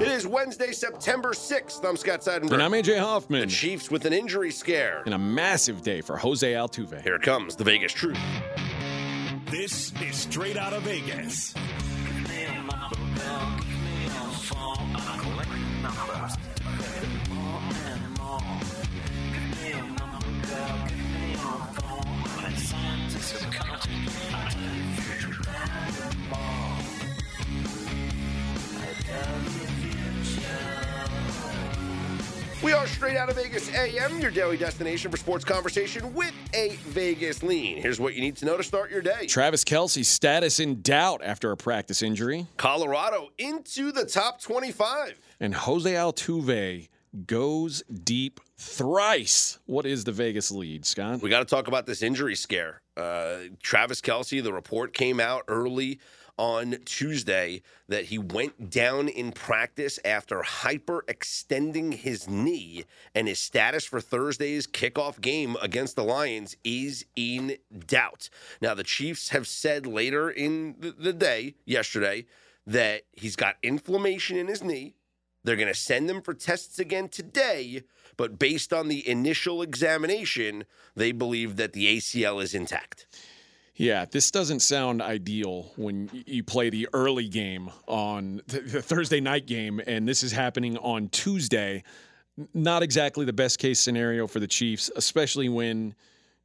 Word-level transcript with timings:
It 0.00 0.06
is 0.06 0.28
Wednesday, 0.28 0.70
September 0.70 1.30
6th. 1.30 1.84
I'm 1.84 1.96
Scott 1.96 2.20
Seidenberg. 2.20 2.52
And 2.52 2.62
I'm 2.62 2.70
AJ 2.70 2.84
the 2.84 3.00
Hoffman. 3.00 3.48
Chiefs 3.48 3.90
with 3.90 4.04
an 4.04 4.12
injury 4.12 4.52
scare. 4.52 5.02
And 5.04 5.12
a 5.12 5.18
massive 5.18 5.82
day 5.82 6.02
for 6.02 6.16
Jose 6.16 6.52
Altuve. 6.52 7.02
Here 7.02 7.18
comes 7.18 7.56
the 7.56 7.64
Vegas 7.64 7.92
Truth. 7.92 8.16
This 9.50 9.92
is 10.00 10.14
straight 10.14 10.56
out 10.56 10.72
of 10.72 10.84
Vegas. 10.84 11.52
We 32.60 32.72
are 32.72 32.88
straight 32.88 33.16
out 33.16 33.28
of 33.28 33.36
Vegas 33.36 33.72
AM, 33.72 34.18
your 34.18 34.32
daily 34.32 34.56
destination 34.56 35.12
for 35.12 35.16
sports 35.16 35.44
conversation 35.44 36.12
with 36.12 36.34
a 36.54 36.70
Vegas 36.86 37.44
lean. 37.44 37.80
Here's 37.80 38.00
what 38.00 38.14
you 38.14 38.20
need 38.20 38.36
to 38.38 38.46
know 38.46 38.56
to 38.56 38.64
start 38.64 38.90
your 38.90 39.00
day. 39.00 39.26
Travis 39.26 39.62
Kelce's 39.62 40.08
status 40.08 40.58
in 40.58 40.82
doubt 40.82 41.20
after 41.22 41.52
a 41.52 41.56
practice 41.56 42.02
injury. 42.02 42.48
Colorado 42.56 43.28
into 43.38 43.92
the 43.92 44.04
top 44.04 44.40
25. 44.40 45.20
And 45.38 45.54
Jose 45.54 45.92
Altuve 45.92 46.88
goes 47.26 47.84
deep 48.02 48.40
thrice. 48.56 49.60
What 49.66 49.86
is 49.86 50.02
the 50.02 50.12
Vegas 50.12 50.50
lead, 50.50 50.84
Scott? 50.84 51.22
We 51.22 51.30
got 51.30 51.38
to 51.38 51.44
talk 51.44 51.68
about 51.68 51.86
this 51.86 52.02
injury 52.02 52.34
scare. 52.34 52.82
Uh, 52.96 53.36
Travis 53.62 54.00
Kelce, 54.00 54.42
the 54.42 54.52
report 54.52 54.92
came 54.94 55.20
out 55.20 55.44
early 55.46 56.00
on 56.38 56.76
Tuesday 56.84 57.60
that 57.88 58.06
he 58.06 58.18
went 58.18 58.70
down 58.70 59.08
in 59.08 59.32
practice 59.32 59.98
after 60.04 60.40
hyperextending 60.40 61.94
his 61.94 62.28
knee, 62.28 62.84
and 63.14 63.28
his 63.28 63.38
status 63.38 63.84
for 63.84 64.00
Thursday's 64.00 64.66
kickoff 64.66 65.20
game 65.20 65.56
against 65.60 65.96
the 65.96 66.04
Lions 66.04 66.56
is 66.64 67.04
in 67.16 67.56
doubt. 67.86 68.30
Now, 68.62 68.74
the 68.74 68.84
Chiefs 68.84 69.30
have 69.30 69.46
said 69.46 69.86
later 69.86 70.30
in 70.30 70.76
the, 70.78 71.12
day, 71.12 71.54
yesterday, 71.66 72.26
that 72.66 73.02
he's 73.12 73.36
got 73.36 73.56
inflammation 73.62 74.36
in 74.36 74.46
his 74.46 74.62
knee. 74.62 74.94
They're 75.44 75.56
going 75.56 75.68
to 75.68 75.74
send 75.74 76.10
him 76.10 76.22
for 76.22 76.34
tests 76.34 76.78
again 76.78 77.08
today, 77.08 77.82
but 78.16 78.38
based 78.38 78.72
on 78.72 78.88
the 78.88 79.08
initial 79.08 79.62
examination, 79.62 80.64
they 80.94 81.12
believe 81.12 81.56
that 81.56 81.72
the 81.72 81.96
ACL 81.96 82.42
is 82.42 82.54
intact. 82.54 83.06
Yeah, 83.78 84.06
this 84.06 84.32
doesn't 84.32 84.58
sound 84.58 85.00
ideal 85.00 85.70
when 85.76 86.10
you 86.26 86.42
play 86.42 86.68
the 86.68 86.88
early 86.92 87.28
game 87.28 87.70
on 87.86 88.42
the 88.48 88.82
Thursday 88.82 89.20
night 89.20 89.46
game, 89.46 89.80
and 89.86 90.06
this 90.06 90.24
is 90.24 90.32
happening 90.32 90.76
on 90.78 91.08
Tuesday. 91.10 91.84
Not 92.52 92.82
exactly 92.82 93.24
the 93.24 93.32
best 93.32 93.60
case 93.60 93.78
scenario 93.78 94.26
for 94.26 94.40
the 94.40 94.48
Chiefs, 94.48 94.90
especially 94.96 95.48
when 95.48 95.94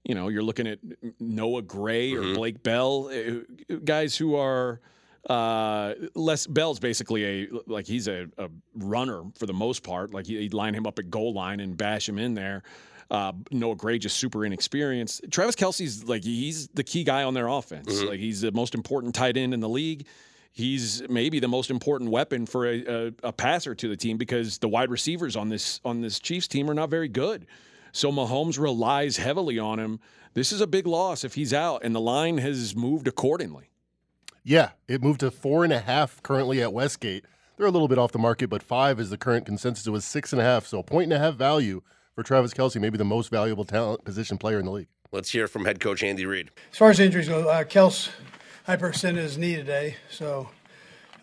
you 0.03 0.13
know 0.13 0.27
you're 0.27 0.43
looking 0.43 0.67
at 0.67 0.77
Noah 1.19 1.63
Gray 1.63 2.13
or 2.13 2.21
mm-hmm. 2.21 2.33
Blake 2.35 2.61
Bell, 2.61 3.09
uh, 3.09 3.77
guys 3.83 4.15
who 4.15 4.35
are 4.35 4.79
uh, 5.27 5.95
Les 6.13 6.45
Bell's 6.45 6.79
basically 6.79 7.25
a 7.25 7.47
like 7.65 7.87
he's 7.87 8.07
a, 8.07 8.27
a 8.37 8.47
runner 8.75 9.23
for 9.39 9.47
the 9.47 9.53
most 9.53 9.81
part. 9.81 10.13
Like 10.13 10.27
he'd 10.27 10.53
line 10.53 10.75
him 10.75 10.85
up 10.85 10.99
at 10.99 11.09
goal 11.09 11.33
line 11.33 11.61
and 11.61 11.75
bash 11.75 12.07
him 12.07 12.19
in 12.19 12.35
there. 12.35 12.61
Uh, 13.11 13.33
Noah 13.51 13.75
Gray 13.75 13.99
just 13.99 14.17
super 14.17 14.45
inexperienced. 14.45 15.23
Travis 15.31 15.55
Kelce's 15.55 16.07
like 16.07 16.23
he's 16.23 16.67
the 16.69 16.83
key 16.83 17.03
guy 17.03 17.23
on 17.23 17.33
their 17.33 17.47
offense. 17.47 17.93
Mm-hmm. 17.93 18.07
Like 18.07 18.19
he's 18.19 18.41
the 18.41 18.51
most 18.51 18.75
important 18.75 19.13
tight 19.15 19.37
end 19.37 19.53
in 19.53 19.59
the 19.59 19.69
league. 19.69 20.07
He's 20.51 21.01
maybe 21.09 21.39
the 21.39 21.47
most 21.47 21.71
important 21.71 22.11
weapon 22.11 22.45
for 22.45 22.67
a, 22.67 22.85
a, 22.85 23.13
a 23.23 23.33
passer 23.33 23.73
to 23.73 23.87
the 23.87 23.97
team 23.97 24.17
because 24.17 24.59
the 24.59 24.69
wide 24.69 24.91
receivers 24.91 25.35
on 25.35 25.49
this 25.49 25.81
on 25.83 26.01
this 26.01 26.19
Chiefs 26.19 26.47
team 26.47 26.69
are 26.69 26.75
not 26.75 26.89
very 26.89 27.07
good. 27.07 27.47
So 27.91 28.11
Mahomes 28.11 28.59
relies 28.59 29.17
heavily 29.17 29.59
on 29.59 29.79
him. 29.79 29.99
This 30.33 30.51
is 30.51 30.61
a 30.61 30.67
big 30.67 30.87
loss 30.87 31.23
if 31.23 31.35
he's 31.35 31.53
out, 31.53 31.83
and 31.83 31.93
the 31.93 32.01
line 32.01 32.39
has 32.39 32.75
moved 32.75 33.07
accordingly. 33.07 33.69
Yeah, 34.43 34.71
it 34.87 35.01
moved 35.01 35.21
to 35.21 35.31
four 35.31 35.63
and 35.63 35.71
a 35.71 35.79
half 35.79 36.21
currently 36.23 36.61
at 36.61 36.73
Westgate. 36.73 37.25
They're 37.55 37.67
a 37.67 37.71
little 37.71 37.87
bit 37.87 37.99
off 37.99 38.11
the 38.11 38.19
market, 38.19 38.49
but 38.49 38.63
five 38.63 38.99
is 38.99 39.09
the 39.09 39.17
current 39.17 39.45
consensus. 39.45 39.85
It 39.85 39.91
was 39.91 40.05
six 40.05 40.33
and 40.33 40.41
a 40.41 40.43
half, 40.43 40.65
so 40.65 40.79
a 40.79 40.83
point 40.83 41.05
and 41.05 41.13
a 41.13 41.19
half 41.19 41.35
value 41.35 41.81
for 42.15 42.23
Travis 42.23 42.53
Kelce, 42.53 42.79
maybe 42.79 42.97
the 42.97 43.05
most 43.05 43.29
valuable 43.29 43.65
talent 43.65 44.03
position 44.03 44.37
player 44.37 44.59
in 44.59 44.65
the 44.65 44.71
league. 44.71 44.87
Let's 45.11 45.29
hear 45.29 45.47
from 45.47 45.65
head 45.65 45.79
coach 45.79 46.03
Andy 46.03 46.25
Reid. 46.25 46.51
As 46.71 46.77
far 46.77 46.89
as 46.89 46.99
injuries 46.99 47.29
go, 47.29 47.47
uh, 47.47 47.63
Kels 47.63 48.09
hyperextended 48.67 49.17
his 49.17 49.37
knee 49.37 49.55
today, 49.55 49.97
so 50.09 50.49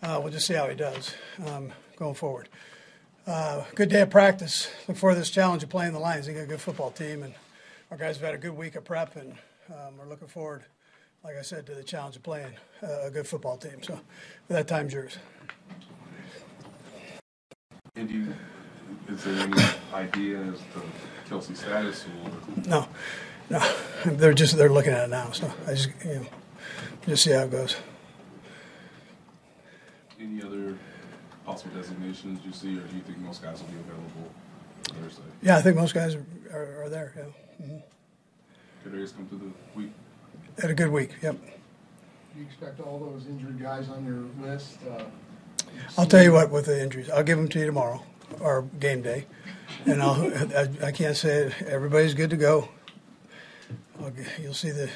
uh, 0.01 0.19
we'll 0.21 0.31
just 0.31 0.47
see 0.47 0.53
how 0.53 0.67
he 0.67 0.75
does 0.75 1.13
um, 1.47 1.71
going 1.97 2.15
forward. 2.15 2.49
Uh, 3.27 3.63
good 3.75 3.89
day 3.89 4.01
of 4.01 4.09
practice. 4.09 4.69
Look 4.87 4.97
forward 4.97 5.15
to 5.15 5.19
this 5.19 5.29
challenge 5.29 5.63
of 5.63 5.69
playing 5.69 5.93
the 5.93 5.99
Lions. 5.99 6.25
They 6.25 6.33
got 6.33 6.43
a 6.43 6.47
good 6.47 6.61
football 6.61 6.91
team, 6.91 7.23
and 7.23 7.33
our 7.91 7.97
guys 7.97 8.17
have 8.17 8.25
had 8.25 8.33
a 8.33 8.37
good 8.37 8.55
week 8.55 8.75
of 8.75 8.83
prep, 8.83 9.15
and 9.15 9.33
um, 9.69 9.97
we're 9.97 10.07
looking 10.07 10.27
forward, 10.27 10.63
like 11.23 11.35
I 11.37 11.41
said, 11.41 11.65
to 11.67 11.75
the 11.75 11.83
challenge 11.83 12.15
of 12.15 12.23
playing 12.23 12.53
uh, 12.81 13.03
a 13.03 13.11
good 13.11 13.27
football 13.27 13.57
team. 13.57 13.83
So, 13.83 13.99
that 14.47 14.67
time's 14.67 14.93
yours. 14.93 15.17
Andy, 17.95 18.25
is 19.09 19.23
there 19.23 19.35
any 19.35 19.63
idea 19.93 20.39
as 20.39 20.59
to 20.59 21.29
Kelce's 21.29 21.59
status? 21.59 22.05
Or? 22.05 22.69
No, 22.69 22.87
no. 23.49 23.73
They're 24.05 24.33
just 24.33 24.57
they're 24.57 24.69
looking 24.69 24.93
at 24.93 25.05
it 25.05 25.09
now. 25.09 25.31
So 25.31 25.51
I 25.67 25.73
just 25.73 25.89
you 26.05 26.15
know, 26.15 26.25
just 27.07 27.23
see 27.23 27.31
how 27.31 27.41
it 27.41 27.51
goes. 27.51 27.75
Any 30.19 30.41
other 30.41 30.77
possible 31.45 31.75
designations 31.75 32.39
you 32.45 32.51
see, 32.51 32.77
or 32.77 32.81
do 32.81 32.95
you 32.95 33.01
think 33.01 33.17
most 33.19 33.41
guys 33.41 33.61
will 33.61 33.69
be 33.69 33.79
available 33.79 34.31
Thursday? 34.83 35.23
Yeah, 35.41 35.57
I 35.57 35.61
think 35.61 35.75
most 35.75 35.93
guys 35.93 36.15
are, 36.15 36.83
are 36.83 36.89
there. 36.89 37.13
Yeah. 37.15 37.65
Mm-hmm. 37.65 38.89
Kadarius 38.89 39.15
come 39.15 39.27
through 39.27 39.39
the 39.39 39.79
week. 39.79 39.91
Had 40.59 40.71
a 40.71 40.73
good 40.73 40.91
week. 40.91 41.11
Yep. 41.21 41.35
Do 41.35 42.39
you 42.39 42.45
expect 42.45 42.79
all 42.79 42.99
those 42.99 43.27
injured 43.27 43.61
guys 43.61 43.89
on 43.89 44.05
your 44.05 44.47
list? 44.47 44.77
Uh, 44.89 45.03
I'll 45.97 46.05
tell 46.05 46.23
you 46.23 46.31
what 46.31 46.49
with 46.49 46.65
the 46.65 46.81
injuries. 46.81 47.09
I'll 47.09 47.23
give 47.23 47.37
them 47.37 47.47
to 47.49 47.59
you 47.59 47.65
tomorrow 47.65 48.03
our 48.41 48.63
game 48.79 49.01
day, 49.01 49.25
and 49.85 50.01
I'll, 50.01 50.21
I, 50.55 50.87
I 50.87 50.91
can't 50.91 51.17
say 51.17 51.45
it. 51.45 51.61
Everybody's 51.63 52.13
good 52.13 52.29
to 52.29 52.37
go. 52.37 52.69
I'll, 53.99 54.11
you'll 54.41 54.53
see 54.53 54.71
the 54.71 54.89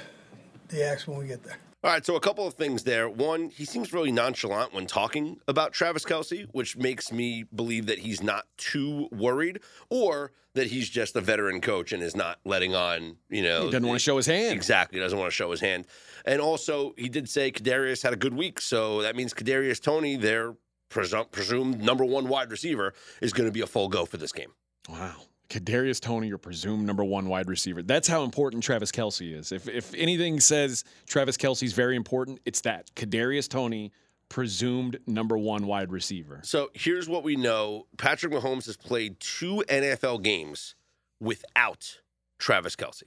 the 0.69 0.84
acts 0.84 1.07
when 1.07 1.18
we 1.18 1.28
get 1.28 1.44
there. 1.44 1.57
All 1.84 1.91
right, 1.91 2.03
so 2.03 2.16
a 2.16 2.19
couple 2.19 2.47
of 2.47 2.56
things 2.56 2.84
there. 2.84 3.07
One, 3.07 3.50
he 3.50 3.63
seems 3.63 3.94
really 3.94 4.12
nonchalant 4.12 4.74
when 4.74 4.88
talking 4.88 5.40
about 5.47 5.72
Travis 5.72 6.03
Kelce, 6.03 6.47
which 6.51 6.75
makes 6.75 7.12
me 7.12 7.44
believe 7.53 7.85
that 7.85 8.00
he's 8.00 8.24
not 8.24 8.45
too 8.57 9.07
worried, 9.12 9.59
or 9.91 10.31
that 10.56 10.66
he's 10.66 10.90
just 10.90 11.16
a 11.16 11.22
veteran 11.22 11.62
coach 11.62 11.91
and 11.91 12.01
is 12.01 12.16
not 12.16 12.40
letting 12.44 12.74
on, 12.74 13.18
you 13.29 13.44
know. 13.44 13.66
He 13.66 13.72
doesn't 13.72 13.85
want 13.88 14.00
to 14.00 14.03
show 14.03 14.18
his 14.18 14.25
hand. 14.25 14.56
Exactly, 14.56 15.00
doesn't 15.00 15.19
want 15.19 15.29
to 15.29 15.35
show 15.35 15.51
his 15.51 15.59
hand. 15.59 15.85
And 16.25 16.41
also, 16.41 16.95
he 16.97 17.07
did 17.07 17.29
say 17.29 17.51
Kadarius 17.51 18.01
had 18.01 18.13
a 18.13 18.18
good 18.18 18.34
week, 18.34 18.62
so 18.62 19.03
that 19.03 19.16
means 19.16 19.31
Kadarius 19.31 19.79
Toney, 19.79 20.16
their 20.16 20.56
presum- 20.90 21.31
presumed 21.31 21.81
number 21.81 22.06
one 22.06 22.28
wide 22.28 22.51
receiver, 22.51 22.94
is 23.22 23.34
going 23.34 23.47
to 23.47 23.51
be 23.51 23.62
a 23.62 23.68
full 23.68 23.88
go 23.90 24.06
for 24.06 24.18
this 24.18 24.31
game. 24.31 24.53
Wow. 24.90 25.16
Kadarius 25.50 26.00
Toney, 26.00 26.28
your 26.28 26.38
presumed 26.38 26.85
number 26.85 27.03
one 27.03 27.28
wide 27.29 27.47
receiver. 27.47 27.84
That's 27.84 28.07
how 28.07 28.23
important 28.23 28.63
Travis 28.63 28.91
Kelce 28.91 29.34
is. 29.34 29.51
If 29.51 29.68
if 29.68 29.94
anything 29.94 30.40
says 30.40 30.84
Travis 31.07 31.38
Kelce's 31.38 31.74
very 31.74 31.95
important, 31.95 32.40
it's 32.45 32.62
that 32.62 32.94
Kadarius 32.95 33.47
Toney, 33.47 33.91
presumed 34.28 35.00
number 35.06 35.38
one 35.38 35.68
wide 35.68 35.91
receiver. 35.91 36.41
So 36.44 36.72
here's 36.74 37.07
what 37.07 37.24
we 37.24 37.35
know: 37.35 37.85
Patrick 37.97 38.34
Mahomes 38.34 38.66
has 38.66 38.78
played 38.78 39.19
two 39.19 39.63
NFL 39.69 40.24
games 40.24 40.75
without 41.19 42.01
Travis 42.40 42.75
Kelce. 42.75 43.03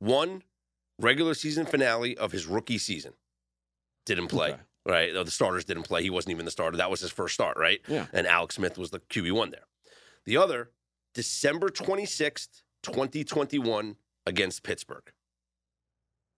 One 0.00 0.42
regular 0.98 1.34
season 1.34 1.66
finale 1.66 2.16
of 2.18 2.32
his 2.32 2.46
rookie 2.46 2.78
season 2.78 3.12
didn't 4.04 4.28
play. 4.28 4.54
Okay 4.54 4.62
right? 4.86 5.12
The 5.12 5.30
starters 5.30 5.64
didn't 5.64 5.84
play. 5.84 6.02
He 6.02 6.10
wasn't 6.10 6.32
even 6.32 6.44
the 6.44 6.50
starter. 6.50 6.76
That 6.76 6.90
was 6.90 7.00
his 7.00 7.10
first 7.10 7.34
start, 7.34 7.56
right? 7.56 7.80
Yeah. 7.88 8.06
And 8.12 8.26
Alex 8.26 8.56
Smith 8.56 8.78
was 8.78 8.90
the 8.90 9.00
QB1 9.00 9.50
there. 9.50 9.66
The 10.24 10.36
other, 10.36 10.70
December 11.14 11.68
26th, 11.68 12.62
2021, 12.82 13.96
against 14.26 14.62
Pittsburgh. 14.62 15.12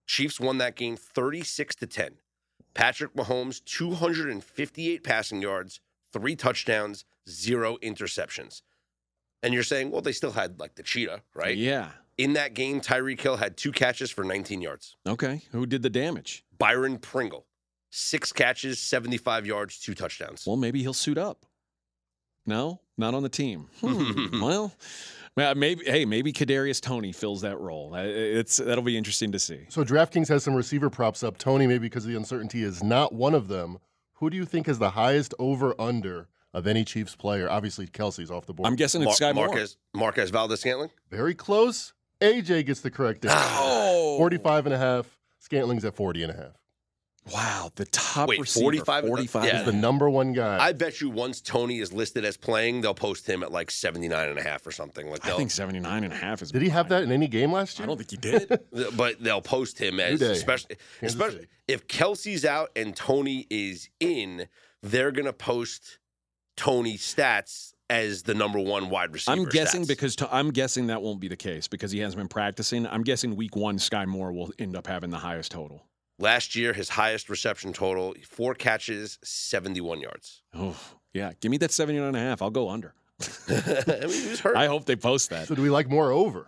Chiefs 0.07 0.41
won 0.41 0.59
that 0.59 0.77
game 0.77 0.97
36 0.97 1.77
to 1.77 1.87
10. 1.87 2.17
Patrick 2.75 3.15
Mahomes, 3.15 3.65
258 3.65 5.05
passing 5.05 5.43
yards, 5.43 5.81
three 6.13 6.37
touchdowns, 6.37 7.05
zero 7.29 7.77
interceptions. 7.83 8.63
And 9.43 9.55
you're 9.55 9.63
saying, 9.63 9.91
well, 9.91 10.03
they 10.03 10.13
still 10.13 10.33
had 10.33 10.61
like 10.61 10.75
the 10.75 10.83
cheetah, 10.83 11.23
right? 11.35 11.57
Yeah. 11.57 11.91
In 12.19 12.35
that 12.35 12.55
game, 12.55 12.81
Tyreek 12.81 13.21
Hill 13.21 13.37
had 13.37 13.57
two 13.57 13.73
catches 13.73 14.11
for 14.11 14.25
19 14.25 14.61
yards. 14.61 14.97
Okay. 15.07 15.43
Who 15.53 15.65
did 15.67 15.83
the 15.83 15.91
damage? 15.91 16.45
Byron 16.59 16.99
Pringle 16.99 17.47
six 17.91 18.33
catches, 18.33 18.79
75 18.79 19.47
yards, 19.47 19.79
two 19.79 19.95
touchdowns. 19.95 20.45
Well, 20.47 20.57
maybe 20.57 20.81
he'll 20.81 20.93
suit 20.95 21.19
up. 21.19 21.45
No, 22.47 22.81
not 22.97 23.15
on 23.15 23.23
the 23.23 23.29
team. 23.29 23.69
Hmm. 23.81 24.41
well, 24.43 24.73
maybe. 25.55 25.85
Hey, 25.85 26.05
maybe 26.05 26.33
Kadarius 26.33 26.81
Toney 26.81 27.13
fills 27.13 27.43
that 27.43 27.59
role. 27.59 27.95
It's 27.95 28.57
that'll 28.57 28.83
be 28.83 28.97
interesting 28.99 29.33
to 29.33 29.39
see. 29.39 29.67
So 29.69 29.85
DraftKings 29.85 30.29
has 30.29 30.43
some 30.43 30.55
receiver 30.55 30.91
props 30.91 31.23
up. 31.23 31.39
Toney, 31.39 31.67
maybe 31.67 31.87
because 31.87 32.05
of 32.05 32.11
the 32.11 32.17
uncertainty, 32.17 32.63
is 32.63 32.83
not 32.83 33.13
one 33.13 33.35
of 33.35 33.49
them. 33.49 33.79
Who 34.15 34.29
do 34.31 34.37
you 34.37 34.45
think 34.45 34.69
is 34.69 34.79
the 34.79 34.91
highest 34.91 35.35
over 35.39 35.75
under 35.81 36.29
of 36.53 36.67
any 36.67 36.85
Chiefs 36.85 37.15
player. 37.15 37.49
Obviously, 37.51 37.87
Kelce's 37.87 38.31
off 38.31 38.47
the 38.47 38.53
board. 38.53 38.67
I'm 38.67 38.77
guessing 38.77 39.03
it's 39.03 39.21
Mar- 39.21 39.31
Skyy 39.31 39.35
Moore. 39.35 39.47
Marquez 39.47 39.77
Marquez 39.95 40.31
Valdes 40.31 40.61
Scantling. 40.61 40.91
Very 41.11 41.35
close. 41.35 41.93
AJ 42.21 42.67
gets 42.67 42.81
the 42.81 42.91
correct 42.91 43.25
answer. 43.25 43.37
Oh, 43.39 44.17
45 44.19 44.67
and 44.67 44.75
a 44.75 44.79
half. 44.79 45.19
Scantling's 45.39 45.85
at 45.85 45.95
40 45.95 46.25
and 46.25 46.33
a 46.33 46.37
half. 46.37 46.60
Wow, 47.33 47.71
the 47.75 47.85
top 47.87 48.29
Wait, 48.29 48.41
receiver, 48.41 48.65
45 48.65 49.07
45 49.07 49.45
yeah. 49.45 49.57
He's 49.59 49.67
the 49.67 49.73
number 49.73 50.09
one 50.09 50.33
guy. 50.33 50.59
I 50.59 50.73
bet 50.73 51.01
you 51.01 51.11
once 51.11 51.41
Toney 51.41 51.79
is 51.79 51.93
listed 51.93 52.25
as 52.25 52.37
playing, 52.37 52.81
they'll 52.81 52.95
post 52.95 53.29
him 53.29 53.43
at 53.43 53.53
like 53.53 53.71
79 53.71 54.29
and 54.29 54.39
a 54.39 54.43
half 54.43 54.67
or 54.67 54.73
something. 54.73 55.09
Like 55.09 55.27
I 55.27 55.37
think 55.37 55.51
79 55.51 56.05
and 56.05 56.13
a 56.13 56.17
half 56.17 56.43
is 56.43 56.51
Did 56.51 56.63
he 56.63 56.71
have 56.71 56.89
that 56.89 57.03
in 57.03 57.13
any 57.13 57.29
game 57.29 57.53
last 57.53 57.79
year? 57.79 57.85
I 57.85 57.89
don't 57.89 57.99
think 57.99 58.11
he 58.11 58.17
did. 58.17 58.61
but 58.97 59.23
they'll 59.23 59.43
post 59.43 59.79
him 59.79 60.01
as 60.01 60.19
day. 60.19 60.33
especially, 60.33 60.77
Kansas 61.01 61.15
especially 61.15 61.41
City. 61.41 61.51
if 61.69 61.87
Kelce's 61.87 62.45
out 62.45 62.71
and 62.75 62.97
Toney 62.97 63.47
is 63.51 63.91
in, 64.01 64.49
they're 64.83 65.13
gonna 65.13 65.33
post 65.33 65.99
Toney 66.57 66.97
stats 66.97 67.75
as 67.91 68.23
the 68.23 68.35
number 68.35 68.59
one 68.59 68.89
wide 68.89 69.13
receiver. 69.13 69.37
I'm 69.37 69.45
guessing 69.45 69.83
stats. 69.83 69.89
because 69.89 70.17
to, 70.17 70.35
I'm 70.35 70.51
guessing 70.53 70.87
that 70.87 71.03
won't 71.03 71.21
be 71.21 71.29
the 71.29 71.37
case 71.37 71.69
because 71.69 71.93
he 71.93 71.99
hasn't 71.99 72.19
been 72.19 72.29
practicing. 72.29 72.87
I'm 72.87 73.03
guessing 73.03 73.37
week 73.37 73.57
one, 73.57 73.79
Skyy 73.79 74.07
Moore 74.07 74.33
will 74.33 74.53
end 74.59 74.77
up 74.77 74.87
having 74.87 75.11
the 75.11 75.19
highest 75.19 75.53
total. 75.53 75.85
Last 76.21 76.55
year 76.55 76.73
his 76.75 76.91
highest 76.91 77.29
reception 77.31 77.73
total, 77.73 78.15
four 78.29 78.55
catches, 78.55 79.19
71 79.25 80.01
yards. 80.01 80.43
Oh, 80.55 80.77
yeah. 81.15 81.33
Give 81.41 81.51
me 81.51 81.57
that 81.59 81.73
79 81.73 82.07
and 82.07 82.17
a 82.17 82.21
half. 82.21 82.43
I'll 82.43 82.51
go 82.51 82.69
under. 82.69 82.95
I 83.21 83.25
mean, 84.03 84.11
he 84.11 84.29
was 84.31 84.41
hurt. 84.41 84.57
I 84.57 84.67
hope 84.67 84.85
they 84.85 84.97
post 84.97 85.31
that. 85.31 85.49
So 85.49 85.55
do 85.55 85.63
we 85.63 85.71
like 85.71 85.89
Moore 85.89 86.11
over 86.13 86.47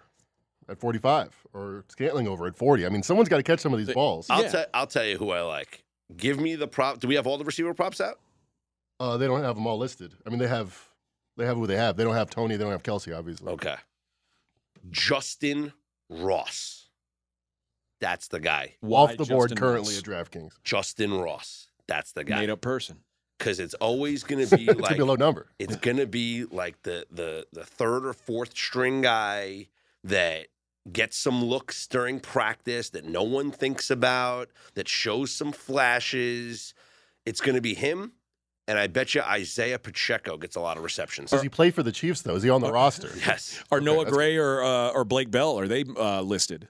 at 0.68 0.78
45 0.78 1.34
or 1.54 1.84
Scantling 1.88 2.28
over 2.28 2.46
at 2.46 2.56
40? 2.56 2.86
I 2.86 2.90
mean, 2.90 3.02
someone's 3.02 3.28
got 3.28 3.38
to 3.38 3.42
catch 3.42 3.60
some 3.60 3.72
of 3.72 3.78
these 3.84 3.94
balls. 3.94 4.28
I'll 4.30 4.42
Yeah. 4.42 4.48
tell 4.50 4.64
I'll 4.74 4.86
tell 4.86 5.04
you 5.04 5.16
who 5.18 5.30
I 5.30 5.40
like. 5.40 5.84
Give 6.16 6.38
me 6.38 6.54
the 6.54 6.68
prop. 6.68 7.00
Do 7.00 7.08
we 7.08 7.14
have 7.14 7.26
all 7.26 7.38
the 7.38 7.44
receiver 7.44 7.72
props 7.74 8.00
out? 8.00 8.20
Uh, 9.00 9.16
they 9.16 9.26
don't 9.26 9.42
have 9.42 9.54
them 9.56 9.66
all 9.66 9.78
listed. 9.78 10.12
I 10.26 10.30
mean, 10.30 10.38
they 10.38 10.48
have 10.48 10.78
they 11.38 11.46
have 11.46 11.56
who 11.56 11.66
they 11.66 11.76
have. 11.76 11.96
They 11.96 12.04
don't 12.04 12.14
have 12.14 12.28
Toney. 12.30 12.56
They 12.56 12.62
don't 12.64 12.72
have 12.72 12.82
Kelce, 12.82 13.16
obviously. 13.16 13.48
Okay. 13.52 13.76
Justyn 14.90 15.72
Ross. 16.10 16.81
That's 18.02 18.26
the 18.26 18.40
guy. 18.40 18.74
Why 18.80 18.98
Off 19.02 19.16
the 19.16 19.24
board 19.24 19.52
Justyn 19.52 19.56
currently 19.56 19.94
Ross? 19.94 19.98
at 19.98 20.04
DraftKings. 20.04 20.52
Justyn 20.64 21.24
Ross. 21.24 21.68
That's 21.86 22.10
the 22.12 22.24
guy. 22.24 22.40
Made 22.40 22.50
up 22.50 22.60
person. 22.60 22.98
Because 23.38 23.60
it's 23.60 23.74
always 23.74 24.24
going 24.24 24.44
to 24.46 24.56
be 24.56 24.66
like 24.66 24.76
gonna 24.78 24.94
be 24.96 25.02
a 25.02 25.04
low 25.04 25.14
number. 25.14 25.46
it's 25.60 25.76
going 25.76 25.98
to 25.98 26.06
be 26.06 26.44
like 26.50 26.82
the 26.82 27.06
the 27.12 27.46
the 27.52 27.64
third 27.64 28.04
or 28.04 28.12
fourth 28.12 28.56
string 28.56 29.02
guy 29.02 29.68
that 30.02 30.48
gets 30.92 31.16
some 31.16 31.44
looks 31.44 31.86
during 31.86 32.18
practice 32.18 32.90
that 32.90 33.04
no 33.04 33.22
one 33.22 33.52
thinks 33.52 33.88
about, 33.88 34.48
that 34.74 34.88
shows 34.88 35.30
some 35.30 35.52
flashes. 35.52 36.74
It's 37.24 37.40
going 37.40 37.54
to 37.54 37.60
be 37.60 37.74
him, 37.74 38.14
and 38.66 38.80
I 38.80 38.88
bet 38.88 39.14
you 39.14 39.22
Isaiah 39.22 39.78
Pacheco 39.78 40.36
gets 40.36 40.56
a 40.56 40.60
lot 40.60 40.76
of 40.76 40.82
receptions. 40.82 41.30
Does 41.30 41.42
he 41.42 41.48
play 41.48 41.70
for 41.70 41.84
the 41.84 41.92
Chiefs 41.92 42.22
though? 42.22 42.34
Is 42.34 42.42
he 42.42 42.50
on 42.50 42.62
the 42.62 42.72
roster? 42.72 43.10
Yes. 43.16 43.62
Are 43.70 43.78
Okay, 43.78 43.84
Noah 43.84 44.06
Gray 44.06 44.36
or 44.36 44.60
uh, 44.60 44.88
or 44.88 45.04
Blake 45.04 45.30
Bell 45.30 45.56
are 45.56 45.68
they 45.68 45.84
uh, 45.96 46.22
listed? 46.22 46.66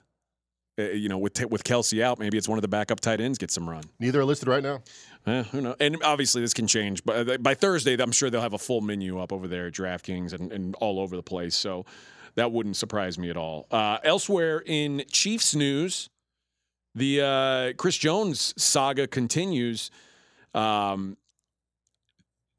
Uh, 0.77 0.83
you 0.83 1.07
know, 1.07 1.19
with 1.19 1.39
with 1.51 1.63
Kelce 1.63 2.01
out, 2.01 2.17
maybe 2.17 2.37
it's 2.37 2.47
one 2.47 2.57
of 2.57 2.63
the 2.63 2.67
backup 2.67 2.99
tight 2.99 3.21
ends 3.21 3.37
get 3.37 3.51
some 3.51 3.69
run. 3.69 3.83
Neither 3.99 4.21
are 4.21 4.25
listed 4.25 4.47
right 4.47 4.63
now. 4.63 4.81
Eh, 5.27 5.43
who 5.43 5.61
knows? 5.61 5.75
And 5.79 6.01
obviously, 6.03 6.41
this 6.41 6.53
can 6.53 6.65
change. 6.65 7.03
But 7.03 7.29
uh, 7.29 7.37
by 7.37 7.53
Thursday, 7.53 7.95
I'm 8.01 8.11
sure 8.11 8.29
they'll 8.29 8.41
have 8.41 8.53
a 8.53 8.59
full 8.59 8.81
menu 8.81 9.19
up 9.19 9.31
over 9.31 9.47
there 9.47 9.67
at 9.67 9.73
DraftKings 9.73 10.33
and, 10.33 10.51
and 10.51 10.75
all 10.75 10.99
over 10.99 11.15
the 11.15 11.23
place. 11.23 11.55
So 11.55 11.85
that 12.35 12.51
wouldn't 12.51 12.75
surprise 12.75 13.19
me 13.19 13.29
at 13.29 13.37
all. 13.37 13.67
Uh, 13.69 13.99
elsewhere 14.03 14.63
in 14.65 15.03
Chiefs 15.11 15.53
news, 15.53 16.09
the 16.95 17.21
uh, 17.21 17.73
Chris 17.77 17.97
Jones 17.97 18.53
saga 18.57 19.07
continues. 19.07 19.91
Um, 20.55 21.17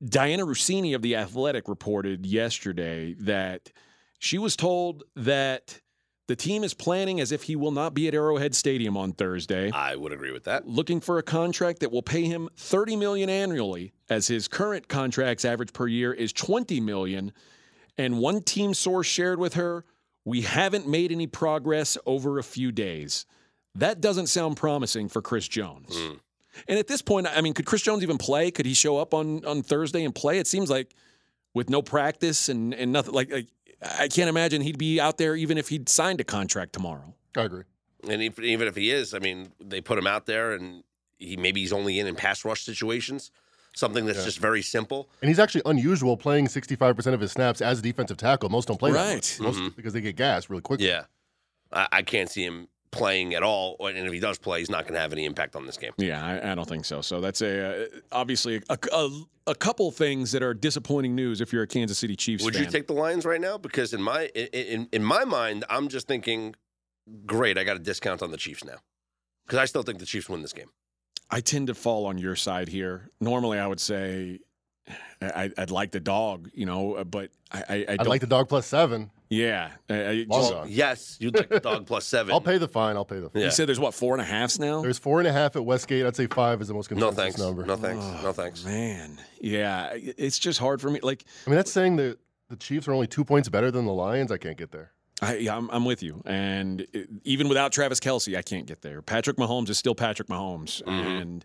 Dianna 0.05 0.47
Russini 0.47 0.95
of 0.95 1.03
The 1.03 1.17
Athletic 1.17 1.69
reported 1.69 2.27
yesterday 2.27 3.15
that 3.15 3.73
she 4.19 4.39
was 4.39 4.57
told 4.57 5.05
that 5.17 5.81
the 6.27 6.37
team 6.37 6.65
is 6.65 6.75
planning 6.75 7.21
as 7.21 7.33
if 7.33 7.45
he 7.45 7.57
will 7.57 7.71
not 7.71 7.93
be 7.95 8.09
at 8.09 8.15
Arrowhead 8.15 8.55
Stadium 8.55 8.97
on 8.97 9.13
Thursday. 9.13 9.71
I 9.71 9.97
would 9.97 10.13
agree 10.13 10.33
with 10.33 10.45
that. 10.45 10.67
looking 10.67 11.01
for 11.01 11.19
a 11.19 11.23
contract 11.23 11.81
that 11.81 11.93
will 11.93 12.03
pay 12.03 12.25
him 12.25 12.49
30 12.57 12.97
million 12.97 13.29
annually 13.29 13.93
as 14.09 14.27
his 14.29 14.49
current 14.49 14.89
contract's 14.89 15.45
average 15.45 15.73
per 15.73 15.87
year 15.87 16.13
is 16.13 16.33
20 16.33 16.81
million. 16.81 17.33
And 17.99 18.19
one 18.19 18.43
team 18.43 18.75
source 18.75 19.07
shared 19.07 19.39
with 19.39 19.55
her 19.55 19.85
we 20.25 20.41
haven't 20.43 20.89
made 20.89 21.13
any 21.13 21.27
progress 21.27 21.99
over 22.07 22.39
a 22.39 22.43
few 22.43 22.73
days. 22.73 23.27
That 23.75 24.01
doesn't 24.01 24.29
sound 24.29 24.57
promising 24.57 25.09
for 25.09 25.21
chris 25.21 25.47
jones. 25.49 25.95
Mm. 25.95 26.21
and 26.69 26.79
at 26.79 26.87
this 26.87 27.03
point 27.03 27.27
i 27.27 27.41
mean 27.41 27.53
could 27.53 27.67
chris 27.67 27.83
jones 27.83 28.03
even 28.03 28.19
play? 28.19 28.51
Could 28.51 28.67
he 28.67 28.75
show 28.75 28.97
up 28.97 29.13
on 29.13 29.45
on 29.45 29.63
thursday 29.63 30.05
and 30.05 30.15
play? 30.15 30.39
It 30.39 30.47
seems 30.47 30.71
like 30.71 30.95
with 31.53 31.69
no 31.69 31.83
practice 31.83 32.49
and 32.49 32.73
and 32.73 32.93
nothing 32.93 33.15
like, 33.15 33.31
like 33.31 33.49
i 33.99 34.09
can't 34.09 34.29
imagine 34.29 34.63
he'd 34.63 34.79
be 34.79 35.01
out 35.01 35.19
there 35.19 35.35
even 35.37 35.59
if 35.59 35.69
he'd 35.69 35.89
signed 35.89 36.21
a 36.21 36.25
contract 36.25 36.73
tomorrow 36.73 37.15
I 37.37 37.43
agree. 37.43 37.65
And 38.09 38.23
if, 38.23 38.39
even 38.39 38.69
if 38.69 38.77
he 38.77 38.91
is, 38.93 39.13
I 39.13 39.19
mean, 39.19 39.51
they 39.61 39.81
put 39.81 39.99
him 39.99 40.07
out 40.07 40.25
there, 40.27 40.53
and 40.53 40.85
he 41.19 41.37
maybe 41.37 41.61
he's 41.63 41.73
only 41.73 41.99
in 41.99 42.07
in 42.07 42.15
pass 42.15 42.45
rush 42.45 42.63
situations, 42.63 43.33
something 43.75 44.05
that's 44.07 44.19
Yeah. 44.21 44.25
just 44.27 44.39
very 44.39 44.63
simple. 44.63 45.09
And 45.21 45.29
he's 45.31 45.41
actually 45.41 45.63
unusual 45.67 46.17
playing 46.17 46.47
65% 46.47 47.13
of 47.15 47.19
his 47.21 47.33
snaps 47.33 47.61
as 47.61 47.81
a 47.81 47.83
defensive 47.83 48.17
tackle. 48.19 48.51
Most 48.51 48.69
don't 48.69 48.79
play 48.79 48.93
that 48.93 48.99
Right. 49.05 49.15
much. 49.17 49.41
Most, 49.41 49.59
Mhm. 49.59 49.75
because 49.75 49.95
they 49.95 50.01
get 50.01 50.15
gassed 50.15 50.49
really 50.49 50.63
quickly. 50.63 50.87
Yeah, 50.87 51.07
I, 51.73 51.89
I 51.91 52.03
can't 52.03 52.31
see 52.31 52.45
him 52.45 52.69
playing 52.95 53.35
at 53.35 53.43
all. 53.43 53.77
And 53.87 53.99
if 53.99 54.13
he 54.13 54.21
does 54.21 54.39
play, 54.39 54.61
he's 54.61 54.71
not 54.71 54.85
going 54.85 54.95
to 54.95 55.01
have 55.01 55.13
any 55.13 55.25
impact 55.25 55.57
on 55.57 55.67
this 55.67 55.77
game. 55.77 55.93
Yeah, 55.99 56.25
I, 56.25 56.53
I 56.53 56.55
don't 56.55 56.69
think 56.69 56.85
so. 56.85 57.01
So 57.01 57.21
that's 57.21 57.43
a 57.43 57.85
uh, 57.85 57.87
obviously 58.13 58.63
a, 58.71 58.79
a, 58.93 59.11
a 59.49 59.55
couple 59.55 59.91
things 59.91 60.33
that 60.33 60.43
are 60.43 60.55
disappointing 60.55 61.15
news 61.15 61.41
if 61.41 61.53
you're 61.53 61.65
a 61.65 61.67
Kansas 61.67 61.99
City 61.99 62.17
Chiefs 62.17 62.45
Would 62.45 62.55
fan. 62.55 62.65
you 62.65 62.71
take 62.71 62.87
the 62.87 62.95
Lions 62.95 63.25
right 63.25 63.41
now? 63.41 63.59
Because 63.59 63.93
in 63.93 64.01
my 64.01 64.31
in, 64.35 64.47
in 64.47 64.89
in 64.93 65.05
my 65.05 65.25
mind, 65.25 65.65
I'm 65.69 65.89
just 65.89 66.07
thinking, 66.07 66.55
great, 67.27 67.59
I 67.59 67.65
got 67.65 67.77
a 67.77 67.81
discount 67.81 68.23
on 68.23 68.31
the 68.31 68.39
Chiefs 68.39 68.65
now, 68.65 68.79
because 69.47 69.59
I 69.59 69.65
still 69.65 69.83
think 69.83 69.99
the 69.99 70.07
Chiefs 70.07 70.29
win 70.29 70.43
this 70.43 70.53
game. 70.53 70.71
I 71.31 71.41
tend 71.41 71.67
to 71.67 71.75
fall 71.75 72.07
on 72.07 72.19
your 72.19 72.37
side 72.37 72.69
here. 72.69 73.11
Normally, 73.21 73.59
I 73.59 73.67
would 73.67 73.81
say 73.81 74.39
I, 75.21 75.51
I'd 75.57 75.71
like 75.71 75.91
the 75.91 76.01
dog, 76.01 76.51
you 76.55 76.67
know, 76.67 77.03
but 77.05 77.31
I, 77.51 77.59
I, 77.59 77.75
I 77.75 77.97
I'd 78.01 78.07
like 78.07 78.21
the 78.21 78.27
dog 78.27 78.49
plus 78.49 78.67
seven. 78.67 79.11
Yeah, 79.31 79.71
I, 79.89 79.95
I 79.95 80.27
Long 80.29 80.41
just- 80.41 80.53
gone. 80.53 80.67
Yes, 80.71 81.17
you'd 81.21 81.35
like 81.35 81.49
the 81.49 81.61
dog 81.61 81.87
plus 81.87 82.05
seven. 82.07 82.33
I'll 82.33 82.41
pay 82.41 82.59
the 82.59 82.69
fine. 82.69 82.97
I'll 82.97 83.05
pay 83.05 83.21
the 83.21 83.31
fine. 83.31 83.41
Yeah. 83.41 83.47
you 83.47 83.53
said 83.53 83.67
there's 83.69 83.81
what 83.81 83.95
four 83.95 84.15
and 84.15 84.21
a 84.21 84.25
halves 84.25 84.59
now. 84.61 84.83
There's 84.83 84.99
four 84.99 85.19
and 85.19 85.27
a 85.27 85.33
half 85.33 85.57
at 85.57 85.65
Westgate. 85.65 86.05
I'd 86.07 86.15
say 86.17 86.27
five 86.27 86.61
is 86.61 86.69
the 86.69 86.75
most 86.75 86.91
No 86.91 87.11
thanks. 87.11 87.39
number. 87.39 87.65
No 87.65 87.77
thanks. 87.77 88.05
Oh, 88.05 88.21
no 88.23 88.33
thanks. 88.33 88.65
Man, 88.65 89.19
yeah, 89.41 89.91
it's 89.95 90.39
just 90.39 90.59
hard 90.59 90.81
for 90.81 90.91
me. 90.91 91.01
Like 91.03 91.25
I 91.47 91.51
mean, 91.51 91.57
that's 91.57 91.73
saying 91.73 91.97
that 91.97 92.19
the 92.51 92.57
Chiefs 92.57 92.87
are 92.87 92.93
only 92.93 93.07
two 93.07 93.25
points 93.25 93.49
better 93.49 93.71
than 93.71 93.87
the 93.87 93.93
Lions. 93.95 94.31
I 94.31 94.37
can't 94.37 94.59
get 94.59 94.71
there. 94.71 94.93
I, 95.23 95.37
yeah, 95.37 95.57
I'm, 95.57 95.71
I'm 95.71 95.85
with 95.85 96.03
you. 96.03 96.23
And 96.27 96.83
it- 96.93 97.09
even 97.25 97.49
without 97.49 97.73
Travis 97.73 98.01
Kelce, 98.01 98.37
I 98.37 98.43
can't 98.43 98.67
get 98.67 98.83
there. 98.83 99.01
Patrick 99.01 99.37
Mahomes 99.39 99.71
is 99.71 99.79
still 99.79 99.95
Patrick 99.95 100.29
Mahomes, 100.29 100.83
and 100.87 101.45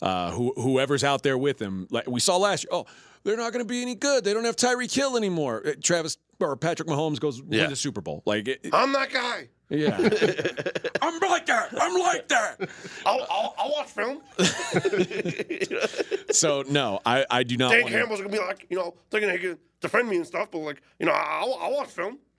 uh, 0.00 0.30
who, 0.30 0.52
whoever's 0.56 1.02
out 1.02 1.22
there 1.22 1.36
with 1.38 1.60
him, 1.60 1.88
like 1.90 2.08
we 2.08 2.20
saw 2.20 2.36
last 2.36 2.64
year. 2.64 2.68
Oh, 2.72 2.86
they're 3.24 3.36
not 3.36 3.52
going 3.52 3.64
to 3.64 3.68
be 3.68 3.82
any 3.82 3.96
good. 3.96 4.22
They 4.22 4.32
don't 4.32 4.44
have 4.44 4.54
Tyreek 4.54 4.94
Hill 4.94 5.16
anymore. 5.16 5.62
Uh, 5.66 5.72
Travis 5.82 6.16
or 6.40 6.56
Patrick 6.56 6.88
Mahomes 6.88 7.20
goes 7.20 7.40
Yeah. 7.48 7.62
win 7.62 7.70
the 7.70 7.76
Super 7.76 8.00
Bowl. 8.00 8.22
Like, 8.26 8.48
it, 8.48 8.66
I'm 8.72 8.92
that 8.92 9.10
guy. 9.10 9.48
yeah, 9.68 9.96
I'm 11.02 11.18
like 11.20 11.46
that. 11.46 11.74
I'm 11.80 11.98
like 11.98 12.28
that. 12.28 12.70
I'll, 13.04 13.26
I'll, 13.28 13.54
I'll 13.58 13.72
watch 13.72 13.88
film. 13.88 14.20
So 16.36 16.62
no, 16.68 17.00
I, 17.06 17.24
I 17.30 17.42
do 17.44 17.56
not. 17.56 17.70
Dan 17.70 17.82
want 17.82 17.94
Campbell's 17.94 18.20
gonna 18.20 18.32
be 18.32 18.38
like, 18.38 18.66
you 18.68 18.76
know, 18.76 18.94
they're 19.08 19.22
gonna 19.22 19.32
he 19.32 19.38
can 19.38 19.58
defend 19.80 20.08
me 20.08 20.16
and 20.16 20.26
stuff, 20.26 20.50
but 20.50 20.58
like, 20.58 20.82
you 20.98 21.06
know, 21.06 21.12
I'll, 21.12 21.56
I'll 21.60 21.72
watch 21.72 21.88
film. 21.88 22.18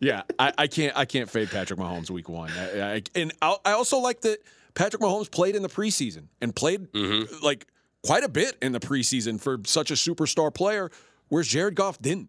Yeah, 0.00 0.22
I, 0.38 0.52
I 0.56 0.66
can't. 0.66 0.96
I 0.96 1.04
can't 1.04 1.28
fade 1.28 1.50
Patrick 1.50 1.78
Mahomes 1.78 2.10
week 2.10 2.28
one. 2.28 2.50
I, 2.50 2.94
I, 2.94 3.02
and 3.14 3.32
I, 3.42 3.56
I 3.64 3.72
also 3.72 3.98
like 3.98 4.22
that 4.22 4.38
Patrick 4.74 5.02
Mahomes 5.02 5.30
played 5.30 5.54
in 5.54 5.62
the 5.62 5.68
preseason 5.68 6.28
and 6.40 6.56
played 6.56 6.90
mm-hmm. 6.92 7.44
like 7.44 7.66
quite 8.02 8.24
a 8.24 8.28
bit 8.28 8.56
in 8.62 8.72
the 8.72 8.80
preseason 8.80 9.40
for 9.40 9.60
such 9.64 9.90
a 9.90 9.94
superstar 9.94 10.52
player, 10.52 10.90
whereas 11.32 11.48
Jared 11.48 11.74
Goff 11.74 11.98
didn't. 11.98 12.28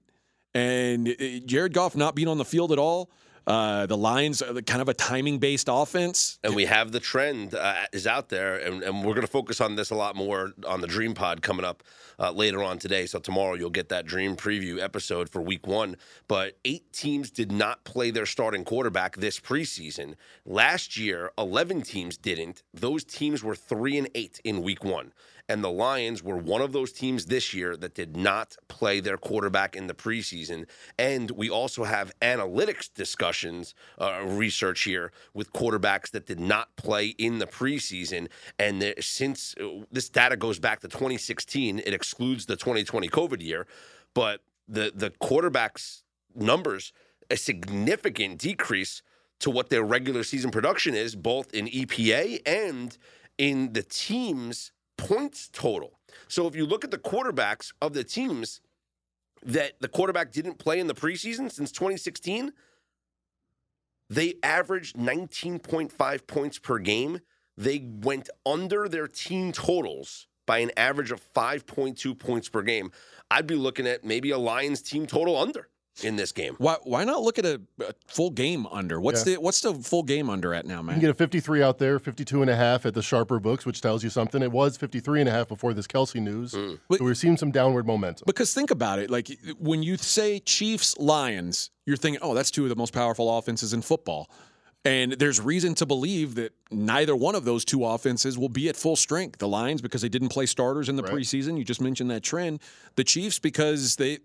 And 0.53 1.09
uh, 1.09 1.39
Jared 1.45 1.73
Goff 1.73 1.93
not 1.93 2.15
being 2.15 2.29
on 2.29 2.37
the 2.37 2.45
field 2.45 2.71
at 2.71 2.79
all. 2.79 3.11
Uh, 3.45 3.85
the 3.85 3.97
Lions 3.97 4.41
are 4.41 4.61
kind 4.61 4.81
of 4.81 4.87
a 4.87 4.93
timing 4.93 5.39
based 5.39 5.67
offense. 5.69 6.39
And 6.41 6.55
we 6.55 6.63
have 6.63 6.93
the 6.93 7.01
trend 7.01 7.53
uh, 7.53 7.75
is 7.91 8.07
out 8.07 8.29
there, 8.29 8.55
and, 8.55 8.81
and 8.81 9.03
we're 9.03 9.13
going 9.13 9.27
to 9.27 9.31
focus 9.31 9.59
on 9.59 9.75
this 9.75 9.89
a 9.89 9.95
lot 9.95 10.15
more 10.15 10.53
on 10.65 10.79
the 10.79 10.87
Dream 10.87 11.13
Pod 11.13 11.41
coming 11.41 11.65
up 11.65 11.83
uh, 12.17 12.31
later 12.31 12.63
on 12.63 12.77
today. 12.77 13.05
So 13.05 13.19
tomorrow 13.19 13.55
you'll 13.55 13.69
get 13.69 13.89
that 13.89 14.05
Dream 14.05 14.37
preview 14.37 14.81
episode 14.81 15.29
for 15.29 15.41
Week 15.41 15.67
One. 15.67 15.97
But 16.29 16.57
eight 16.63 16.93
teams 16.93 17.29
did 17.29 17.51
not 17.51 17.83
play 17.83 18.09
their 18.09 18.25
starting 18.25 18.63
quarterback 18.63 19.17
this 19.17 19.37
preseason. 19.37 20.15
Last 20.45 20.95
year, 20.95 21.31
eleven 21.37 21.81
teams 21.81 22.17
didn't. 22.17 22.63
Those 22.73 23.03
teams 23.03 23.43
were 23.43 23.55
three 23.55 23.97
and 23.97 24.07
eight 24.15 24.39
in 24.45 24.61
Week 24.61 24.85
One, 24.85 25.11
And 25.49 25.63
the 25.63 25.71
Lions 25.71 26.23
were 26.23 26.37
one 26.37 26.61
of 26.61 26.71
those 26.71 26.93
teams 26.93 27.25
this 27.25 27.53
year 27.53 27.75
that 27.77 27.95
did 27.95 28.15
not 28.15 28.55
play 28.69 29.01
their 29.01 29.17
quarterback 29.17 29.75
in 29.75 29.87
the 29.87 29.93
preseason. 29.93 30.65
And 30.97 31.31
we 31.31 31.49
also 31.49 31.83
have 31.83 32.13
analytics 32.21 32.89
discussions, 32.93 33.75
uh, 33.99 34.21
research 34.25 34.83
here 34.83 35.11
with 35.33 35.51
quarterbacks 35.51 36.11
that 36.11 36.25
did 36.25 36.39
not 36.39 36.75
play 36.77 37.07
in 37.07 37.39
the 37.39 37.47
preseason. 37.47 38.29
And 38.57 38.81
there- 38.81 39.01
since 39.01 39.53
uh, 39.59 39.83
this 39.91 40.09
data 40.09 40.37
goes 40.37 40.59
back 40.59 40.79
to 40.79 40.87
2016, 40.87 41.79
it 41.79 41.93
excludes 41.93 42.45
the 42.45 42.55
2020 42.55 43.09
COVID 43.09 43.41
year. 43.41 43.67
But 44.13 44.41
the 44.67 44.91
the 44.95 45.09
quarterbacks 45.09 46.03
numbers 46.33 46.93
a 47.29 47.37
significant 47.37 48.37
decrease 48.37 49.01
to 49.39 49.49
what 49.49 49.69
their 49.69 49.83
regular 49.83 50.23
season 50.23 50.51
production 50.51 50.95
is, 50.95 51.15
both 51.15 51.53
in 51.53 51.67
EPA 51.67 52.41
and 52.45 52.97
in 53.37 53.73
the 53.73 53.83
team's 53.83 54.71
points 54.97 55.49
total. 55.51 55.99
So 56.27 56.47
if 56.47 56.55
you 56.55 56.65
look 56.65 56.83
at 56.83 56.91
the 56.91 56.97
quarterbacks 56.97 57.73
of 57.81 57.93
the 57.93 58.03
teams 58.03 58.61
that 59.45 59.73
the 59.81 59.87
quarterback 59.87 60.31
didn't 60.31 60.57
play 60.57 60.79
in 60.79 60.87
the 60.87 60.93
preseason 60.93 61.51
since 61.51 61.71
2016, 61.71 62.53
they 64.09 64.35
averaged 64.43 64.95
19.5 64.95 66.27
points 66.27 66.59
per 66.59 66.79
game. 66.79 67.19
They 67.57 67.85
went 68.01 68.29
under 68.45 68.87
their 68.87 69.07
team 69.07 69.51
totals 69.51 70.27
by 70.45 70.59
an 70.59 70.71
average 70.77 71.11
of 71.11 71.21
5.2 71.33 72.17
points 72.17 72.49
per 72.49 72.61
game. 72.61 72.91
I'd 73.31 73.47
be 73.47 73.55
looking 73.55 73.87
at 73.87 74.03
maybe 74.03 74.31
a 74.31 74.37
Lions 74.37 74.81
team 74.81 75.05
total 75.05 75.37
under 75.37 75.69
in 76.01 76.15
this 76.15 76.31
game. 76.31 76.55
Why 76.57 76.77
why 76.83 77.03
not 77.03 77.21
look 77.21 77.37
at 77.37 77.45
a, 77.45 77.61
a 77.81 77.93
full 78.07 78.31
game 78.31 78.65
under? 78.67 78.99
What's 78.99 79.23
the 79.23 79.35
what's 79.35 79.61
the 79.61 79.73
full 79.75 80.03
game 80.03 80.29
under 80.29 80.53
at 80.53 80.65
now, 80.65 80.77
You 80.79 80.83
man? 80.83 80.95
can 80.95 81.01
get 81.01 81.09
a 81.11 81.13
53 81.13 81.61
out 81.61 81.77
there, 81.77 81.99
52 81.99 82.41
and 82.41 82.49
a 82.49 82.55
half 82.55 82.85
at 82.85 82.93
the 82.93 83.01
sharper 83.03 83.39
books, 83.39 83.65
which 83.65 83.81
tells 83.81 84.03
you 84.03 84.09
something. 84.09 84.41
It 84.41 84.51
was 84.51 84.75
53 84.77 85.19
and 85.21 85.29
a 85.29 85.31
half 85.31 85.47
before 85.47 85.73
this 85.73 85.85
Kelce 85.87 86.21
news. 86.21 86.53
Hmm. 86.53 86.75
So 86.91 87.03
we're 87.03 87.13
seeing 87.13 87.37
some 87.37 87.51
downward 87.51 87.85
momentum. 87.85 88.23
Because 88.25 88.53
think 88.53 88.71
about 88.71 88.99
it, 88.99 89.09
like 89.11 89.29
when 89.59 89.83
you 89.83 89.97
say 89.97 90.39
Chiefs 90.39 90.97
Lions, 90.97 91.69
you're 91.85 91.97
thinking, 91.97 92.19
oh, 92.23 92.33
that's 92.33 92.49
two 92.49 92.63
of 92.63 92.69
the 92.69 92.75
most 92.75 92.93
powerful 92.93 93.37
offenses 93.37 93.73
in 93.73 93.81
football. 93.81 94.29
And 94.85 95.13
there's 95.13 95.39
reason 95.39 95.75
to 95.75 95.85
believe 95.85 96.35
that 96.35 96.51
neither 96.69 97.15
one 97.15 97.35
of 97.35 97.45
those 97.45 97.63
two 97.63 97.85
offenses 97.85 98.37
will 98.37 98.49
be 98.49 98.67
at 98.67 98.75
full 98.75 98.97
strength. 98.97 99.39
The 99.39 99.47
Lions 99.47 99.81
because 99.81 100.01
they 100.01 100.09
didn't 100.09 100.27
play 100.27 100.45
starters 100.45 100.89
in 100.89 100.97
the 100.97 101.03
Right. 101.03 101.13
preseason. 101.13 101.57
You 101.57 101.63
just 101.63 101.79
mentioned 101.79 102.11
that 102.11 102.21
trend. 102.21 102.59
The 102.95 103.05
Chiefs 103.05 103.39
because 103.39 103.95
they, 103.95 104.19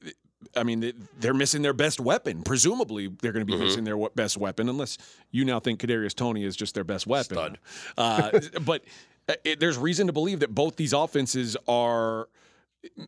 I 0.56 0.62
mean, 0.62 0.80
they- 0.80 0.92
they're 1.18 1.34
missing 1.34 1.62
their 1.62 1.72
best 1.72 1.98
weapon. 2.00 2.42
Presumably, 2.42 3.08
they're 3.22 3.32
going 3.32 3.46
to 3.46 3.52
be 3.52 3.58
missing 3.58 3.84
their 3.84 3.96
best 4.10 4.36
weapon, 4.36 4.68
unless 4.68 4.96
you 5.30 5.44
now 5.44 5.58
think 5.60 5.80
Kadarius 5.80 6.14
Toney 6.14 6.44
is 6.44 6.54
just 6.56 6.74
their 6.74 6.84
best 6.84 7.06
weapon. 7.06 7.56
Uh, 7.96 8.40
but 8.64 8.84
uh, 9.28 9.34
it, 9.44 9.60
there's 9.60 9.76
reason 9.78 10.06
to 10.06 10.12
believe 10.12 10.40
that 10.40 10.54
both 10.54 10.76
these 10.76 10.92
offenses 10.92 11.56
are 11.66 12.28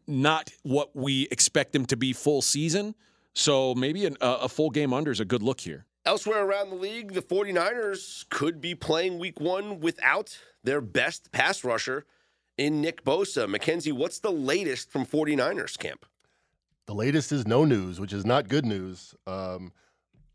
not 0.06 0.50
what 0.62 0.94
we 0.96 1.28
expect 1.30 1.72
them 1.72 1.86
to 1.86 1.96
be 1.96 2.12
full 2.12 2.42
season. 2.42 2.94
So 3.34 3.74
maybe 3.74 4.04
an, 4.06 4.16
a, 4.20 4.30
a 4.42 4.48
full 4.48 4.70
game 4.70 4.92
under 4.92 5.10
is 5.12 5.20
a 5.20 5.24
good 5.24 5.42
look 5.42 5.60
here. 5.60 5.86
Elsewhere 6.04 6.44
around 6.44 6.70
the 6.70 6.76
league, 6.76 7.12
the 7.12 7.22
49ers 7.22 8.28
could 8.30 8.60
be 8.60 8.74
playing 8.74 9.18
week 9.18 9.38
one 9.38 9.80
without 9.80 10.36
their 10.64 10.80
best 10.80 11.30
pass 11.30 11.62
rusher 11.62 12.06
in 12.58 12.80
Nick 12.80 13.04
Bosa. 13.04 13.48
Mackenzie, 13.48 13.92
what's 13.92 14.18
the 14.18 14.32
latest 14.32 14.90
from 14.90 15.06
49ers 15.06 15.78
camp? 15.78 16.06
The 16.90 16.96
latest 16.96 17.30
is 17.30 17.46
no 17.46 17.64
news, 17.64 18.00
which 18.00 18.12
is 18.12 18.26
not 18.26 18.48
good 18.48 18.66
news. 18.66 19.14
Um, 19.24 19.70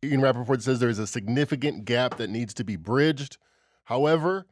Ian 0.02 0.22
Rapoport 0.22 0.62
says 0.64 0.80
there 0.80 0.88
is 0.88 1.00
a 1.00 1.06
significant 1.06 1.84
gap 1.84 2.16
that 2.16 2.30
needs 2.30 2.54
to 2.54 2.64
be 2.64 2.78
bridged. 2.78 3.38
However, 3.84 4.46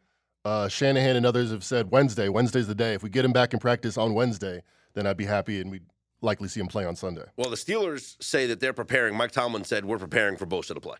uh, 0.43 0.67
Shanahan 0.67 1.15
and 1.15 1.25
others 1.25 1.51
have 1.51 1.63
said 1.63 1.91
Wednesday, 1.91 2.27
Wednesday's 2.27 2.67
the 2.67 2.75
day. 2.75 2.93
If 2.93 3.03
we 3.03 3.09
get 3.09 3.23
him 3.23 3.31
back 3.31 3.53
in 3.53 3.59
practice 3.61 3.97
on 3.97 4.13
Wednesday, 4.15 4.63
then 4.95 5.07
I'd 5.07 5.15
be 5.15 5.23
happy 5.23 5.61
and 5.61 5.71
we'd 5.71 5.85
likely 6.21 6.49
see 6.49 6.59
him 6.59 6.67
play 6.67 6.83
on 6.83 6.97
Sunday. 6.97 7.23
Well, 7.37 7.49
the 7.49 7.55
Steelers 7.55 8.21
say 8.21 8.47
that 8.47 8.59
they're 8.59 8.73
preparing. 8.73 9.15
Mike 9.15 9.31
Tomlin 9.31 9.63
said, 9.63 9.85
We're 9.85 9.97
preparing 9.97 10.35
for 10.35 10.45
Bosa 10.45 10.73
to 10.73 10.81
play. 10.81 10.97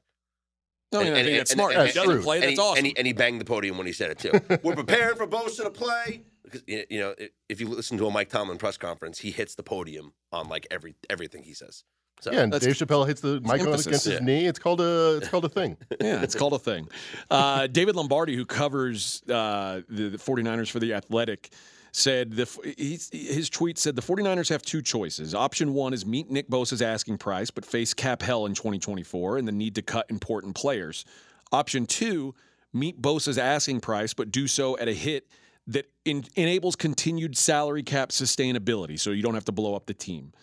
No, 0.93 1.01
I, 1.01 1.03
mean, 1.03 1.07
And- 1.09 1.15
I 1.17 1.19
and- 1.19 1.27
think 1.27 1.37
that's 1.39 1.51
and- 1.51 1.57
smart. 1.59 1.73
and- 1.73 1.81
if 1.89 1.93
he 1.93 1.99
and- 1.99 2.05
doesn't 2.07 2.15
true. 2.15 2.23
play, 2.23 2.35
and 2.37 2.43
that's 2.45 2.53
he, 2.53 2.59
awesome. 2.61 2.77
And 2.77 2.87
he, 2.87 2.93
and 2.95 3.07
he 3.07 3.11
banged 3.11 3.41
the 3.41 3.45
podium 3.45 3.77
when 3.77 3.87
he 3.87 3.91
said 3.91 4.11
it, 4.11 4.19
too. 4.19 4.31
We're 4.63 4.75
preparing 4.75 5.17
for 5.17 5.27
Bosa 5.27 5.63
to 5.65 5.69
play. 5.69 6.23
Because, 6.43 6.63
y- 6.67 6.85
you 6.89 6.99
know, 6.99 7.15
if 7.49 7.59
you 7.61 7.67
listen 7.69 7.97
to 7.97 8.07
a 8.07 8.11
Mike 8.11 8.29
Tomlin 8.29 8.57
press 8.57 8.77
conference, 8.77 9.19
he 9.19 9.31
hits 9.31 9.55
the 9.55 9.63
podium 9.63 10.13
on 10.31 10.49
like 10.49 10.67
every 10.71 10.95
everything 11.09 11.43
he 11.43 11.53
says. 11.53 11.83
So, 12.21 12.31
Yeah, 12.31 12.41
and 12.41 12.53
That's- 12.53 12.77
Dave 12.77 12.87
Chappelle 12.87 13.07
hits 13.07 13.21
the 13.21 13.41
mic 13.41 13.61
on 13.61 13.67
against 13.69 13.85
his 13.89 14.07
yeah. 14.07 14.19
knee. 14.19 14.45
It's 14.45 14.59
called 14.59 14.81
a 14.81 15.17
it's 15.17 15.29
called 15.29 15.45
a 15.45 15.49
thing. 15.49 15.77
yeah, 16.01 16.21
it's 16.21 16.35
called 16.35 16.53
a 16.53 16.59
thing. 16.59 16.87
Uh, 17.29 17.67
David 17.67 17.95
Lombardi, 17.95 18.35
who 18.35 18.45
covers 18.45 19.21
uh, 19.29 19.81
the, 19.89 20.09
the 20.09 20.17
49ers 20.17 20.69
for 20.69 20.79
The 20.79 20.93
Athletic, 20.93 21.51
said 21.91 22.31
the, 22.33 22.43
f- 22.43 22.57
he's, 22.77 23.09
his 23.11 23.49
tweet 23.49 23.77
said 23.77 23.95
the 23.95 24.01
49ers 24.01 24.49
have 24.49 24.61
two 24.63 24.81
choices. 24.81 25.33
Option 25.35 25.73
one 25.73 25.93
is 25.93 26.05
meet 26.05 26.29
Nick 26.31 26.49
Bosa's 26.49 26.81
asking 26.81 27.17
price, 27.19 27.51
but 27.51 27.65
face 27.65 27.93
cap 27.93 28.21
hell 28.21 28.45
in 28.45 28.53
2024 28.53 29.37
and 29.37 29.47
the 29.47 29.51
need 29.51 29.75
to 29.75 29.81
cut 29.81 30.05
important 30.09 30.55
players. 30.55 31.05
Option 31.51 31.85
two, 31.85 32.33
meet 32.73 33.01
Bosa's 33.01 33.37
asking 33.37 33.81
price, 33.81 34.13
but 34.13 34.31
do 34.31 34.47
so 34.47 34.77
at 34.77 34.87
a 34.87 34.93
hit 34.93 35.27
that 35.67 35.89
en- 36.05 36.25
enables 36.35 36.75
continued 36.75 37.37
salary 37.37 37.83
cap 37.83 38.09
sustainability 38.09 38.99
so 38.99 39.11
you 39.11 39.23
don't 39.23 39.33
have 39.33 39.45
to 39.45 39.51
blow 39.51 39.75
up 39.75 39.85
the 39.85 39.93
team. 39.93 40.33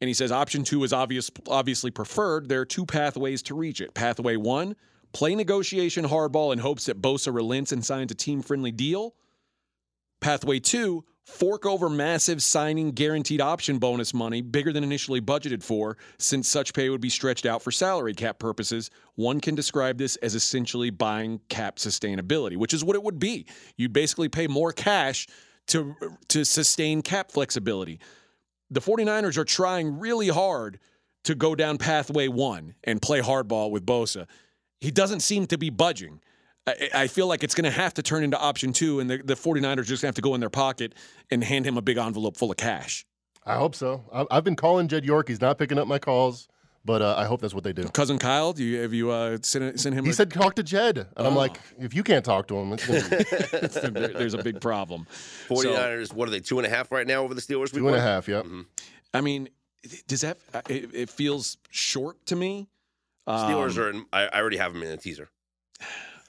And 0.00 0.08
he 0.08 0.14
says 0.14 0.30
option 0.30 0.62
two 0.62 0.84
is 0.84 0.92
obvious, 0.92 1.30
obviously 1.48 1.90
preferred. 1.90 2.48
There 2.48 2.60
are 2.60 2.66
two 2.66 2.86
pathways 2.86 3.42
to 3.44 3.54
reach 3.54 3.80
it. 3.80 3.94
Pathway 3.94 4.36
one, 4.36 4.76
play 5.12 5.34
negotiation 5.34 6.04
hardball 6.04 6.52
in 6.52 6.58
hopes 6.58 6.86
that 6.86 7.00
Bosa 7.00 7.34
relents 7.34 7.72
and 7.72 7.84
signs 7.84 8.12
a 8.12 8.14
team 8.14 8.42
friendly 8.42 8.72
deal. 8.72 9.14
Pathway 10.20 10.60
two, 10.60 11.04
fork 11.26 11.66
over 11.66 11.88
massive 11.88 12.42
signing 12.42 12.92
guaranteed 12.92 13.40
option 13.40 13.78
bonus 13.78 14.14
money, 14.14 14.40
bigger 14.40 14.72
than 14.72 14.84
initially 14.84 15.20
budgeted 15.20 15.62
for, 15.62 15.98
since 16.18 16.48
such 16.48 16.72
pay 16.72 16.88
would 16.88 17.00
be 17.00 17.10
stretched 17.10 17.44
out 17.44 17.62
for 17.62 17.70
salary 17.70 18.14
cap 18.14 18.38
purposes. 18.38 18.90
One 19.16 19.40
can 19.40 19.54
describe 19.54 19.98
this 19.98 20.16
as 20.16 20.34
essentially 20.34 20.90
buying 20.90 21.40
cap 21.48 21.76
sustainability, 21.76 22.56
which 22.56 22.72
is 22.72 22.84
what 22.84 22.96
it 22.96 23.02
would 23.02 23.18
be. 23.18 23.46
You'd 23.76 23.92
basically 23.92 24.28
pay 24.28 24.46
more 24.46 24.72
cash 24.72 25.26
to, 25.68 25.94
to 26.28 26.44
sustain 26.44 27.02
cap 27.02 27.30
flexibility 27.30 28.00
the 28.70 28.80
49ers 28.80 29.36
are 29.36 29.44
trying 29.44 29.98
really 29.98 30.28
hard 30.28 30.78
to 31.24 31.34
go 31.34 31.54
down 31.54 31.78
pathway 31.78 32.28
one 32.28 32.74
and 32.84 33.00
play 33.02 33.20
hardball 33.20 33.70
with 33.70 33.86
Bosa. 33.86 34.26
He 34.80 34.90
doesn't 34.90 35.20
seem 35.20 35.46
to 35.46 35.58
be 35.58 35.70
budging. 35.70 36.20
I, 36.66 36.88
I 36.94 37.06
feel 37.06 37.26
like 37.26 37.44
it's 37.44 37.54
going 37.54 37.64
to 37.64 37.70
have 37.70 37.94
to 37.94 38.02
turn 38.02 38.24
into 38.24 38.38
option 38.38 38.72
two, 38.72 39.00
and 39.00 39.08
the, 39.08 39.18
the 39.18 39.34
49ers 39.34 39.86
just 39.86 40.02
have 40.02 40.14
to 40.16 40.22
go 40.22 40.34
in 40.34 40.40
their 40.40 40.50
pocket 40.50 40.94
and 41.30 41.42
hand 41.44 41.64
him 41.66 41.76
a 41.76 41.82
big 41.82 41.96
envelope 41.96 42.36
full 42.36 42.50
of 42.50 42.56
cash. 42.56 43.06
I 43.44 43.54
hope 43.56 43.74
so. 43.74 44.04
I, 44.12 44.26
I've 44.36 44.44
been 44.44 44.56
calling 44.56 44.88
Jed 44.88 45.04
York. 45.04 45.28
He's 45.28 45.40
not 45.40 45.58
picking 45.58 45.78
up 45.78 45.86
my 45.86 46.00
calls, 46.00 46.48
but 46.84 47.02
uh, 47.02 47.14
I 47.16 47.26
hope 47.26 47.40
that's 47.40 47.54
what 47.54 47.62
they 47.62 47.72
do. 47.72 47.84
Cousin 47.84 48.18
Kyle, 48.18 48.52
do 48.52 48.64
you 48.64 48.80
have 48.82 48.92
you 48.92 49.10
uh, 49.12 49.38
sent, 49.42 49.78
sent 49.78 49.94
him? 49.94 50.04
He 50.04 50.10
a- 50.10 50.14
said 50.14 50.32
talk 50.32 50.56
to 50.56 50.64
Jed, 50.64 50.98
and 50.98 51.26
I'm 51.26 51.34
Oh. 51.34 51.36
like, 51.38 51.60
if 51.78 51.94
you 51.94 52.02
can't 52.02 52.24
talk 52.24 52.48
to 52.48 52.56
him, 52.56 52.72
it's 52.72 52.86
gonna 53.80 53.90
be 53.92 54.06
there's 54.08 54.34
a 54.34 54.42
big 54.42 54.60
problem. 54.60 55.06
49ers, 55.48 56.12
what 56.12 56.26
are 56.26 56.32
they, 56.32 56.40
two 56.40 56.58
and 56.58 56.66
a 56.66 56.70
half 56.70 56.90
right 56.90 57.06
now 57.06 57.22
over 57.22 57.34
the 57.34 57.40
Steelers? 57.40 57.72
week 57.72 57.74
two 57.74 57.86
and 57.86 57.96
a 57.96 57.98
one? 57.98 58.00
half. 58.00 58.26
Yep. 58.26 58.46
I 59.14 59.20
mean, 59.20 59.48
does 60.08 60.22
that? 60.22 60.38
It, 60.68 60.90
it 60.92 61.10
feels 61.10 61.56
short 61.70 62.26
to 62.26 62.34
me. 62.34 62.68
Um, 63.28 63.48
Steelers 63.50 63.78
are 63.78 63.90
in, 63.90 64.06
I, 64.12 64.22
I 64.26 64.40
already 64.40 64.56
have 64.56 64.72
them 64.72 64.82
in 64.82 64.90
a 64.90 64.96
teaser. 64.96 65.28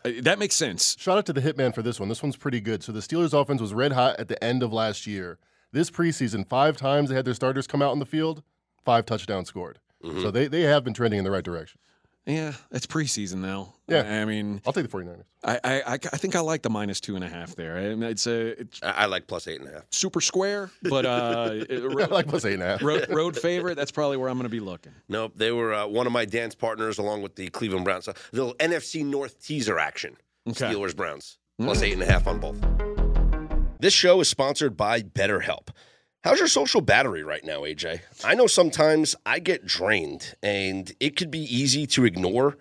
Uh, 0.08 0.22
that 0.22 0.40
makes 0.40 0.56
sense. 0.56 0.96
Shout 1.00 1.18
out 1.18 1.26
to 1.28 1.34
the 1.34 1.42
hitman 1.42 1.74
for 1.74 1.82
this 1.82 2.00
one. 2.00 2.10
This 2.10 2.24
one's 2.24 2.36
pretty 2.36 2.62
good. 2.62 2.84
So 2.84 2.92
the 2.92 3.00
Steelers' 3.00 3.40
offense 3.40 3.62
was 3.62 3.74
red 3.74 3.94
hot 3.94 4.20
at 4.20 4.28
the 4.28 4.42
end 4.44 4.64
of 4.64 4.74
last 4.74 5.08
year. 5.08 5.40
This 5.72 5.92
preseason, 5.92 6.48
five 6.48 6.78
times 6.78 7.10
they 7.10 7.16
had 7.16 7.26
their 7.26 7.34
starters 7.34 7.68
come 7.68 7.82
out 7.82 7.92
on 7.92 8.00
the 8.00 8.06
field, 8.06 8.44
five 8.84 9.06
touchdowns 9.06 9.50
scored. 9.50 9.80
Mm-hmm. 10.04 10.22
So 10.22 10.32
they, 10.32 10.48
they 10.48 10.62
have 10.62 10.84
been 10.84 10.94
trending 10.94 11.18
in 11.20 11.24
the 11.26 11.32
right 11.32 11.44
direction. 11.44 11.80
Yeah, 12.28 12.54
it's 12.72 12.86
preseason 12.86 13.36
now. 13.38 13.74
Yeah. 13.88 14.02
I 14.22 14.26
mean, 14.26 14.62
I'll 14.68 14.74
take 14.74 14.88
the 14.88 14.96
49ers. 14.98 15.24
I, 15.46 15.60
I, 15.64 15.82
I 15.82 15.94
I 15.94 15.98
think 15.98 16.36
I 16.36 16.42
like 16.42 16.62
the 16.62 16.70
minus 16.70 17.00
two 17.00 17.16
and 17.16 17.24
a 17.24 17.30
half 17.30 17.56
there. 17.56 17.78
I 17.78 17.96
mean, 17.96 18.04
it's 18.04 18.28
a 18.28 18.60
it's 18.60 18.84
I, 18.84 18.92
I 18.92 19.06
like 19.06 19.28
plus 19.28 19.48
eight 19.48 19.62
and 19.62 19.70
a 19.70 19.74
half. 19.74 19.84
super 19.92 20.20
square, 20.20 20.70
but 20.84 21.06
uh, 21.06 21.50
it- 21.70 21.72
I 21.82 21.86
road, 21.86 22.12
like 22.12 22.28
plus 22.28 22.44
eight 22.44 22.56
and 22.56 22.64
a 22.64 22.66
half. 22.66 22.84
road, 22.84 23.06
road 23.10 23.38
favorite. 23.38 23.76
That's 23.76 23.92
probably 23.92 24.18
where 24.18 24.28
I'm 24.30 24.36
going 24.38 24.44
to 24.44 24.50
be 24.50 24.60
looking. 24.60 24.92
Nope, 25.08 25.34
they 25.38 25.54
were 25.54 25.74
uh, 25.74 25.88
one 25.88 26.06
of 26.06 26.12
my 26.12 26.26
dance 26.26 26.54
partners 26.54 26.98
along 26.98 27.22
with 27.22 27.36
the 27.36 27.48
Cleveland 27.50 27.86
Browns. 27.86 28.04
So, 28.06 28.14
little 28.34 28.56
NFC 28.56 29.06
North 29.06 29.42
teaser 29.42 29.80
action. 29.80 30.18
Okay. 30.50 30.66
Steelers 30.66 30.96
Browns 30.96 31.38
plus 31.62 31.82
eight 31.82 31.94
and 31.94 32.04
a 32.04 32.06
half 32.06 32.28
on 32.28 32.40
both. 32.42 32.58
This 33.80 33.94
show 33.94 34.20
is 34.20 34.28
sponsored 34.30 34.76
by 34.76 35.02
BetterHelp. 35.02 35.70
How's 36.28 36.40
your 36.40 36.50
social 36.50 36.82
battery 36.82 37.24
right 37.24 37.46
now, 37.46 37.62
AJ? 37.62 38.02
I 38.22 38.36
know 38.36 38.48
sometimes 38.48 39.16
I 39.26 39.40
get 39.40 39.66
drained, 39.66 40.36
and 40.44 40.92
it 41.00 41.16
could 41.16 41.32
be 41.32 41.40
easy 41.40 41.88
to 41.88 42.04
ignore 42.04 42.58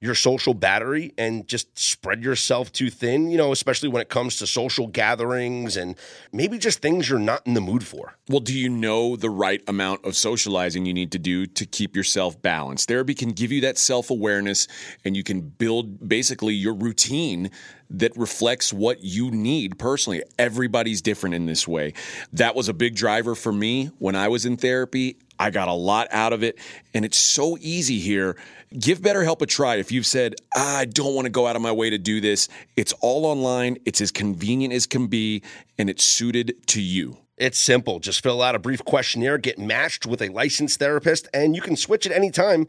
your 0.00 0.14
social 0.14 0.54
battery 0.54 1.12
and 1.18 1.46
just 1.46 1.78
spread 1.78 2.24
yourself 2.24 2.72
too 2.72 2.88
thin, 2.88 3.30
you 3.30 3.36
know, 3.36 3.52
especially 3.52 3.90
when 3.90 4.00
it 4.00 4.08
comes 4.08 4.38
to 4.38 4.46
social 4.46 4.86
gatherings 4.86 5.76
and 5.76 5.96
maybe 6.32 6.56
just 6.56 6.80
things 6.80 7.10
you're 7.10 7.18
not 7.18 7.46
in 7.46 7.52
the 7.52 7.60
mood 7.60 7.86
for. 7.86 8.14
Well, 8.30 8.40
do 8.40 8.58
you 8.58 8.70
know 8.70 9.16
the 9.16 9.28
right 9.28 9.62
amount 9.68 10.06
of 10.06 10.16
socializing 10.16 10.86
you 10.86 10.94
need 10.94 11.12
to 11.12 11.18
do 11.18 11.44
to 11.44 11.66
keep 11.66 11.94
yourself 11.94 12.40
balanced? 12.40 12.88
Therapy 12.88 13.12
can 13.12 13.32
give 13.32 13.52
you 13.52 13.60
that 13.60 13.76
self 13.76 14.08
awareness 14.08 14.66
and 15.04 15.14
you 15.14 15.22
can 15.22 15.42
build 15.42 16.08
basically 16.08 16.54
your 16.54 16.72
routine 16.72 17.50
that 17.90 18.16
reflects 18.16 18.72
what 18.72 19.02
you 19.02 19.30
need 19.30 19.78
personally. 19.78 20.22
Everybody's 20.38 21.02
different 21.02 21.34
in 21.34 21.46
this 21.46 21.66
way. 21.66 21.92
That 22.32 22.54
was 22.54 22.68
a 22.68 22.74
big 22.74 22.94
driver 22.94 23.34
for 23.34 23.52
me 23.52 23.86
when 23.98 24.14
I 24.14 24.28
was 24.28 24.46
in 24.46 24.56
therapy. 24.56 25.18
I 25.38 25.50
got 25.50 25.68
a 25.68 25.72
lot 25.72 26.08
out 26.10 26.32
of 26.32 26.42
it, 26.42 26.58
and 26.92 27.04
it's 27.04 27.16
so 27.16 27.56
easy 27.60 27.98
here. 27.98 28.36
Give 28.78 29.00
BetterHelp 29.00 29.40
a 29.40 29.46
try 29.46 29.76
if 29.76 29.90
you've 29.90 30.06
said, 30.06 30.36
ah, 30.54 30.78
I 30.78 30.84
don't 30.84 31.14
want 31.14 31.26
to 31.26 31.30
go 31.30 31.46
out 31.46 31.56
of 31.56 31.62
my 31.62 31.72
way 31.72 31.90
to 31.90 31.98
do 31.98 32.20
this. 32.20 32.48
It's 32.76 32.92
all 33.00 33.26
online, 33.26 33.78
it's 33.86 34.00
as 34.00 34.12
convenient 34.12 34.74
as 34.74 34.86
can 34.86 35.06
be, 35.06 35.42
and 35.78 35.88
it's 35.88 36.04
suited 36.04 36.54
to 36.68 36.80
you. 36.80 37.16
It's 37.38 37.58
simple. 37.58 38.00
Just 38.00 38.22
fill 38.22 38.42
out 38.42 38.54
a 38.54 38.58
brief 38.58 38.84
questionnaire, 38.84 39.38
get 39.38 39.58
matched 39.58 40.04
with 40.04 40.20
a 40.20 40.28
licensed 40.28 40.78
therapist, 40.78 41.26
and 41.32 41.56
you 41.56 41.62
can 41.62 41.74
switch 41.74 42.06
at 42.06 42.12
any 42.12 42.30
time 42.30 42.68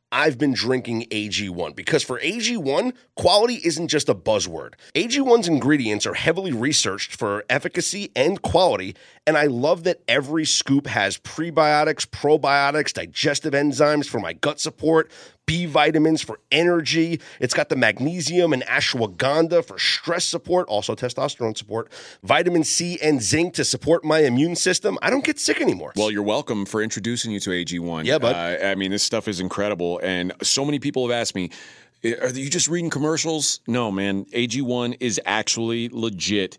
I've 0.13 0.37
been 0.37 0.53
drinking 0.53 1.05
AG1 1.05 1.73
because 1.73 2.03
for 2.03 2.19
AG1, 2.19 2.93
quality 3.15 3.61
isn't 3.63 3.87
just 3.87 4.09
a 4.09 4.15
buzzword. 4.15 4.73
AG1's 4.93 5.47
ingredients 5.47 6.05
are 6.05 6.13
heavily 6.13 6.51
researched 6.51 7.15
for 7.15 7.45
efficacy 7.49 8.11
and 8.13 8.41
quality, 8.41 8.95
and 9.25 9.37
I 9.37 9.45
love 9.45 9.85
that 9.85 10.01
every 10.09 10.43
scoop 10.43 10.87
has 10.87 11.17
prebiotics, 11.17 12.05
probiotics, 12.05 12.91
digestive 12.91 13.53
enzymes 13.53 14.07
for 14.07 14.19
my 14.19 14.33
gut 14.33 14.59
support, 14.59 15.09
B 15.45 15.65
vitamins 15.65 16.21
for 16.21 16.39
energy. 16.51 17.19
It's 17.39 17.53
got 17.53 17.69
the 17.69 17.75
magnesium 17.75 18.53
and 18.53 18.63
ashwagandha 18.63 19.65
for 19.65 19.77
stress 19.77 20.23
support, 20.25 20.67
also 20.67 20.95
testosterone 20.95 21.57
support, 21.57 21.91
vitamin 22.23 22.63
C 22.63 22.97
and 23.01 23.21
zinc 23.21 23.53
to 23.55 23.65
support 23.65 24.05
my 24.05 24.19
immune 24.19 24.55
system. 24.55 24.97
I 25.01 25.09
don't 25.09 25.25
get 25.25 25.39
sick 25.39 25.59
anymore. 25.59 25.93
Well, 25.95 26.11
you're 26.11 26.23
welcome 26.23 26.65
for 26.65 26.81
introducing 26.81 27.31
you 27.31 27.39
to 27.41 27.49
AG1. 27.49 28.05
Yeah, 28.05 28.17
but 28.17 28.35
Uh, 28.35 28.65
I 28.67 28.75
mean, 28.75 28.91
this 28.91 29.03
stuff 29.03 29.27
is 29.27 29.39
incredible. 29.39 29.99
And 30.03 30.33
so 30.41 30.63
many 30.63 30.79
people 30.79 31.07
have 31.07 31.15
asked 31.19 31.35
me, 31.35 31.49
are 32.03 32.29
you 32.29 32.49
just 32.49 32.67
reading 32.67 32.89
commercials? 32.89 33.59
No, 33.67 33.91
man. 33.91 34.25
AG1 34.33 34.97
is 34.99 35.21
actually 35.25 35.89
legit. 35.89 36.57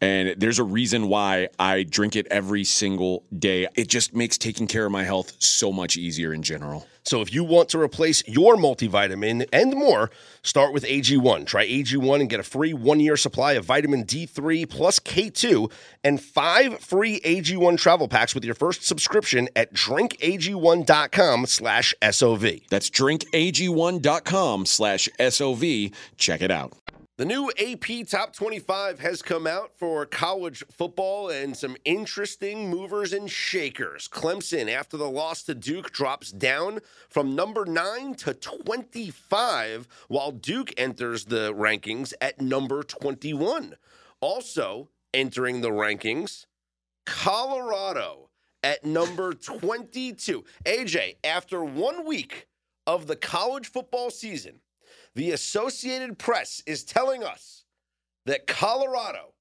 And 0.00 0.38
there's 0.38 0.58
a 0.58 0.64
reason 0.64 1.08
why 1.08 1.48
I 1.58 1.82
drink 1.82 2.14
it 2.14 2.26
every 2.30 2.64
single 2.64 3.24
day. 3.36 3.66
It 3.74 3.88
just 3.88 4.14
makes 4.14 4.38
taking 4.38 4.66
care 4.66 4.86
of 4.86 4.92
my 4.92 5.02
health 5.02 5.32
so 5.38 5.72
much 5.72 5.96
easier 5.96 6.32
in 6.32 6.42
general. 6.42 6.86
So 7.04 7.20
if 7.20 7.32
you 7.32 7.44
want 7.44 7.68
to 7.70 7.80
replace 7.80 8.26
your 8.26 8.56
multivitamin 8.56 9.46
and 9.52 9.74
more, 9.74 10.10
start 10.42 10.72
with 10.72 10.84
AG1. 10.84 11.46
Try 11.46 11.66
AG1 11.66 12.20
and 12.20 12.30
get 12.30 12.40
a 12.40 12.44
free 12.44 12.72
one-year 12.72 13.16
supply 13.16 13.52
of 13.52 13.64
vitamin 13.64 14.04
D3 14.04 14.68
plus 14.68 14.98
K2 14.98 15.70
and 16.02 16.20
five 16.20 16.80
free 16.80 17.20
AG1 17.20 17.78
travel 17.78 18.08
packs 18.08 18.34
with 18.34 18.44
your 18.44 18.54
first 18.54 18.84
subscription 18.84 19.48
at 19.54 19.74
drinkag1.com 19.74 21.46
slash 21.46 21.94
SOV. 22.02 22.60
That's 22.70 22.90
drinkag1.com 22.90 24.66
slash 24.66 25.08
SOV. 25.20 25.90
Check 26.16 26.40
it 26.42 26.50
out. 26.50 26.83
The 27.16 27.24
new 27.24 27.48
AP 27.56 28.08
Top 28.08 28.32
25 28.32 28.98
has 28.98 29.22
come 29.22 29.46
out 29.46 29.70
for 29.76 30.04
college 30.04 30.64
football 30.72 31.30
and 31.30 31.56
some 31.56 31.76
interesting 31.84 32.68
movers 32.68 33.12
and 33.12 33.30
shakers. 33.30 34.08
Clemson, 34.08 34.68
after 34.68 34.96
the 34.96 35.08
loss 35.08 35.44
to 35.44 35.54
Duke, 35.54 35.92
drops 35.92 36.32
down 36.32 36.80
from 37.08 37.36
number 37.36 37.64
9 37.66 38.16
to 38.16 38.34
25, 38.34 39.86
while 40.08 40.32
Duke 40.32 40.74
enters 40.76 41.26
the 41.26 41.54
rankings 41.54 42.14
at 42.20 42.40
number 42.40 42.82
21. 42.82 43.76
Also 44.20 44.88
entering 45.12 45.60
the 45.60 45.70
rankings, 45.70 46.46
Colorado 47.06 48.28
at 48.64 48.84
number 48.84 49.34
22. 49.34 50.44
AJ, 50.64 51.18
after 51.22 51.64
one 51.64 52.04
week 52.04 52.48
of 52.88 53.06
the 53.06 53.14
college 53.14 53.68
football 53.70 54.10
season, 54.10 54.58
the 55.14 55.30
Associated 55.32 56.18
Press 56.18 56.62
is 56.66 56.84
telling 56.84 57.22
us 57.22 57.64
that 58.26 58.46
Colorado 58.46 59.34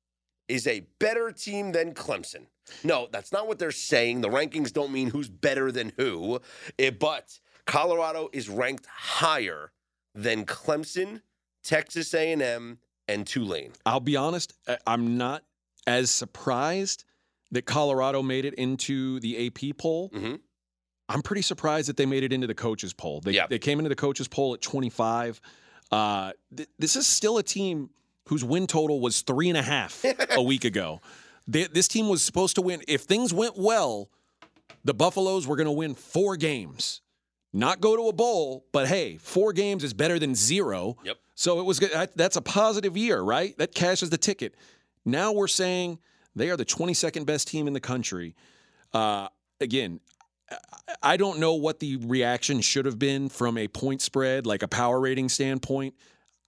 is 0.47 0.67
a 0.67 0.81
better 0.99 1.31
team 1.31 1.71
than 1.71 1.93
Clemson. 1.93 2.47
No, 2.83 3.07
that's 3.11 3.31
not 3.31 3.47
what 3.47 3.59
they're 3.59 3.71
saying. 3.71 4.21
The 4.21 4.29
rankings 4.29 4.71
don't 4.71 4.91
mean 4.91 5.09
who's 5.09 5.29
better 5.29 5.71
than 5.71 5.93
who, 5.97 6.39
eh, 6.79 6.91
but 6.91 7.39
Colorado 7.65 8.29
is 8.33 8.49
ranked 8.49 8.85
higher 8.85 9.71
than 10.15 10.45
Clemson, 10.45 11.21
Texas 11.63 12.13
A&M, 12.13 12.77
and 13.07 13.25
Tulane. 13.27 13.71
I'll 13.85 13.99
be 13.99 14.15
honest, 14.15 14.53
I'm 14.87 15.17
not 15.17 15.43
as 15.87 16.09
surprised 16.11 17.03
that 17.51 17.65
Colorado 17.65 18.21
made 18.21 18.45
it 18.45 18.53
into 18.55 19.19
the 19.19 19.47
AP 19.47 19.73
poll. 19.77 20.09
Mhm. 20.11 20.39
I'm 21.09 21.21
pretty 21.21 21.41
surprised 21.41 21.89
that 21.89 21.97
they 21.97 22.05
made 22.05 22.23
it 22.23 22.31
into 22.31 22.47
the 22.47 22.55
coaches 22.55 22.93
poll. 22.93 23.19
They, 23.21 23.31
Yeah. 23.33 23.47
they 23.47 23.59
came 23.59 23.79
into 23.79 23.89
the 23.89 23.95
coaches 23.95 24.27
poll 24.27 24.53
at 24.53 24.61
25. 24.61 25.41
Uh, 25.91 26.31
th- 26.55 26.69
this 26.79 26.95
is 26.95 27.05
still 27.07 27.37
a 27.37 27.43
team 27.43 27.89
whose 28.29 28.43
win 28.43 28.67
total 28.67 28.99
was 28.99 29.21
three 29.21 29.49
and 29.49 29.57
a 29.57 29.61
half 29.61 30.03
a 30.31 30.41
week 30.41 30.65
ago. 30.65 31.01
They, 31.47 31.65
this 31.65 31.87
team 31.87 32.07
was 32.09 32.21
supposed 32.23 32.55
to 32.55 32.61
win. 32.61 32.81
If 32.87 33.01
things 33.01 33.33
went 33.33 33.57
well, 33.57 34.09
the 34.83 34.93
Buffaloes 34.93 35.45
were 35.45 35.55
going 35.55 35.65
to 35.65 35.71
win 35.71 35.93
four 35.93 36.35
games. 36.37 37.01
Not 37.51 37.81
go 37.81 37.95
to 37.95 38.07
a 38.07 38.13
bowl, 38.13 38.65
but 38.71 38.87
hey, 38.87 39.17
four 39.17 39.53
games 39.53 39.83
is 39.83 39.93
better 39.93 40.17
than 40.17 40.33
zero. 40.35 40.97
Yep. 41.03 41.17
So 41.35 41.59
it 41.59 41.63
was 41.63 41.79
that- 41.79 42.15
that's 42.17 42.35
a 42.37 42.41
positive 42.41 42.95
year, 42.97 43.21
right? 43.21 43.55
That 43.57 43.75
cashes 43.75 44.09
the 44.09 44.17
ticket. 44.17 44.55
Now 45.05 45.31
we're 45.33 45.47
saying 45.47 45.99
they 46.35 46.49
are 46.49 46.57
the 46.57 46.65
22nd 46.65 47.25
best 47.25 47.47
team 47.47 47.67
in 47.67 47.73
the 47.73 47.79
country. 47.79 48.35
Uh, 48.93 49.27
again, 49.59 49.99
I- 51.01 51.17
don't 51.17 51.39
know 51.39 51.53
what 51.53 51.79
the 51.79 51.97
reaction 51.97 52.61
should 52.61 52.85
have 52.85 52.99
been 52.99 53.29
from 53.29 53.57
a 53.57 53.67
point 53.67 54.01
spread, 54.01 54.45
like 54.45 54.63
a 54.63 54.67
power 54.67 54.99
rating 54.99 55.29
standpoint. 55.29 55.95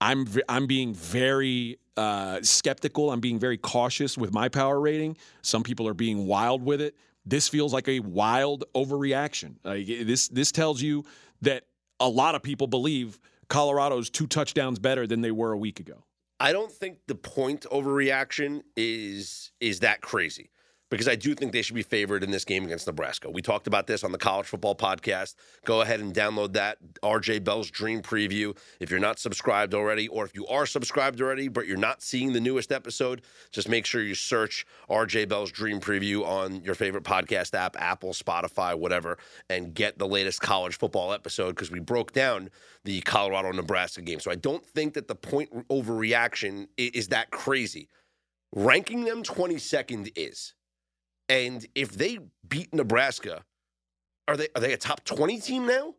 I'm 0.02 0.28
I'm 0.50 0.68
being 0.68 0.94
very 0.94 1.78
uh, 1.98 2.40
skeptical. 2.42 3.12
I'm 3.12 3.22
being 3.22 3.40
very 3.40 3.58
cautious 3.58 4.18
with 4.18 4.34
my 4.34 4.50
power 4.50 4.80
rating. 4.80 5.18
Some 5.42 5.64
people 5.64 5.88
are 5.88 5.94
being 5.94 6.28
wild 6.28 6.64
with 6.64 6.82
it. 6.82 6.96
This 7.26 7.48
feels 7.48 7.74
like 7.74 7.88
a 7.88 8.02
wild 8.02 8.66
overreaction. 8.76 9.56
Like 9.64 9.88
this 9.88 10.28
this 10.28 10.52
tells 10.52 10.82
you 10.82 11.06
that 11.42 11.64
a 12.00 12.10
lot 12.10 12.36
of 12.36 12.44
people 12.44 12.68
believe 12.68 13.20
Colorado's 13.48 14.10
two 14.10 14.28
touchdowns 14.28 14.80
better 14.80 15.08
than 15.08 15.22
they 15.22 15.32
were 15.32 15.54
a 15.54 15.58
week 15.58 15.80
ago. 15.80 16.04
I 16.40 16.52
don't 16.52 16.72
think 16.72 16.98
the 17.08 17.16
point 17.16 17.66
overreaction 17.72 18.64
is 18.76 19.52
is 19.60 19.80
that 19.80 20.02
crazy 20.02 20.50
because 20.90 21.08
I 21.08 21.16
do 21.16 21.34
think 21.34 21.52
they 21.52 21.62
should 21.62 21.76
be 21.76 21.84
favored 21.84 22.24
in 22.24 22.32
this 22.32 22.46
game 22.46 22.66
against 22.66 22.88
Nebraska. 22.88 23.30
We 23.30 23.42
talked 23.42 23.68
about 23.68 23.88
this 23.88 24.04
on 24.04 24.12
the 24.12 24.18
college 24.18 24.46
football 24.46 24.76
podcast. 24.76 25.36
Go 25.66 25.82
ahead 25.82 26.00
and 26.00 26.14
download 26.14 26.54
that 26.54 26.78
RJ 27.02 27.44
Bell's 27.44 27.72
Dream 27.72 28.02
Preview 28.02 28.58
if 28.80 28.92
you're 28.92 29.00
not 29.00 29.20
subscribed 29.20 29.74
already, 29.74 30.08
or 30.08 30.26
if 30.26 30.36
you 30.36 30.46
are 30.48 30.66
subscribed 30.66 31.22
already 31.22 31.48
but 31.48 31.68
you're 31.68 31.78
not 31.78 32.02
seeing 32.02 32.34
the 32.34 32.40
newest 32.40 32.72
episode. 32.72 33.22
Just 33.52 33.70
make 33.70 33.86
sure 33.86 34.02
you 34.02 34.16
search 34.16 34.66
RJ 34.90 35.28
Bell's 35.30 35.52
Dream 35.52 35.80
Preview 35.80 36.26
on 36.26 36.64
your 36.64 36.76
favorite 36.76 37.04
podcast 37.04 37.54
app, 37.54 37.76
Apple, 37.80 38.14
Spotify, 38.14 38.78
whatever, 38.78 39.18
and 39.50 39.74
get 39.74 39.98
the 39.98 40.08
latest 40.08 40.42
college 40.42 40.78
football 40.78 41.14
episode 41.14 41.50
because 41.50 41.72
we 41.72 41.80
broke 41.80 42.14
down 42.14 42.50
the 42.84 43.02
Colorado 43.02 43.52
Nebraska 43.52 44.02
game. 44.02 44.20
So 44.20 44.32
I 44.32 44.36
don't 44.36 44.66
think 44.66 44.94
that 44.94 45.08
the 45.08 45.16
point 45.16 45.68
overreaction 45.70 46.68
is 46.78 47.08
that 47.10 47.32
crazy. 47.32 47.90
Ranking 48.54 49.04
them 49.04 49.24
22nd 49.24 50.12
is. 50.16 50.54
And 51.30 51.66
if 51.76 51.92
they 51.92 52.20
beat 52.48 52.74
Nebraska, 52.74 53.44
are 54.28 54.38
they 54.38 54.48
are 54.56 54.62
they 54.62 54.74
a 54.74 54.78
top 54.78 55.04
20 55.04 55.40
team 55.40 55.66
now? 55.66 55.96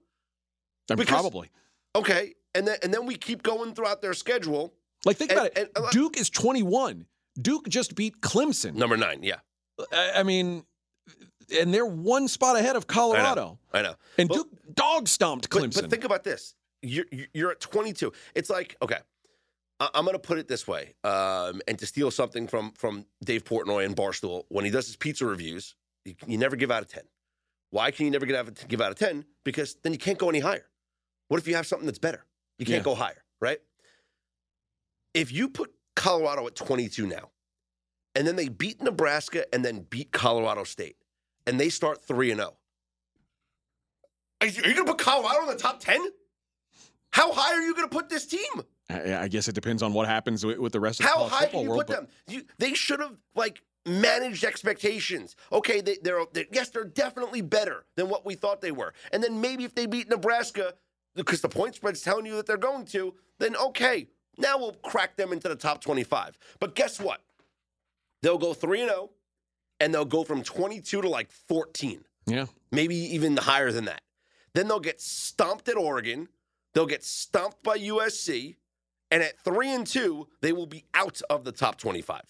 Because- 0.88 1.06
probably. 1.08 1.50
Okay. 1.94 2.34
And 2.54 2.66
then 2.66 2.78
and 2.82 2.92
then 2.94 3.06
we 3.06 3.16
keep 3.16 3.42
going 3.42 3.74
throughout 3.74 4.02
their 4.02 4.14
schedule. 4.14 4.72
Like 5.04 5.16
think 5.16 5.30
And- 5.32 5.40
about 5.40 5.52
it. 5.56 5.70
and- 5.76 5.84
uh, 5.86 5.90
Duke 5.90 6.16
is 6.18 6.30
21. 6.30 7.06
Duke 7.40 7.68
just 7.68 7.94
beat 7.94 8.20
Clemson. 8.20 8.74
Number 8.74 8.96
9, 8.96 9.22
yeah. 9.22 9.40
I, 9.92 10.12
I 10.16 10.22
mean, 10.22 10.64
and 11.60 11.72
they're 11.74 11.84
one 11.84 12.28
spot 12.28 12.56
ahead 12.56 12.76
of 12.76 12.86
Colorado. 12.86 13.58
I 13.72 13.82
know. 13.82 13.96
And 14.16 14.28
But- 14.28 14.34
Duke 14.36 14.48
dog 14.74 15.06
stomped 15.08 15.50
But, 15.50 15.62
Clemson. 15.62 15.82
but 15.82 15.90
think 15.90 16.04
about 16.04 16.24
this. 16.24 16.54
You're 16.82 17.04
you're 17.34 17.50
at 17.50 17.60
22. 17.60 18.12
It's 18.34 18.48
like, 18.48 18.76
okay. 18.80 18.98
I- 19.78 19.90
I'm 19.94 20.04
going 20.04 20.14
to 20.14 20.18
put 20.18 20.38
it 20.38 20.48
this 20.48 20.66
way, 20.66 20.94
um, 21.04 21.60
and 21.68 21.78
to 21.78 21.86
steal 21.86 22.10
something 22.10 22.48
from 22.48 22.72
from 22.72 23.04
Dave 23.24 23.44
Portnoy 23.44 23.84
and 23.84 23.94
Barstool, 23.96 24.44
when 24.48 24.64
he 24.64 24.70
does 24.70 24.86
his 24.86 24.96
pizza 24.96 25.26
reviews, 25.26 25.74
you, 26.04 26.14
you 26.26 26.38
never 26.38 26.56
give 26.56 26.70
out 26.70 26.82
a 26.82 26.86
ten. 26.86 27.04
Why 27.70 27.90
can 27.90 28.06
you 28.06 28.10
never 28.12 28.24
give 28.26 28.36
out, 28.36 28.48
a- 28.48 28.66
give 28.66 28.80
out 28.80 28.92
a 28.92 28.94
ten? 28.94 29.24
Because 29.44 29.74
then 29.82 29.92
you 29.92 29.98
can't 29.98 30.18
go 30.18 30.28
any 30.30 30.40
higher. 30.40 30.66
What 31.28 31.38
if 31.38 31.46
you 31.48 31.56
have 31.56 31.66
something 31.66 31.86
that's 31.86 31.98
better? 31.98 32.24
You 32.58 32.64
can't 32.66 32.78
Yeah. 32.78 32.84
go 32.84 32.94
higher, 32.94 33.22
right? 33.40 33.60
If 35.12 35.32
you 35.32 35.48
put 35.48 35.74
Colorado 35.94 36.46
at 36.46 36.54
22 36.54 37.06
now, 37.06 37.30
and 38.14 38.26
then 38.26 38.36
they 38.36 38.48
beat 38.48 38.80
Nebraska 38.82 39.44
and 39.52 39.64
then 39.64 39.80
beat 39.80 40.12
Colorado 40.12 40.64
State, 40.64 40.96
and 41.46 41.58
they 41.60 41.68
start 41.68 42.02
three 42.04 42.30
and 42.30 42.38
zero, 42.40 42.56
are 44.40 44.46
you, 44.46 44.62
going 44.62 44.76
to 44.76 44.84
put 44.84 44.98
Colorado 44.98 45.42
in 45.42 45.48
the 45.48 45.62
top 45.62 45.80
10? 45.80 46.00
How 47.10 47.32
high 47.32 47.54
are 47.54 47.62
you 47.62 47.74
going 47.74 47.88
to 47.88 47.94
put 47.94 48.08
this 48.08 48.26
team? 48.26 48.62
I, 48.88 49.16
I 49.16 49.28
guess 49.28 49.48
it 49.48 49.54
depends 49.54 49.82
on 49.82 49.92
what 49.92 50.06
happens 50.06 50.44
with, 50.44 50.58
with 50.58 50.72
the 50.72 50.80
rest 50.80 51.00
of 51.00 51.06
the 51.06 51.12
How 51.12 51.24
high 51.24 51.46
can 51.46 51.60
you 51.60 51.70
world. 51.70 51.86
put 51.86 51.94
them? 51.94 52.08
You, 52.28 52.44
they 52.58 52.74
should 52.74 53.00
have 53.00 53.16
like 53.34 53.62
managed 53.84 54.44
expectations. 54.44 55.36
Okay, 55.52 55.80
they, 55.80 55.98
they're, 56.02 56.24
they're 56.32 56.46
yes, 56.52 56.70
they're 56.70 56.84
definitely 56.84 57.40
better 57.40 57.84
than 57.96 58.08
what 58.08 58.24
we 58.24 58.34
thought 58.34 58.60
they 58.60 58.72
were. 58.72 58.94
And 59.12 59.22
then 59.22 59.40
maybe 59.40 59.64
if 59.64 59.74
they 59.74 59.86
beat 59.86 60.08
Nebraska, 60.08 60.74
because 61.14 61.40
the 61.40 61.48
point 61.48 61.74
spread's 61.74 62.02
telling 62.02 62.26
you 62.26 62.36
that 62.36 62.46
they're 62.46 62.56
going 62.56 62.84
to, 62.86 63.14
then 63.38 63.56
okay, 63.56 64.08
now 64.38 64.58
we'll 64.58 64.74
crack 64.74 65.16
them 65.16 65.32
into 65.32 65.48
the 65.48 65.56
top 65.56 65.80
twenty-five. 65.80 66.38
But 66.60 66.74
guess 66.74 67.00
what? 67.00 67.22
They'll 68.22 68.38
go 68.38 68.54
three 68.54 68.82
and 68.82 68.90
zero, 68.90 69.10
and 69.80 69.92
they'll 69.92 70.04
go 70.04 70.24
from 70.24 70.42
twenty-two 70.42 71.02
to 71.02 71.08
like 71.08 71.30
fourteen 71.30 72.04
yeah, 72.26 72.46
maybe 72.72 72.96
even 72.96 73.36
higher 73.36 73.72
than 73.72 73.84
that. 73.86 74.02
Then 74.54 74.68
they'll 74.68 74.80
get 74.80 75.00
stomped 75.00 75.68
at 75.68 75.76
Oregon. 75.76 76.28
They'll 76.74 76.86
get 76.86 77.04
stomped 77.04 77.62
by 77.62 77.78
USC. 77.78 78.56
And 79.10 79.22
at 79.22 79.38
three 79.40 79.72
and 79.72 79.86
two, 79.86 80.28
they 80.40 80.52
will 80.52 80.66
be 80.66 80.84
out 80.94 81.20
of 81.30 81.44
the 81.44 81.52
top 81.52 81.78
25. 81.78 82.22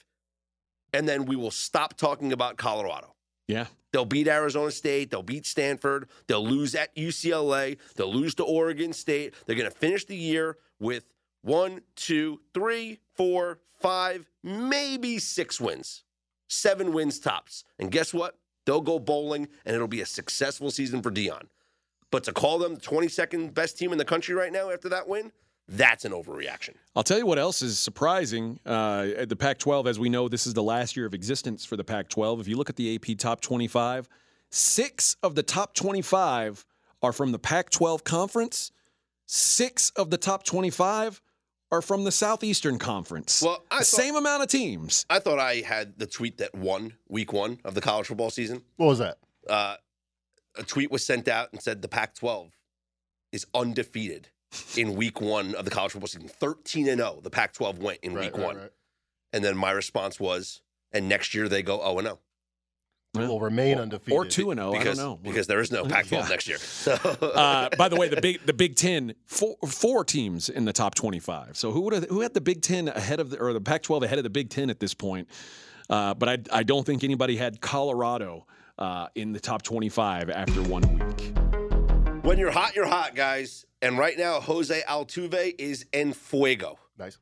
And 0.93 1.09
then 1.09 1.25
we 1.25 1.37
will 1.37 1.51
stop 1.51 1.97
talking 1.97 2.33
about 2.33 2.57
Colorado. 2.57 3.15
yeah. 3.49 3.67
They'll 3.93 4.05
beat 4.05 4.29
Arizona 4.29 4.71
State. 4.71 5.11
They'll 5.11 5.23
beat 5.23 5.47
Stanford. 5.47 6.11
They'll 6.27 6.47
lose 6.47 6.75
at 6.75 6.95
UCLA. 6.97 7.79
They'll 7.95 8.13
lose 8.13 8.35
to 8.35 8.45
Oregon 8.45 8.93
State. 8.93 9.33
They're 9.47 9.57
going 9.57 9.71
to 9.71 9.75
finish 9.75 10.05
the 10.05 10.17
year 10.17 10.59
with 10.79 11.05
one, 11.41 11.81
two, 11.95 12.41
three, 12.53 12.99
four, 13.15 13.61
five, 13.81 14.29
maybe 14.43 15.19
six 15.19 15.59
wins, 15.59 16.05
seven 16.49 16.93
wins 16.93 17.19
tops. 17.19 17.65
And 17.79 17.91
guess 17.91 18.13
what? 18.13 18.37
They'll 18.67 18.83
go 18.83 18.99
bowling, 18.99 19.49
and 19.65 19.75
it'll 19.75 19.89
be 19.89 20.03
a 20.03 20.07
successful 20.07 20.71
season 20.71 21.01
for 21.01 21.11
Deion. 21.11 21.45
But 22.11 22.25
to 22.25 22.33
call 22.33 22.59
them 22.59 22.75
the 22.75 22.81
22nd 22.83 23.55
best 23.55 23.79
team 23.79 23.93
in 23.93 23.99
the 23.99 24.05
country 24.05 24.35
right 24.35 24.53
now 24.53 24.71
after 24.71 24.91
that 24.91 25.09
win, 25.09 25.33
that's 25.69 26.05
an 26.05 26.13
overreaction. 26.13 26.75
I'll 26.95 27.03
tell 27.03 27.19
you 27.19 27.27
what 27.27 27.39
else 27.39 27.61
is 27.63 27.79
surprising. 27.79 28.61
Uh, 28.65 29.09
at 29.17 29.29
the 29.29 29.37
Pac 29.37 29.59
12, 29.59 29.87
as 29.87 29.99
we 29.99 30.09
know, 30.09 30.29
this 30.29 30.47
is 30.47 30.55
the 30.55 30.63
last 30.63 30.97
year 30.97 31.07
of 31.07 31.15
existence 31.15 31.65
for 31.65 31.77
the 31.77 31.85
Pac 31.85 32.09
12. 32.09 32.41
If 32.41 32.49
you 32.49 32.57
look 32.57 32.71
at 32.71 32.77
the 32.77 32.95
AP 32.95 33.19
top 33.19 33.41
25, 33.41 34.09
six 34.51 35.17
of 35.23 35.35
the 35.35 35.43
top 35.43 35.75
25 35.75 36.65
are 37.03 37.13
from 37.13 37.33
the 37.33 37.39
Pac 37.39 37.71
12 37.71 38.05
conference, 38.05 38.71
six 39.27 39.91
of 39.97 40.11
the 40.11 40.19
top 40.19 40.45
25 40.45 41.21
are 41.73 41.83
from 41.83 42.05
the 42.05 42.13
Southeastern 42.13 42.79
Conference. 42.79 43.43
Well, 43.43 43.65
I 43.73 43.81
the 43.81 43.85
thought- 43.85 44.01
same 44.01 44.15
amount 44.15 44.45
of 44.45 44.49
teams. 44.49 45.05
I 45.11 45.19
thought 45.19 45.41
I 45.41 45.57
had 45.57 45.99
the 45.99 46.07
tweet 46.07 46.39
that 46.39 46.55
won 46.55 46.95
week 47.09 47.33
one 47.33 47.59
of 47.65 47.75
the 47.75 47.81
college 47.81 48.07
football 48.07 48.31
season. 48.31 48.63
What 48.77 48.87
was 48.87 48.99
that? 49.01 49.19
uh, 49.49 49.77
a 50.59 50.63
tweet 50.63 50.91
was 50.91 51.05
sent 51.05 51.29
out 51.29 51.53
and 51.53 51.61
said 51.63 51.83
the 51.83 51.89
Pac 51.89 52.15
12 52.15 52.51
is 53.33 53.47
undefeated 53.55 54.29
in 54.77 54.95
week 54.95 55.21
one 55.21 55.55
of 55.55 55.65
the 55.65 55.71
college 55.71 55.93
football 55.93 56.09
season. 56.09 56.29
13 56.29 56.89
and 56.89 56.99
0, 56.99 57.21
the 57.23 57.31
Pac 57.31 57.53
12 57.53 57.79
went 57.79 57.99
in 58.03 58.15
Right, 58.15 58.27
week 58.27 58.37
right, 58.37 58.47
one. 58.47 58.57
right. 58.57 58.71
And 59.33 59.45
then 59.45 59.57
my 59.57 59.71
response 59.73 60.19
was, 60.21 60.61
and 60.93 61.09
next 61.09 61.35
year 61.35 61.49
they 61.49 61.63
go 61.63 61.79
0 61.79 61.99
and 61.99 62.07
0 62.07 62.19
Will 63.15 63.41
remain 63.41 63.79
undefeated. 63.79 64.13
Or 64.13 64.27
2 64.27 64.51
and 64.51 64.59
0. 64.61 64.75
I 64.75 64.79
because, 64.79 64.99
don't 64.99 65.07
know. 65.07 65.17
because 65.31 65.47
there 65.47 65.61
is 65.61 65.73
no 65.73 65.85
Pac 65.89 66.07
12 66.07 66.25
Yeah. 66.25 66.29
next 66.29 66.47
year. 66.49 66.59
So, 66.59 66.93
uh, 66.95 67.71
by 67.79 67.89
the 67.89 67.97
way, 67.97 68.09
the 68.09 68.21
big 68.21 68.45
the 68.45 68.53
Big 68.53 68.77
Ten 68.77 69.15
four, 69.25 69.57
four 69.67 70.05
teams 70.05 70.49
in 70.51 70.67
the 70.67 70.73
top 70.73 70.95
twenty 70.95 71.19
five. 71.19 71.57
So 71.57 71.71
who 71.73 71.81
would 71.83 71.93
have, 71.95 72.05
who 72.11 72.21
had 72.21 72.35
the 72.35 72.43
Big 72.43 72.61
Ten 72.61 72.89
ahead 72.89 73.19
of 73.21 73.31
the, 73.31 73.39
or 73.41 73.55
the 73.55 73.61
Pac 73.61 73.83
twelve 73.83 74.03
ahead 74.03 74.19
of 74.19 74.25
the 74.25 74.31
Big 74.31 74.51
Ten 74.51 74.69
at 74.69 74.81
this 74.81 74.93
point? 74.93 75.29
Uh, 75.89 76.13
but 76.15 76.29
I 76.29 76.39
I 76.59 76.63
don't 76.63 76.85
think 76.85 77.05
anybody 77.05 77.37
had 77.37 77.61
Colorado 77.63 78.47
uh, 78.79 79.09
in 79.15 79.33
the 79.33 79.41
top 79.41 79.63
twenty 79.63 79.89
five 79.89 80.29
after 80.29 80.61
one 80.63 80.83
week. 80.99 81.33
when 82.23 82.39
you're 82.39 82.51
hot, 82.51 82.75
you're 82.77 82.87
hot, 82.87 83.15
guys. 83.15 83.65
And 83.87 83.97
right 83.97 84.19
now, 84.19 84.41
Jose 84.41 84.83
Altuve 84.89 85.55
is 85.61 85.87
en 85.93 86.13
fuego. 86.13 86.77
Nice. 86.99 87.19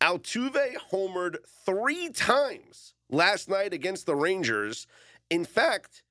Altuve 0.00 0.76
homered 0.90 1.36
three 1.66 2.08
times 2.08 2.94
last 3.10 3.50
night 3.50 3.74
against 3.74 4.06
the 4.06 4.14
Rangers. 4.14 4.86
In 5.28 5.44
fact, 5.44 6.02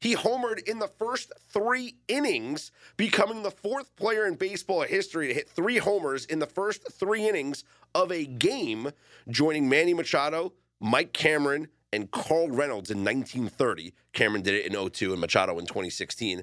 he 0.00 0.16
homered 0.16 0.66
in 0.68 0.80
the 0.80 0.88
first 0.88 1.32
three 1.52 1.94
innings, 2.08 2.72
becoming 2.96 3.44
the 3.44 3.52
fourth 3.52 3.94
player 3.94 4.26
in 4.26 4.34
baseball 4.34 4.82
history 4.82 5.28
to 5.28 5.34
hit 5.34 5.48
three 5.48 5.78
homers 5.78 6.24
in 6.24 6.40
the 6.40 6.46
first 6.46 6.90
three 6.90 7.28
innings 7.28 7.62
of 7.94 8.10
a 8.10 8.26
game, 8.26 8.90
joining 9.28 9.68
Manny 9.68 9.94
Machado, 9.94 10.54
Mike 10.80 11.12
Cameron, 11.12 11.68
and 11.92 12.10
Carl 12.10 12.48
Reynolds 12.48 12.90
in 12.90 13.04
1930. 13.04 13.94
Cameron 14.12 14.42
did 14.42 14.54
it 14.54 14.66
in 14.66 14.90
02 14.90 15.12
and 15.12 15.20
Machado 15.20 15.56
in 15.60 15.66
2016. 15.66 16.42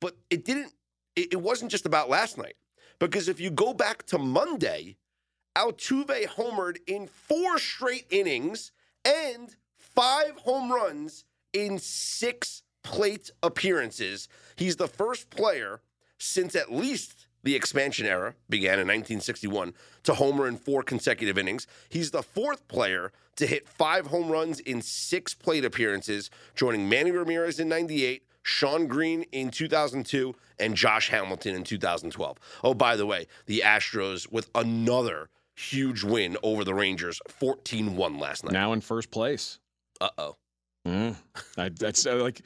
But 0.00 0.16
it 0.28 0.44
didn't, 0.44 0.74
it, 1.16 1.40
wasn't 1.40 1.70
just 1.70 1.86
about 1.86 2.08
last 2.08 2.38
night. 2.38 2.54
Because 2.98 3.28
if 3.28 3.40
you 3.40 3.50
go 3.50 3.72
back 3.74 4.04
to 4.06 4.18
Monday, 4.18 4.96
Altuve 5.56 6.26
homered 6.26 6.78
in 6.86 7.06
four 7.06 7.58
straight 7.58 8.06
innings 8.10 8.72
and 9.04 9.56
five 9.76 10.36
home 10.38 10.72
runs 10.72 11.24
in 11.52 11.78
six 11.78 12.62
plate 12.82 13.30
appearances. 13.42 14.28
He's 14.56 14.76
the 14.76 14.88
first 14.88 15.30
player 15.30 15.80
since 16.18 16.54
at 16.54 16.72
least 16.72 17.26
the 17.42 17.56
expansion 17.56 18.06
era 18.06 18.34
began 18.48 18.74
in 18.74 18.86
1961 18.86 19.74
to 20.04 20.14
homer 20.14 20.46
in 20.46 20.56
four 20.56 20.82
consecutive 20.82 21.36
innings. 21.36 21.66
He's 21.88 22.12
the 22.12 22.22
fourth 22.22 22.68
player 22.68 23.12
to 23.36 23.46
hit 23.46 23.68
five 23.68 24.06
home 24.06 24.30
runs 24.30 24.60
in 24.60 24.82
six 24.82 25.34
plate 25.34 25.64
appearances, 25.64 26.30
joining 26.54 26.88
Manny 26.88 27.10
Ramirez 27.10 27.58
in 27.58 27.68
98, 27.68 28.22
Shawn 28.42 28.86
Green 28.86 29.22
in 29.32 29.50
2002, 29.50 30.34
and 30.58 30.74
Josh 30.76 31.08
Hamilton 31.10 31.54
in 31.56 31.64
2012. 31.64 32.38
Oh, 32.64 32.74
by 32.74 32.96
the 32.96 33.06
way, 33.06 33.26
the 33.46 33.62
Astros 33.64 34.30
with 34.30 34.50
another 34.54 35.28
huge 35.54 36.02
win 36.02 36.36
over 36.42 36.64
the 36.64 36.74
Rangers, 36.74 37.20
14 37.28 37.96
1 37.96 38.18
last 38.18 38.44
night. 38.44 38.52
Now 38.52 38.72
in 38.72 38.80
first 38.80 39.10
place. 39.10 39.58
Uh 40.00 40.08
oh. 40.18 40.36
Mm. 40.86 41.14
I, 41.56 41.68
that's 41.68 42.06
uh, 42.06 42.16
like 42.16 42.42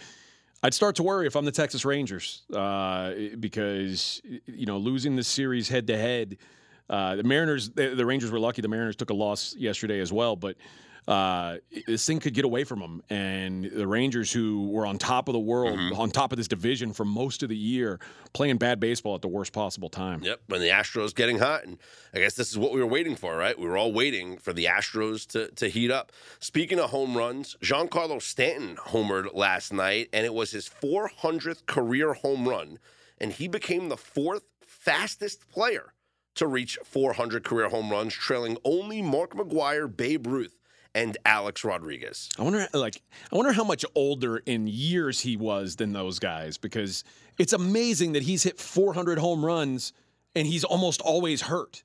I'd 0.63 0.75
start 0.75 0.97
to 0.97 1.03
worry 1.03 1.27
if 1.27 1.37
I'm 1.37 1.45
the 1.45 1.53
Texas 1.53 1.85
Rangers 1.85 2.43
uh, 2.53 3.13
because 3.41 4.21
you 4.47 4.67
know 4.67 4.77
losing 4.79 5.17
this 5.17 5.29
series 5.29 5.69
head 5.69 5.87
to 5.87 5.97
head. 5.97 6.37
uh, 6.91 7.17
The 7.17 7.23
Mariners, 7.23 7.71
the, 7.71 7.95
the 7.95 8.05
Rangers 8.05 8.31
were 8.31 8.39
lucky. 8.41 8.61
The 8.61 8.69
Mariners 8.69 8.97
took 8.97 9.11
a 9.11 9.15
loss 9.15 9.55
yesterday 9.57 10.01
as 10.01 10.13
well, 10.13 10.37
but 10.37 10.57
uh, 11.09 11.59
this 11.87 12.05
thing 12.05 12.19
could 12.19 12.35
get 12.35 12.45
away 12.45 12.64
from 12.64 12.81
them. 12.81 13.03
And 13.11 13.64
the 13.64 13.87
Rangers, 13.87 14.33
who 14.33 14.69
were 14.69 14.87
on 14.87 14.99
top 14.99 15.29
of 15.29 15.33
the 15.35 15.38
world, 15.38 15.79
on 15.97 16.11
top 16.11 16.33
of 16.33 16.38
this 16.38 16.49
division 16.49 16.92
for 16.92 17.05
most 17.05 17.42
of 17.42 17.49
the 17.49 17.57
year, 17.57 18.01
playing 18.33 18.57
bad 18.57 18.81
baseball 18.81 19.14
at 19.14 19.23
the 19.23 19.29
worst 19.29 19.53
possible 19.53 19.88
time. 19.88 20.23
Yep, 20.23 20.40
when 20.49 20.61
the 20.61 20.69
Astros 20.69 21.14
getting 21.14 21.38
hot, 21.38 21.64
and 21.64 21.79
I 22.12 22.19
guess 22.19 22.35
this 22.35 22.51
is 22.51 22.59
what 22.59 22.73
we 22.73 22.81
were 22.81 22.87
waiting 22.87 23.14
for, 23.14 23.37
right? 23.37 23.59
We 23.59 23.66
were 23.66 23.77
all 23.77 23.92
waiting 23.92 24.37
for 24.38 24.53
the 24.53 24.64
Astros 24.64 25.27
to 25.29 25.49
to 25.53 25.69
heat 25.69 25.90
up. 25.90 26.12
Speaking 26.40 26.81
of 26.81 26.90
home 26.90 27.16
runs, 27.16 27.57
Giancarlo 27.62 28.21
Stanton 28.21 28.77
homered 28.77 29.35
last 29.35 29.73
night, 29.73 30.09
and 30.12 30.27
it 30.27 30.35
was 30.35 30.51
his 30.51 30.69
400th 30.69 31.66
career 31.66 32.14
home 32.14 32.49
run, 32.49 32.79
and 33.19 33.33
he 33.33 33.49
became 33.49 33.88
the 33.88 33.97
fourth 33.97 34.42
fastest 34.61 35.49
player 35.51 35.92
to 36.35 36.47
reach 36.47 36.79
400 36.85 37.45
career 37.45 37.69
home 37.69 37.90
runs, 37.90 38.12
trailing 38.14 38.59
only 38.64 39.03
Mark 39.03 39.35
McGwire, 39.35 39.95
Babe 39.95 40.27
Ruth, 40.27 40.55
and 40.97 41.17
Alex 41.27 41.63
Rodriguez. 41.63 42.29
I 42.39 42.43
wonder, 42.43 42.67
like, 42.73 43.03
I 43.33 43.37
wonder 43.37 43.53
how 43.53 43.65
much 43.65 43.85
older 43.95 44.39
in 44.39 44.67
years 44.67 45.21
he 45.21 45.37
was 45.37 45.77
than 45.77 45.93
those 45.93 46.19
guys 46.19 46.57
because 46.57 47.05
it's 47.39 47.53
amazing 47.53 48.13
that 48.13 48.23
he's 48.23 48.43
hit 48.43 48.59
400 48.59 49.19
home 49.19 49.45
runs 49.45 49.93
and 50.35 50.47
he's 50.47 50.65
almost 50.65 51.01
always 51.03 51.43
hurt. 51.43 51.85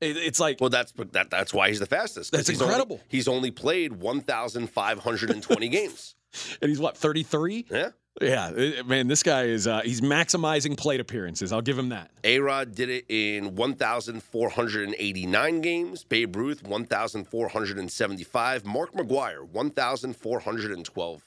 It, 0.00 0.16
it's 0.16 0.40
like, 0.40 0.60
Well, 0.60 0.70
that's 0.70 0.92
that, 1.12 1.30
that's 1.30 1.54
why 1.54 1.68
he's 1.68 1.78
the 1.78 1.86
fastest. 1.86 2.32
That's 2.32 2.48
he's 2.48 2.60
only- 2.60 2.72
incredible. 2.74 3.00
he's 3.08 3.28
only 3.28 3.50
played 3.52 3.92
1,520 3.92 5.68
games. 5.70 6.16
and 6.60 6.68
he's 6.68 6.80
what 6.80 6.96
33? 6.96 7.66
Yeah. 7.70 7.90
Yeah, 8.20 8.82
man, 8.86 9.06
this 9.08 9.22
guy 9.22 9.44
is 9.44 9.66
uh, 9.66 9.80
he's 9.82 10.00
maximizing 10.00 10.76
plate 10.76 11.00
appearances. 11.00 11.52
I'll 11.52 11.62
give 11.62 11.78
him 11.78 11.88
that. 11.90 12.10
A 12.24 12.38
Rod 12.40 12.74
did 12.74 12.88
it 12.90 13.04
in 13.08 13.54
1,489 13.56 15.60
games. 15.60 16.04
Babe 16.04 16.36
Ruth, 16.36 16.62
1,475. 16.62 18.66
Mark 18.66 18.92
McGwire, 18.92 19.48
1,412. 19.48 21.22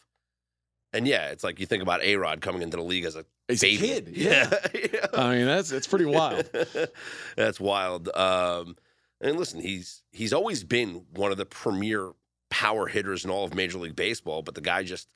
And 0.96 1.08
yeah, 1.08 1.30
it's 1.30 1.43
like 1.43 1.60
you 1.60 1.65
think 1.65 1.82
about 1.82 2.04
A 2.04 2.15
Rod 2.17 2.39
coming 2.41 2.62
into 2.62 2.78
the 2.78 2.84
league 2.84 3.06
as 3.06 3.15
a 3.15 3.26
He's 3.48 3.63
a 3.63 3.76
kid, 3.76 4.10
yeah. 4.13 4.48
Yeah. 4.74 5.08
I 5.13 5.36
mean, 5.36 5.46
that's 5.46 5.72
it's 5.72 5.88
pretty 5.88 6.06
wild. 6.06 6.50
That's 7.36 7.60
wild. 7.60 8.10
Um, 8.15 8.76
And 9.19 9.38
listen, 9.38 9.60
he's 9.60 10.04
he's 10.12 10.34
always 10.34 10.63
been 10.63 11.06
one 11.12 11.32
of 11.32 11.38
the 11.38 11.46
premier 11.46 12.12
power 12.50 12.88
hitters 12.88 13.26
in 13.26 13.32
all 13.32 13.43
of 13.46 13.54
Major 13.56 13.80
League 13.80 13.96
Baseball, 13.96 14.43
but 14.43 14.54
the 14.56 14.62
guy 14.62 14.84
just 14.84 15.10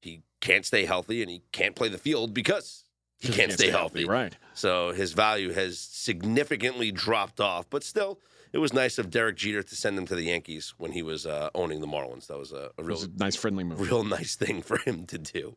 he 0.00 0.22
can't 0.46 0.64
stay 0.64 0.84
healthy 0.84 1.22
and 1.22 1.30
he 1.30 1.42
can't 1.52 1.74
play 1.74 1.88
the 1.88 1.98
field 1.98 2.32
because 2.32 2.84
he 3.18 3.32
can't, 3.32 3.52
stay, 3.52 3.70
healthy. 3.70 4.04
Right. 4.04 4.36
So 4.54 4.92
his 4.92 5.12
value 5.12 5.52
has 5.52 5.78
significantly 5.78 6.92
dropped 6.92 7.40
off, 7.40 7.68
but 7.70 7.82
still, 7.82 8.20
it 8.56 8.58
was 8.58 8.72
nice 8.72 8.96
of 8.96 9.10
Derek 9.10 9.36
Jeter 9.36 9.62
to 9.62 9.76
send 9.76 9.98
him 9.98 10.06
to 10.06 10.14
the 10.14 10.22
Yankees 10.22 10.72
when 10.78 10.92
he 10.92 11.02
was 11.02 11.26
uh, 11.26 11.50
owning 11.54 11.82
the 11.82 11.86
Marlins. 11.86 12.28
That 12.28 12.38
was 12.38 12.52
a, 12.52 12.70
a 12.78 12.82
real 12.82 12.96
was 12.96 13.04
a 13.04 13.10
nice 13.18 13.36
friendly 13.36 13.64
move. 13.64 13.78
real 13.78 14.02
nice 14.18 14.34
thing 14.34 14.62
for 14.62 14.78
him 14.78 15.04
to 15.08 15.18
do. 15.18 15.54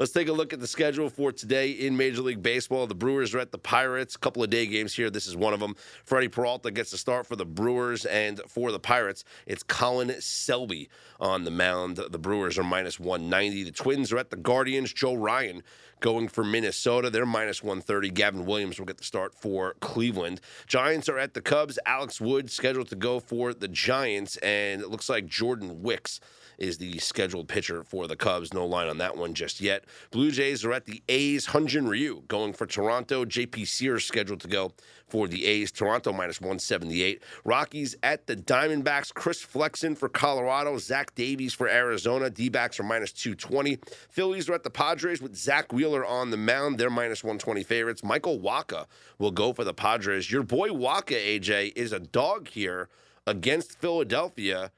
Let's 0.00 0.10
take 0.10 0.26
a 0.26 0.32
look 0.32 0.52
at 0.52 0.58
the 0.58 0.66
schedule 0.66 1.08
for 1.08 1.30
today 1.30 1.70
in 1.70 1.96
Major 1.96 2.22
League 2.22 2.42
Baseball. 2.42 2.88
The 2.88 2.94
Brewers 2.96 3.36
are 3.36 3.38
at 3.38 3.52
the 3.52 3.58
Pirates. 3.58 4.16
A 4.16 4.18
couple 4.18 4.42
of 4.42 4.50
day 4.50 4.66
games 4.66 4.92
here. 4.94 5.10
This 5.10 5.28
is 5.28 5.36
one 5.36 5.54
of 5.54 5.60
them. 5.60 5.76
Freddy 6.04 6.26
Peralta 6.26 6.72
gets 6.72 6.90
the 6.90 6.98
start 6.98 7.24
for 7.24 7.36
the 7.36 7.46
Brewers, 7.46 8.04
and 8.04 8.40
for 8.48 8.72
the 8.72 8.80
Pirates, 8.80 9.22
it's 9.46 9.62
Colin 9.62 10.20
Selby 10.20 10.88
on 11.20 11.44
the 11.44 11.52
mound. 11.52 11.98
The 11.98 12.18
Brewers 12.18 12.58
are 12.58 12.64
minus 12.64 12.98
190. 12.98 13.62
The 13.62 13.70
Twins 13.70 14.12
are 14.12 14.18
at 14.18 14.30
the 14.30 14.36
Guardians. 14.36 14.92
Joe 14.92 15.14
Ryan 15.14 15.62
going 16.00 16.28
for 16.28 16.44
Minnesota. 16.44 17.10
They're 17.10 17.26
minus 17.26 17.62
130. 17.62 18.10
Gavin 18.10 18.46
Williams 18.46 18.78
will 18.78 18.86
get 18.86 18.98
the 18.98 19.04
start 19.04 19.34
for 19.34 19.74
Cleveland. 19.80 20.40
Giants 20.66 21.08
are 21.08 21.18
at 21.18 21.34
the 21.34 21.40
Cubs. 21.40 21.78
Alex 21.86 22.20
Wood 22.20 22.50
scheduled 22.50 22.88
to 22.88 22.96
go 22.96 23.20
for 23.20 23.54
the 23.54 23.68
Giants, 23.68 24.36
and 24.38 24.80
it 24.80 24.90
looks 24.90 25.08
like 25.08 25.26
Jordan 25.26 25.82
Wicks 25.82 26.20
is 26.60 26.78
the 26.78 26.98
scheduled 26.98 27.48
pitcher 27.48 27.82
for 27.82 28.06
the 28.06 28.16
Cubs. 28.16 28.52
No 28.52 28.66
line 28.66 28.88
on 28.88 28.98
that 28.98 29.16
one 29.16 29.34
just 29.34 29.60
yet. 29.60 29.84
Blue 30.10 30.30
Jays 30.30 30.64
are 30.64 30.72
at 30.72 30.86
the 30.86 31.02
A's. 31.08 31.48
Hyun 31.48 31.66
Jin 31.66 31.88
Ryu 31.88 32.22
going 32.28 32.52
for 32.52 32.66
Toronto. 32.66 33.24
JP 33.24 33.66
Sears 33.66 34.04
scheduled 34.04 34.40
to 34.40 34.48
go 34.48 34.72
for 35.08 35.26
the 35.26 35.46
A's. 35.46 35.72
Toronto 35.72 36.12
minus 36.12 36.40
178. 36.40 37.22
Rockies 37.44 37.96
at 38.02 38.26
the 38.26 38.36
Diamondbacks. 38.36 39.12
Chris 39.12 39.42
Flexen 39.42 39.94
for 39.96 40.08
Colorado. 40.08 40.78
Zach 40.78 41.14
Davies 41.14 41.54
for 41.54 41.68
Arizona. 41.68 42.30
D 42.30 42.48
backs 42.48 42.78
are 42.78 42.84
minus 42.84 43.12
220. 43.12 43.78
Phillies 44.10 44.48
are 44.48 44.54
at 44.54 44.62
the 44.62 44.70
Padres 44.70 45.20
with 45.20 45.34
Zack 45.34 45.72
Wheeler 45.72 46.04
on 46.04 46.30
the 46.30 46.36
mound. 46.36 46.78
They're 46.78 46.90
minus 46.90 47.24
120 47.24 47.62
favorites. 47.64 48.04
Michael 48.04 48.38
Wacha 48.38 48.86
will 49.18 49.30
go 49.30 49.52
for 49.52 49.64
the 49.64 49.74
Padres. 49.74 50.30
Your 50.30 50.42
boy 50.42 50.68
Wacha, 50.68 51.40
AJ, 51.40 51.72
is 51.74 51.92
a 51.92 52.00
dog 52.00 52.48
here 52.48 52.88
against 53.26 53.78
Philadelphia. 53.78 54.72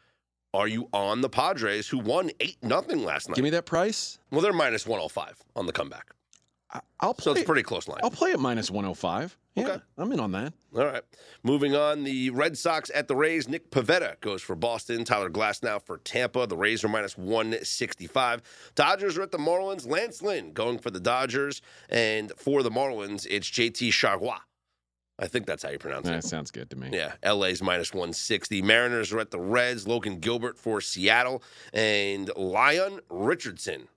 Are 0.55 0.69
you 0.69 0.89
on 0.93 1.23
the 1.23 1.29
Padres, 1.31 1.89
who 1.89 1.99
won 1.99 2.31
8 2.41 2.59
nothing 2.63 3.05
last 3.05 3.29
night? 3.29 3.37
Give 3.37 3.43
me 3.43 3.51
that 3.51 3.65
price. 3.67 4.19
well, 4.31 4.43
they're 4.43 4.53
minus 4.53 4.87
105 4.87 5.43
on 5.57 5.67
the 5.67 5.73
comeback. 5.73 6.11
I'll 7.01 7.13
play. 7.13 7.33
So 7.35 7.39
it's 7.39 7.45
pretty 7.47 7.63
close 7.63 7.87
line. 7.87 8.01
I'll 8.03 8.11
play 8.11 8.33
at 8.33 8.41
minus 8.41 8.71
105. 8.71 9.37
Yeah, 9.55 9.65
Okay. 9.69 9.83
I'm 9.99 10.11
in 10.13 10.21
on 10.21 10.33
that. 10.33 10.55
All 10.75 10.87
right. 10.87 11.03
Moving 11.43 11.77
on, 11.77 12.05
the 12.05 12.31
Red 12.31 12.57
Sox 12.57 12.91
at 12.95 13.09
the 13.09 13.15
Rays. 13.15 13.47
Nick 13.47 13.71
Pivetta 13.71 14.19
goes 14.23 14.41
for 14.41 14.55
Boston. 14.57 15.05
Tyler 15.05 15.29
Glasnow 15.29 15.83
for 15.83 15.99
Tampa. 15.99 16.47
The 16.47 16.57
Rays 16.57 16.83
are 16.83 16.89
minus 16.89 17.19
165. 17.19 18.41
Dodgers 18.75 19.19
are 19.19 19.23
at 19.23 19.31
the 19.33 19.39
Marlins. 19.39 19.87
Lance 19.87 20.23
Lynn 20.23 20.53
going 20.53 20.79
for 20.79 20.91
the 20.91 21.01
Dodgers. 21.01 21.61
And 21.91 22.33
for 22.39 22.63
the 22.63 22.71
Marlins, 22.71 23.27
it's 23.29 23.51
JT 23.51 23.91
Chargois. 23.91 24.39
I 25.19 25.27
think 25.29 25.47
that's 25.47 25.63
how 25.63 25.69
you 25.71 25.79
pronounce 25.79 26.07
That 26.07 26.15
it. 26.15 26.23
That 26.23 26.29
sounds 26.29 26.51
good 26.51 26.71
to 26.71 26.77
me. 26.77 26.89
Yeah, 26.93 27.13
LA's 27.25 27.63
minus 27.63 27.93
160. 27.93 28.63
Mariners 28.63 29.13
are 29.13 29.21
at 29.21 29.31
the 29.31 29.39
Reds. 29.39 29.87
Logan 29.87 30.19
Gilbert 30.19 30.59
for 30.59 30.81
Seattle. 30.81 31.43
And 31.73 32.31
Lyon 32.37 33.01
Richardson. 33.11 33.89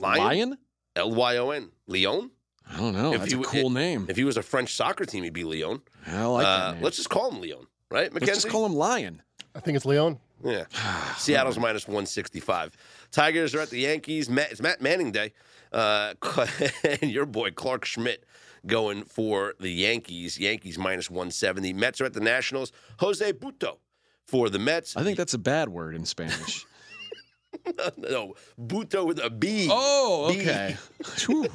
Lion? 0.00 0.56
L 0.94 1.10
Y 1.14 1.36
O 1.36 1.50
N. 1.50 1.70
Leon? 1.86 2.30
I 2.70 2.76
don't 2.78 2.94
know. 2.94 3.12
If 3.12 3.20
That's 3.20 3.32
you- 3.32 3.42
a 3.42 3.44
cool 3.46 3.70
name. 3.70 4.06
If 4.08 4.16
he 4.16 4.24
was 4.24 4.36
a 4.36 4.42
French 4.42 4.74
soccer 4.74 5.04
team, 5.04 5.22
he'd 5.24 5.32
be 5.32 5.44
Leon. 5.44 5.82
I 6.06 6.24
like 6.24 6.46
Uh, 6.46 6.58
that 6.68 6.74
name. 6.74 6.82
let's 6.84 6.96
just 6.96 7.10
call 7.10 7.30
him 7.30 7.40
Leon, 7.40 7.66
right, 7.90 8.12
Mackenzie? 8.12 8.32
Let's 8.32 8.42
just 8.44 8.52
call 8.52 8.66
him 8.66 8.74
Lion. 8.74 9.22
I 9.54 9.60
think 9.60 9.76
it's 9.76 9.86
Leon. 9.86 10.18
Yeah. 10.44 10.64
Seattle's 11.16 11.58
minus 11.58 11.86
165. 11.86 12.76
Tigers 13.10 13.54
are 13.54 13.60
at 13.60 13.70
the 13.70 13.78
Yankees. 13.80 14.28
Matt, 14.28 14.50
it's 14.52 14.60
Matt 14.60 14.80
Manning 14.80 15.12
Day. 15.12 15.32
Uh, 15.72 16.14
and 17.02 17.10
your 17.10 17.26
boy 17.26 17.50
Clarke 17.52 17.84
Schmidt 17.84 18.24
going 18.66 19.04
for 19.04 19.54
the 19.60 19.70
Yankees. 19.70 20.38
Yankees 20.38 20.78
minus 20.78 21.10
170. 21.10 21.72
Mets 21.72 22.00
are 22.00 22.06
at 22.06 22.12
the 22.12 22.20
Nationals. 22.20 22.72
Jose 22.98 23.32
Butto 23.32 23.78
for 24.24 24.50
the 24.50 24.58
Mets. 24.58 24.96
I 24.96 25.02
think 25.02 25.16
that's 25.16 25.34
a 25.34 25.38
bad 25.38 25.68
word 25.68 25.94
in 25.94 26.04
Spanish. 26.04 26.66
no, 27.96 28.34
Butto 28.60 29.06
with 29.06 29.18
a 29.22 29.30
B. 29.30 29.68
oh, 29.70 30.30
okay. 30.32 30.76
Whew. 31.26 31.48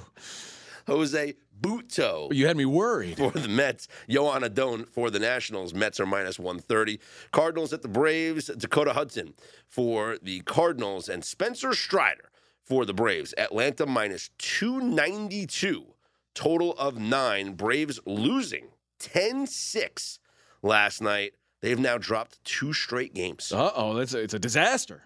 Jose 0.88 1.36
Butto. 1.62 2.34
you 2.34 2.47
had 2.47 2.58
me 2.58 2.65
worried. 2.65 3.17
for 3.17 3.32
the 3.32 3.47
Mets. 3.47 3.88
Joan 4.10 4.43
Adon 4.43 4.86
for 4.86 5.10
the 5.12 5.19
Nationals. 5.19 5.74
Mets 5.74 6.00
are 6.00 6.06
minus 6.06 6.39
130. 6.39 7.00
Cardinals 7.32 7.71
at 7.71 7.82
the 7.84 7.88
Braves. 7.88 8.47
Dakota 8.47 8.93
Hudson 8.93 9.34
for 9.67 10.17
the 10.21 10.39
Cardinals. 10.41 11.08
And 11.08 11.24
Spencer 11.24 11.74
Strider 11.74 12.30
for 12.63 12.86
the 12.86 12.93
Braves. 12.93 13.34
Atlanta 13.38 13.86
minus 13.86 14.32
292. 14.39 15.86
Total 16.34 16.74
of 16.74 16.98
nine. 16.98 17.54
Braves 17.54 18.00
losing 18.06 18.70
10 19.00 19.48
6 19.48 20.20
last 20.62 21.02
night. 21.02 21.34
They've 21.62 21.80
now 21.80 21.98
dropped 21.98 22.44
two 22.44 22.74
straight 22.74 23.13
games. 23.13 23.52
Uh 23.52 23.72
oh, 23.76 23.94
that's 23.94 24.13
a, 24.13 24.20
it's 24.20 24.34
a 24.34 24.39
disaster. 24.39 25.04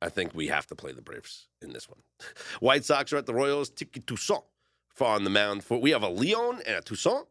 I 0.00 0.08
think 0.08 0.34
we 0.34 0.48
have 0.48 0.66
to 0.66 0.74
play 0.74 0.92
the 0.92 1.02
Braves 1.02 1.46
in 1.60 1.72
this 1.72 1.88
one. 1.88 2.00
White 2.60 2.84
Sox 2.84 3.12
are 3.12 3.16
at 3.16 3.26
the 3.26 3.34
Royals. 3.34 3.70
Touki 3.70 4.04
Toussaint 4.04 4.42
on 5.00 5.24
the 5.24 5.30
mound. 5.30 5.64
For 5.64 5.78
we 5.80 5.90
have 5.90 6.02
a 6.02 6.08
Leon 6.08 6.60
and 6.66 6.76
a 6.76 6.80
Toussaint 6.80 7.26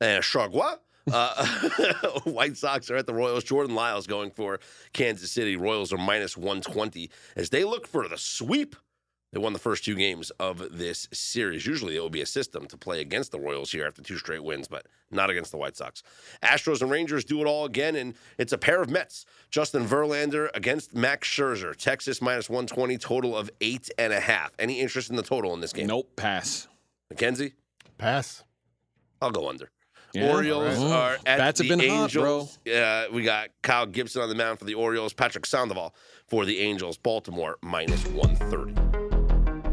and 0.00 0.18
a 0.18 0.20
Chargois. 0.20 0.78
Uh, 1.10 1.46
White 2.24 2.56
Sox 2.56 2.90
are 2.90 2.96
at 2.96 3.06
the 3.06 3.14
Royals. 3.14 3.44
Jordan 3.44 3.74
Lyles 3.74 4.06
going 4.06 4.30
for 4.30 4.60
Kansas 4.92 5.30
City. 5.30 5.56
Royals 5.56 5.92
are 5.92 5.98
minus 5.98 6.36
120 6.36 7.10
as 7.36 7.50
they 7.50 7.64
look 7.64 7.86
for 7.86 8.08
the 8.08 8.18
sweep. 8.18 8.76
They 9.34 9.40
won 9.40 9.52
the 9.52 9.58
first 9.58 9.84
two 9.84 9.96
games 9.96 10.30
of 10.38 10.78
this 10.78 11.08
series. 11.12 11.66
Usually 11.66 11.96
it 11.96 12.00
will 12.00 12.08
be 12.08 12.20
a 12.20 12.26
system 12.26 12.66
to 12.66 12.76
play 12.76 13.00
against 13.00 13.32
the 13.32 13.40
Royals 13.40 13.72
here 13.72 13.84
after 13.84 14.00
two 14.00 14.16
straight 14.16 14.44
wins, 14.44 14.68
but 14.68 14.86
not 15.10 15.28
against 15.28 15.50
the 15.50 15.56
White 15.56 15.76
Sox. 15.76 16.04
Astros 16.40 16.82
and 16.82 16.90
Rangers 16.90 17.24
do 17.24 17.40
it 17.40 17.46
all 17.46 17.64
again, 17.64 17.96
and 17.96 18.14
it's 18.38 18.52
a 18.52 18.58
pair 18.58 18.80
of 18.80 18.90
Mets. 18.90 19.26
Justin 19.50 19.86
Verlander 19.86 20.50
against 20.54 20.94
Max 20.94 21.26
Scherzer. 21.26 21.74
Texas 21.74 22.22
minus 22.22 22.48
120, 22.48 22.96
total 22.96 23.36
of 23.36 23.50
eight 23.60 23.90
and 23.98 24.12
a 24.12 24.20
half. 24.20 24.52
Any 24.56 24.78
interest 24.80 25.10
in 25.10 25.16
the 25.16 25.22
total 25.24 25.52
in 25.52 25.60
this 25.60 25.72
game? 25.72 25.88
Nope, 25.88 26.14
pass. 26.14 26.68
Mackenzie? 27.10 27.54
Pass. 27.98 28.44
I'll 29.20 29.32
go 29.32 29.48
under. 29.48 29.68
Yeah, 30.12 30.32
Orioles 30.32 30.78
all 30.78 30.90
right. 30.90 30.92
are 30.92 31.14
at 31.26 31.38
Bats 31.38 31.60
the 31.60 31.66
have 31.66 31.76
been 31.80 31.88
hot, 31.90 32.12
bro. 32.12 32.40
Angels. 32.42 32.58
Uh, 32.68 33.06
we 33.12 33.24
got 33.24 33.48
Kyle 33.62 33.86
Gibson 33.86 34.22
on 34.22 34.28
the 34.28 34.36
mound 34.36 34.60
for 34.60 34.64
the 34.64 34.74
Orioles. 34.74 35.12
Patrick 35.12 35.44
Sandoval 35.44 35.92
for 36.28 36.44
the 36.44 36.60
Angels. 36.60 36.96
Baltimore 36.96 37.56
minus 37.62 38.06
130. 38.06 38.93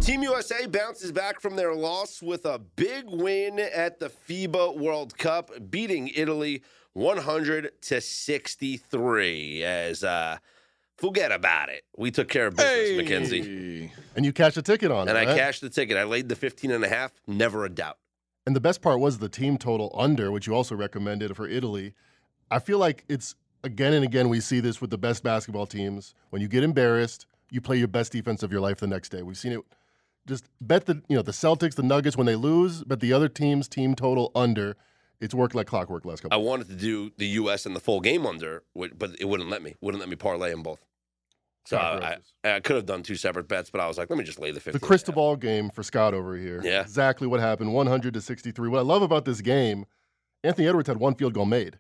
Team 0.02 0.24
USA 0.24 0.66
bounces 0.66 1.12
back 1.12 1.40
from 1.40 1.56
their 1.56 1.76
loss 1.76 2.24
with 2.24 2.46
a 2.46 2.58
big 2.58 3.06
win 3.08 3.60
at 3.60 4.00
the 4.00 4.10
FIBA 4.10 4.78
World 4.80 5.16
Cup, 5.16 5.52
beating 5.70 6.10
Italy 6.16 6.64
100 6.94 7.80
to 7.84 8.02
63. 8.02 9.64
As 9.64 10.04
uh, 10.04 10.40
forget 10.98 11.32
about 11.32 11.70
it, 11.70 11.84
we 11.96 12.10
took 12.10 12.30
care 12.30 12.48
of 12.48 12.56
business, 12.56 12.98
Mackenzie, 12.98 13.42
Hey. 13.88 13.94
And 14.16 14.26
you 14.26 14.34
cashed 14.34 14.58
a 14.58 14.64
ticket 14.64 14.90
on 14.90 15.08
and 15.08 15.16
it. 15.16 15.22
I 15.22 15.26
right? 15.26 15.38
cashed 15.38 15.62
the 15.62 15.70
ticket. 15.70 15.98
I 15.98 16.04
laid 16.04 16.30
the 16.30 16.36
15 16.36 16.72
and 16.72 16.84
a 16.84 16.90
half. 16.90 17.12
Never 17.28 17.64
a 17.64 17.70
doubt. 17.70 18.00
And 18.48 18.56
the 18.56 18.60
best 18.60 18.82
part 18.82 19.00
was 19.00 19.20
the 19.20 19.30
team 19.30 19.60
total 19.60 19.96
under, 19.96 20.32
which 20.32 20.48
you 20.48 20.56
also 20.56 20.76
recommended 20.76 21.36
for 21.36 21.48
Italy. 21.48 21.94
I 22.50 22.58
feel 22.58 22.80
like 22.80 23.06
it's 23.08 23.36
again 23.64 23.94
and 23.94 24.04
again 24.04 24.30
we 24.30 24.40
see 24.40 24.62
this 24.62 24.82
with 24.82 24.90
the 24.90 24.98
best 24.98 25.22
basketball 25.22 25.68
teams. 25.68 26.16
When 26.32 26.42
you 26.42 26.48
get 26.48 26.64
embarrassed, 26.64 27.28
you 27.52 27.62
play 27.62 27.78
your 27.78 27.88
best 27.88 28.12
defense 28.12 28.42
of 28.42 28.52
your 28.52 28.62
life 28.62 28.80
the 28.80 28.88
next 28.88 29.10
day. 29.10 29.22
We've 29.22 29.38
seen 29.38 29.52
it. 29.52 29.62
Just 30.28 30.46
bet 30.60 30.86
the 30.86 31.02
you 31.08 31.16
know 31.16 31.22
the 31.22 31.32
Celtics, 31.32 31.76
the 31.76 31.84
Nuggets 31.84 32.16
when 32.16 32.28
they 32.28 32.36
lose, 32.36 32.84
bet 32.84 33.00
the 33.00 33.14
other 33.14 33.28
team's 33.28 33.68
team 33.68 33.96
total 33.96 34.32
under. 34.36 34.78
It's 35.20 35.36
worked 35.36 35.54
like 35.54 35.68
clockwork 35.68 36.04
last 36.06 36.22
couple. 36.22 36.38
I 36.38 36.42
wanted 36.42 36.68
to 36.70 36.76
do 36.76 37.12
the 37.18 37.28
U.S. 37.28 37.66
and 37.66 37.76
the 37.76 37.80
full 37.80 38.02
game 38.02 38.26
under, 38.26 38.64
but 38.76 39.16
it 39.20 39.26
wouldn't 39.26 39.50
let 39.50 39.62
me. 39.62 39.76
Wouldn't 39.82 40.00
let 40.00 40.10
me 40.10 40.16
parlay 40.16 40.50
them 40.50 40.64
both. 40.64 40.84
So 41.66 41.78
I, 41.78 42.18
I, 42.44 42.56
I 42.56 42.60
could 42.60 42.76
have 42.76 42.86
done 42.86 43.04
two 43.04 43.16
separate 43.16 43.48
bets, 43.48 43.70
but 43.70 43.82
I 43.82 43.88
was 43.88 43.98
like, 43.98 44.10
let 44.10 44.18
me 44.18 44.26
just 44.26 44.40
lay 44.40 44.52
the 44.52 44.60
15. 44.60 44.74
the 44.74 44.86
crystal 44.86 45.14
ball 45.14 45.36
game 45.36 45.70
for 45.70 45.84
Scott 45.84 46.14
over 46.14 46.36
here. 46.36 46.60
Yeah. 46.64 46.82
Exactly 46.82 47.28
what 47.28 47.40
happened 47.40 47.74
100 47.74 48.14
to 48.16 48.22
63. 48.22 48.70
What 48.70 48.80
I 48.80 48.82
love 48.82 49.04
about 49.04 49.26
this 49.26 49.42
game, 49.42 49.86
Anthony 50.44 50.68
Edwards 50.68 50.88
had 50.88 50.98
one 50.98 51.16
field 51.16 51.34
goal 51.34 51.46
made. 51.46 51.78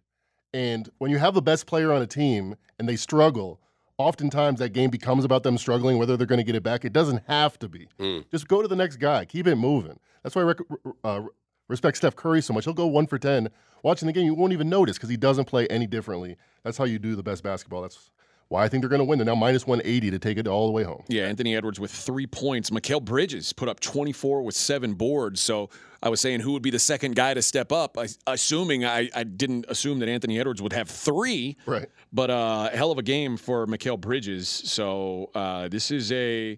And 0.53 0.89
when 0.97 1.11
you 1.11 1.17
have 1.17 1.33
the 1.33 1.41
best 1.41 1.65
player 1.65 1.91
on 1.91 2.01
a 2.01 2.07
team 2.07 2.55
and 2.77 2.87
they 2.87 2.95
struggle, 2.95 3.59
oftentimes 4.01 4.59
that 4.59 4.69
game 4.69 4.89
becomes 4.89 5.23
about 5.23 5.43
them 5.43 5.57
struggling, 5.57 5.97
whether 5.97 6.17
they're 6.17 6.27
going 6.27 6.39
to 6.39 6.43
get 6.43 6.55
it 6.55 6.63
back. 6.63 6.85
It 6.85 6.93
doesn't 6.93 7.23
have 7.27 7.57
to 7.59 7.69
be. 7.69 7.87
Mm. 7.99 8.29
Just 8.29 8.47
go 8.47 8.61
to 8.61 8.67
the 8.67 8.75
next 8.75 8.97
guy, 8.97 9.25
keep 9.25 9.47
it 9.47 9.55
moving. 9.55 9.99
That's 10.23 10.35
why 10.35 10.41
I 10.41 10.45
rec- 10.45 10.59
uh, 11.03 11.21
respect 11.67 11.97
Steph 11.97 12.15
Curry 12.15 12.41
so 12.41 12.53
much. 12.53 12.65
He'll 12.65 12.73
go 12.73 12.87
one 12.87 13.07
for 13.07 13.17
10. 13.17 13.49
Watching 13.83 14.05
the 14.05 14.13
game, 14.13 14.25
you 14.25 14.33
won't 14.33 14.53
even 14.53 14.69
notice 14.69 14.97
because 14.97 15.09
he 15.09 15.17
doesn't 15.17 15.45
play 15.45 15.67
any 15.67 15.87
differently. 15.87 16.37
That's 16.63 16.77
how 16.77 16.83
you 16.83 16.99
do 16.99 17.15
the 17.15 17.23
best 17.23 17.43
basketball. 17.43 17.81
That's 17.81 18.11
why 18.51 18.65
I 18.65 18.67
think 18.69 18.81
they're 18.81 18.89
going 18.89 18.99
to 18.99 19.05
win. 19.05 19.17
They're 19.17 19.25
now 19.25 19.33
minus 19.35 19.65
180 19.65 20.11
to 20.11 20.19
take 20.19 20.37
it 20.37 20.45
all 20.47 20.65
the 20.67 20.73
way 20.73 20.83
home. 20.83 21.03
Yeah, 21.07 21.23
Anthony 21.23 21.55
Edwards 21.55 21.79
with 21.79 21.89
three 21.89 22.27
points. 22.27 22.69
Mikal 22.69 23.01
Bridges 23.03 23.53
put 23.53 23.69
up 23.69 23.79
24 23.79 24.41
with 24.41 24.55
seven 24.55 24.93
boards. 24.93 25.39
So 25.39 25.69
I 26.03 26.09
was 26.09 26.19
saying 26.19 26.41
who 26.41 26.51
would 26.51 26.61
be 26.61 26.69
the 26.69 26.77
second 26.79 27.15
guy 27.15 27.33
to 27.33 27.41
step 27.41 27.71
up, 27.71 27.97
I, 27.97 28.07
assuming 28.27 28.83
I, 28.83 29.09
I 29.15 29.23
didn't 29.23 29.65
assume 29.69 29.99
that 29.99 30.09
Anthony 30.09 30.37
Edwards 30.39 30.61
would 30.61 30.73
have 30.73 30.89
three. 30.89 31.55
Right. 31.65 31.87
But 32.11 32.29
uh, 32.29 32.69
hell 32.71 32.91
of 32.91 32.97
a 32.97 33.03
game 33.03 33.37
for 33.37 33.65
Mikal 33.67 33.99
Bridges. 33.99 34.49
So 34.49 35.31
uh, 35.33 35.69
this 35.69 35.89
is 35.89 36.11
a 36.11 36.57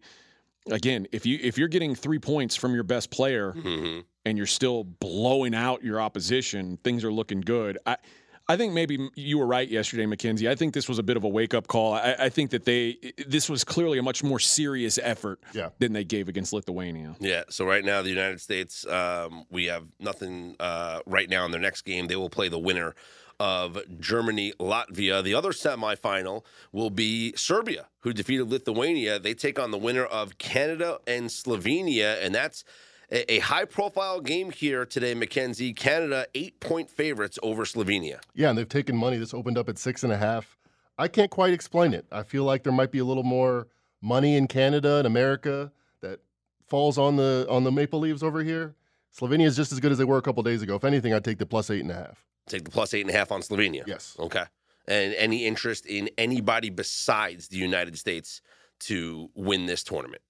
again, 0.71 1.05
if 1.11 1.25
you 1.25 1.37
if 1.41 1.57
you're 1.57 1.67
getting 1.67 1.93
three 1.93 2.19
points 2.19 2.55
from 2.55 2.73
your 2.73 2.83
best 2.83 3.11
player 3.11 3.53
Mm-hmm. 3.53 3.99
and 4.25 4.37
you're 4.37 4.47
still 4.47 4.83
blowing 4.83 5.53
out 5.53 5.83
your 5.83 6.01
opposition, 6.01 6.77
things 6.83 7.03
are 7.03 7.11
looking 7.13 7.41
good. 7.41 7.77
I 7.85 7.97
I 8.49 8.57
think 8.57 8.73
maybe 8.73 9.09
you 9.15 9.37
were 9.37 9.45
right 9.45 9.67
yesterday, 9.69 10.05
Mackenzie. 10.05 10.49
I 10.49 10.55
think 10.55 10.73
this 10.73 10.89
was 10.89 10.99
a 10.99 11.03
bit 11.03 11.15
of 11.15 11.23
a 11.23 11.27
wake 11.29 11.53
up 11.53 11.67
call. 11.67 11.93
I, 11.93 12.15
I 12.19 12.29
think 12.29 12.51
that 12.51 12.65
they 12.65 12.97
this 13.25 13.49
was 13.49 13.63
clearly 13.63 13.97
a 13.97 14.03
much 14.03 14.21
more 14.23 14.39
serious 14.39 14.99
effort 15.01 15.39
Yeah. 15.53 15.69
than 15.79 15.93
they 15.93 16.03
gave 16.03 16.27
against 16.27 16.51
Lithuania. 16.51 17.15
Yeah. 17.21 17.43
So 17.49 17.65
right 17.65 17.85
now, 17.85 18.01
the 18.01 18.09
United 18.09 18.41
States, 18.41 18.85
um, 18.87 19.45
we 19.49 19.65
have 19.65 19.85
nothing 19.99 20.57
uh, 20.59 20.99
right 21.05 21.29
now 21.29 21.45
in 21.45 21.51
their 21.51 21.61
next 21.61 21.83
game. 21.83 22.07
They 22.07 22.17
will 22.17 22.29
play 22.29 22.49
the 22.49 22.59
winner 22.59 22.95
of 23.39 23.79
Germany 23.99 24.53
Latvia. 24.59 25.23
The 25.23 25.33
other 25.33 25.51
semifinal 25.51 26.43
will 26.71 26.89
be 26.89 27.33
Serbia, 27.35 27.87
who 28.01 28.13
defeated 28.13 28.49
Lithuania. 28.49 29.19
They 29.19 29.33
take 29.33 29.57
on 29.57 29.71
the 29.71 29.77
winner 29.77 30.05
of 30.05 30.37
Canada 30.37 30.99
and 31.07 31.27
Slovenia, 31.29 32.21
and 32.23 32.35
that's 32.35 32.63
a, 33.13 33.39
high 33.39 33.65
profile 33.65 34.19
game 34.21 34.51
here 34.51 34.85
today, 34.85 35.13
Mackenzie. 35.13 35.73
Canada 35.73 36.27
eight 36.33 36.59
point 36.59 36.89
favorites 36.89 37.37
over 37.43 37.63
Slovenia. 37.63 38.19
Yeah, 38.33 38.49
and 38.49 38.57
they've 38.57 38.67
taken 38.67 38.97
money. 38.97 39.17
This 39.17 39.33
opened 39.33 39.57
up 39.57 39.69
at 39.69 39.77
six 39.77 40.03
and 40.03 40.11
a 40.11 40.17
half. 40.17 40.57
I 40.97 41.07
can't 41.07 41.31
quite 41.31 41.53
explain 41.53 41.93
it. 41.93 42.05
I 42.11 42.23
feel 42.23 42.43
like 42.43 42.63
there 42.63 42.73
might 42.73 42.91
be 42.91 42.99
a 42.99 43.05
little 43.05 43.23
more 43.23 43.67
money 44.01 44.35
in 44.35 44.47
Canada 44.47 44.97
and 44.97 45.07
America 45.07 45.71
that 46.01 46.19
falls 46.67 46.97
on 46.97 47.15
the 47.15 47.45
on 47.49 47.63
the 47.63 47.71
Maple 47.71 47.99
Leaves 47.99 48.23
over 48.23 48.43
here. 48.43 48.75
Slovenia 49.15 49.45
is 49.45 49.55
just 49.55 49.71
as 49.71 49.79
good 49.79 49.91
as 49.91 49.97
they 49.97 50.05
were 50.05 50.17
a 50.17 50.21
couple 50.21 50.41
days 50.43 50.61
ago. 50.61 50.75
If 50.75 50.83
anything, 50.83 51.13
I'd 51.13 51.23
take 51.23 51.37
the 51.37 51.45
plus 51.45 51.69
eight 51.69 51.81
and 51.81 51.91
a 51.91 51.95
half. 51.95 52.25
Take 52.47 52.65
the 52.65 52.71
plus 52.71 52.93
eight 52.93 53.01
and 53.01 53.11
a 53.11 53.13
half 53.13 53.31
on 53.31 53.41
Slovenia. 53.41 53.85
Yes. 53.85 54.15
Okay. 54.19 54.43
And 54.87 55.13
any 55.13 55.45
interest 55.45 55.85
in 55.85 56.09
anybody 56.17 56.69
besides 56.69 57.47
the 57.47 57.57
United 57.57 57.97
States 57.97 58.41
to 58.81 59.29
win 59.33 59.65
this 59.65 59.83
tournament? 59.83 60.21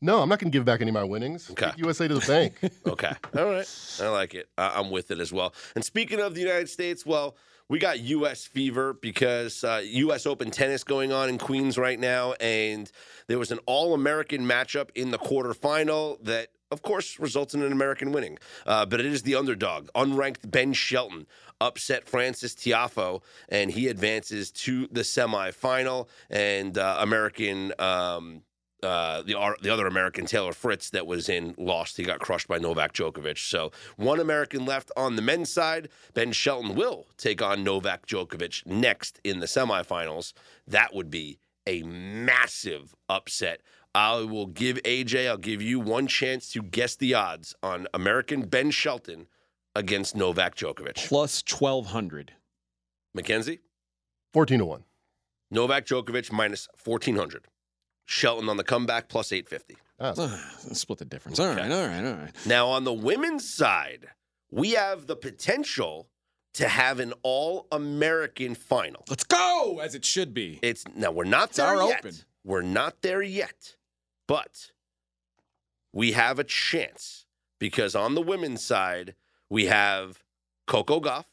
No, 0.00 0.20
I'm 0.20 0.28
not 0.28 0.38
going 0.38 0.50
to 0.50 0.56
give 0.56 0.64
back 0.64 0.80
any 0.82 0.90
of 0.90 0.94
my 0.94 1.04
winnings. 1.04 1.50
Okay. 1.50 1.66
Take 1.70 1.78
USA 1.78 2.06
to 2.08 2.14
the 2.14 2.26
bank. 2.26 2.54
Okay. 2.86 3.12
All 3.36 3.46
right. 3.46 3.96
I 4.02 4.08
like 4.08 4.34
it. 4.34 4.48
I- 4.58 4.78
I'm 4.78 4.90
with 4.90 5.10
it 5.10 5.18
as 5.20 5.32
well. 5.32 5.54
And 5.74 5.84
speaking 5.84 6.20
of 6.20 6.34
the 6.34 6.40
United 6.40 6.68
States, 6.68 7.04
well, 7.06 7.36
we 7.68 7.78
got 7.80 7.98
U.S. 8.00 8.44
fever 8.44 8.92
because 8.92 9.64
uh, 9.64 9.82
U.S. 9.84 10.24
Open 10.26 10.50
tennis 10.52 10.84
going 10.84 11.12
on 11.12 11.28
in 11.28 11.36
Queens 11.38 11.76
right 11.78 11.98
now. 11.98 12.34
And 12.34 12.90
there 13.26 13.38
was 13.38 13.50
an 13.50 13.58
All 13.66 13.92
American 13.94 14.42
matchup 14.46 14.90
in 14.94 15.10
the 15.10 15.18
quarterfinal 15.18 16.22
that, 16.24 16.48
of 16.70 16.82
course, 16.82 17.18
results 17.18 17.54
in 17.54 17.62
an 17.62 17.72
American 17.72 18.12
winning. 18.12 18.38
Uh, 18.66 18.86
but 18.86 19.00
it 19.00 19.06
is 19.06 19.22
the 19.22 19.34
underdog. 19.34 19.88
Unranked 19.96 20.48
Ben 20.50 20.74
Shelton 20.74 21.26
upset 21.60 22.06
Frances 22.06 22.54
Tiafoe, 22.54 23.22
and 23.48 23.70
he 23.70 23.88
advances 23.88 24.52
to 24.52 24.86
the 24.92 25.00
semifinal. 25.00 26.06
And 26.30 26.76
uh, 26.78 26.98
American. 27.00 27.72
Um, 27.80 28.42
uh, 28.86 29.22
the 29.22 29.56
the 29.60 29.70
other 29.70 29.86
American 29.86 30.26
Taylor 30.26 30.52
Fritz 30.52 30.90
that 30.90 31.06
was 31.06 31.28
in 31.28 31.54
lost. 31.58 31.96
He 31.96 32.04
got 32.04 32.20
crushed 32.20 32.48
by 32.48 32.58
Novak 32.58 32.92
Djokovic. 32.92 33.38
So 33.38 33.72
one 33.96 34.20
American 34.20 34.64
left 34.64 34.90
on 34.96 35.16
the 35.16 35.22
men's 35.22 35.50
side. 35.50 35.88
Ben 36.14 36.32
Shelton 36.32 36.74
will 36.74 37.06
take 37.16 37.42
on 37.42 37.64
Novak 37.64 38.06
Djokovic 38.06 38.66
next 38.66 39.20
in 39.24 39.40
the 39.40 39.46
semifinals. 39.46 40.32
That 40.66 40.94
would 40.94 41.10
be 41.10 41.38
a 41.66 41.82
massive 41.82 42.94
upset. 43.08 43.60
I 43.94 44.18
will 44.20 44.46
give 44.46 44.76
AJ. 44.82 45.28
I'll 45.28 45.36
give 45.38 45.62
you 45.62 45.80
one 45.80 46.06
chance 46.06 46.50
to 46.52 46.62
guess 46.62 46.96
the 46.96 47.14
odds 47.14 47.54
on 47.62 47.86
American 47.94 48.42
Ben 48.42 48.70
Shelton 48.70 49.26
against 49.74 50.14
Novak 50.14 50.54
Djokovic. 50.54 51.08
Plus 51.08 51.42
1200. 51.48 52.32
Mackenzie 53.14 53.60
Fourteen 54.36 54.58
to 54.58 54.66
one. 54.66 54.84
Novak 55.50 55.86
Djokovic 55.86 56.30
minus 56.30 56.68
fourteen 56.76 57.16
hundred. 57.16 57.46
Shelton 58.06 58.48
on 58.48 58.56
the 58.56 58.64
comeback 58.64 59.08
plus 59.08 59.32
eight 59.32 59.48
fifty. 59.48 59.76
Ah, 60.00 60.12
Split 60.72 60.98
the 60.98 61.04
difference. 61.04 61.38
All 61.40 61.48
right, 61.48 61.70
all 61.70 61.86
right, 61.86 62.04
all 62.04 62.14
right. 62.14 62.32
Now, 62.46 62.68
on 62.68 62.84
the 62.84 62.92
women's 62.92 63.48
side, 63.48 64.08
we 64.50 64.72
have 64.72 65.06
the 65.06 65.16
potential 65.16 66.08
to 66.54 66.68
have 66.68 67.00
an 67.00 67.12
all 67.22 67.66
American 67.72 68.54
final. 68.54 69.04
Let's 69.08 69.24
go 69.24 69.80
as 69.82 69.94
it 69.94 70.04
should 70.04 70.32
be. 70.34 70.58
It's 70.62 70.84
now 70.94 71.10
we're 71.12 71.24
not 71.24 71.48
It's 71.48 71.56
there 71.58 71.82
yet. 71.82 71.98
open. 72.00 72.14
We're 72.44 72.62
not 72.62 73.02
there 73.02 73.22
yet. 73.22 73.76
But 74.28 74.70
we 75.92 76.12
have 76.12 76.38
a 76.38 76.44
chance 76.44 77.26
because 77.58 77.94
on 77.94 78.14
the 78.14 78.22
women's 78.22 78.62
side, 78.62 79.14
we 79.48 79.66
have 79.66 80.22
Coco 80.66 81.00
Gauff, 81.00 81.24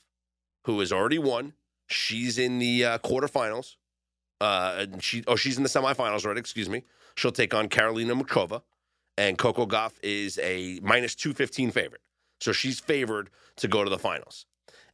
who 0.66 0.80
has 0.80 0.92
already 0.92 1.20
won. 1.20 1.54
She's 1.88 2.38
in 2.38 2.60
the 2.60 2.86
uh, 2.86 2.98
quarterfinals. 3.00 3.76
Uh, 4.44 4.76
and 4.82 5.04
she 5.08 5.24
oh 5.28 5.38
she's 5.38 5.58
in 5.58 5.64
the 5.64 5.70
semifinals 5.70 6.26
already. 6.26 6.40
Excuse 6.40 6.70
me. 6.70 6.84
She'll 7.16 7.32
take 7.32 7.54
on 7.54 7.70
Karolina 7.70 8.16
Muchova, 8.20 8.62
and 9.18 9.38
Coco 9.38 9.66
Gauff 9.66 9.94
is 10.04 10.38
a 10.40 10.80
minus 10.84 11.16
two 11.16 11.34
fifteen 11.34 11.72
favorite. 11.72 12.02
So 12.42 12.52
she's 12.52 12.80
favored 12.80 13.30
to 13.62 13.68
go 13.68 13.84
to 13.84 13.90
the 13.90 14.00
finals. 14.00 14.46